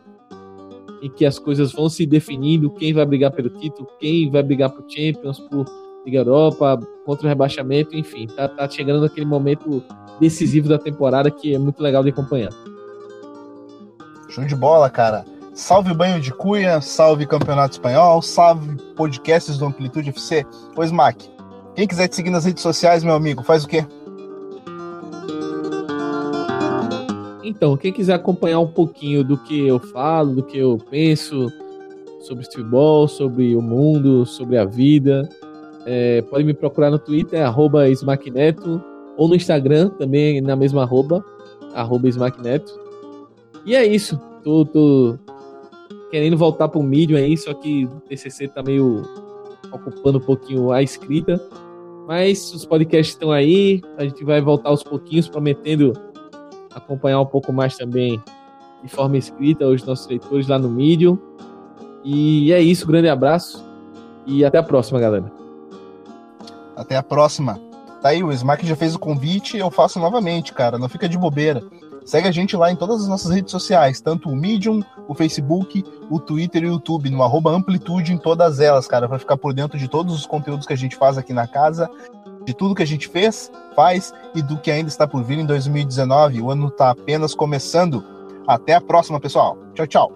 em 1.03 1.11
que 1.11 1.27
as 1.27 1.39
coisas 1.39 1.73
vão 1.73 1.89
se 1.89 2.07
definindo, 2.07 2.71
quem 2.71 2.95
vai 2.95 3.05
brigar 3.05 3.33
pelo 3.33 3.51
título, 3.51 3.89
quem 3.99 4.31
vai 4.31 4.43
brigar 4.43 4.71
pro 4.71 4.85
Champions, 4.89 5.39
por 5.39 5.67
Liga 6.07 6.19
Europa, 6.19 6.79
contra 7.05 7.27
o 7.27 7.29
rebaixamento, 7.29 7.97
enfim, 7.97 8.27
tá, 8.27 8.49
tá 8.49 8.69
chegando 8.69 9.03
naquele 9.03 9.27
momento 9.27 9.83
decisivo 10.21 10.69
da 10.69 10.79
temporada 10.79 11.31
que 11.31 11.55
é 11.55 11.59
muito 11.59 11.83
legal 11.83 12.03
de 12.03 12.11
acompanhar. 12.11 12.51
Show 14.29 14.45
de 14.45 14.55
bola, 14.55 14.91
cara. 14.91 15.25
Salve 15.55 15.95
Banho 15.95 16.21
de 16.21 16.33
Cunha, 16.33 16.81
salve 16.81 17.27
Campeonato 17.27 17.75
Espanhol, 17.75 18.21
salve 18.21 18.77
podcasts 18.97 19.57
do 19.57 19.67
Amplitude 19.67 20.11
FC. 20.11 20.45
Pois, 20.75 20.91
Mac, 20.91 21.17
quem 21.77 21.87
quiser 21.87 22.09
te 22.09 22.17
seguir 22.17 22.31
nas 22.31 22.45
redes 22.45 22.63
sociais, 22.63 23.05
meu 23.05 23.15
amigo, 23.15 23.43
faz 23.43 23.65
o 23.65 23.69
quê? 23.69 23.87
Então, 27.45 27.77
quem 27.77 27.93
quiser 27.93 28.15
acompanhar 28.15 28.59
um 28.59 28.67
pouquinho 28.67 29.23
do 29.23 29.37
que 29.37 29.67
eu 29.67 29.79
falo, 29.79 30.35
do 30.35 30.43
que 30.43 30.59
eu 30.59 30.79
penso 30.91 31.53
sobre 32.21 32.45
futebol, 32.45 33.07
sobre 33.07 33.55
o 33.55 33.63
mundo, 33.63 34.27
sobre 34.27 34.57
a 34.57 34.65
vida, 34.65 35.29
é, 35.87 36.23
pode 36.23 36.43
me 36.43 36.55
procurar 36.55 36.91
no 36.91 36.99
Twitter, 36.99 37.45
arroba 37.45 37.85
ou 39.17 39.29
no 39.29 39.37
Instagram, 39.37 39.91
também 39.91 40.41
na 40.41 40.57
mesma 40.57 40.83
arroba, 40.83 41.25
arroba. 41.75 42.09
E 43.65 43.75
é 43.75 43.85
isso. 43.85 44.19
Tô, 44.43 44.65
tô 44.65 45.19
querendo 46.11 46.37
voltar 46.37 46.69
pro 46.69 46.83
Medium 46.83 47.17
aí, 47.17 47.37
só 47.37 47.55
que 47.55 47.87
o 47.87 48.01
TCC 48.01 48.49
tá 48.49 48.63
meio 48.63 49.03
ocupando 49.73 50.19
um 50.19 50.21
pouquinho 50.21 50.71
a 50.71 50.83
escrita. 50.83 51.41
Mas 52.07 52.53
os 52.53 52.67
podcasts 52.67 53.15
estão 53.15 53.33
aí, 53.33 53.81
a 53.97 54.05
gente 54.05 54.23
vai 54.25 54.41
voltar 54.41 54.69
aos 54.69 54.83
pouquinhos, 54.83 55.29
prometendo 55.29 55.93
acompanhar 56.75 57.21
um 57.21 57.27
pouco 57.27 57.53
mais 57.53 57.77
também 57.77 58.23
de 58.83 58.89
forma 58.91 59.17
escrita 59.17 59.67
os 59.67 59.83
nossos 59.85 60.07
leitores 60.07 60.47
lá 60.47 60.59
no 60.59 60.69
Medium. 60.69 61.19
E 62.05 62.53
é 62.53 62.61
isso, 62.61 62.87
grande 62.87 63.09
abraço 63.09 63.65
e 64.27 64.45
até 64.45 64.59
a 64.59 64.63
próxima, 64.63 65.01
galera. 65.01 65.33
Até 66.77 66.97
a 66.97 67.03
próxima. 67.03 67.59
Tá 68.03 68.11
aí, 68.11 68.23
o 68.23 68.31
Smack 68.31 68.67
já 68.67 68.77
fez 68.77 68.95
o 68.95 68.99
convite, 68.99 69.57
eu 69.57 69.71
faço 69.71 69.99
novamente, 69.99 70.53
cara, 70.53 70.77
não 70.79 70.91
fica 70.91 71.09
de 71.09 71.17
bobeira. 71.17 71.63
Segue 72.05 72.29
a 72.29 72.33
gente 72.33 72.57
lá 72.57 72.71
em 72.71 72.77
todas 72.77 73.03
as 73.03 73.09
nossas 73.09 73.31
redes 73.31 73.51
sociais, 73.51 74.01
tanto 74.01 74.29
o 74.29 74.37
Medium, 74.37 74.83
o 75.09 75.15
Facebook, 75.15 75.85
o 76.11 76.21
Twitter 76.21 76.63
e 76.63 76.67
o 76.67 76.73
YouTube, 76.73 77.11
no 77.11 77.23
arroba 77.23 77.51
Amplitude 77.51 78.13
em 78.13 78.19
todas 78.19 78.61
elas, 78.61 78.87
cara, 78.87 79.09
para 79.09 79.19
ficar 79.19 79.37
por 79.37 79.55
dentro 79.55 79.79
de 79.79 79.89
todos 79.89 80.15
os 80.15 80.27
conteúdos 80.27 80.67
que 80.67 80.73
a 80.73 80.77
gente 80.77 80.97
faz 80.97 81.17
aqui 81.17 81.33
na 81.33 81.47
casa, 81.47 81.89
de 82.45 82.55
tudo 82.55 82.75
que 82.75 82.83
a 82.83 82.87
gente 82.87 83.09
fez, 83.09 83.51
faz 83.75 84.13
e 84.35 84.43
do 84.43 84.59
que 84.59 84.71
ainda 84.71 84.89
está 84.89 85.07
por 85.07 85.25
vir 85.25 85.39
em 85.39 85.47
2019. 85.47 86.43
O 86.43 86.51
ano 86.51 86.69
está 86.69 86.91
apenas 86.91 87.35
começando. 87.35 88.05
Até 88.47 88.75
a 88.75 88.81
próxima, 88.81 89.19
pessoal. 89.19 89.57
Tchau, 89.75 89.87
tchau. 89.87 90.13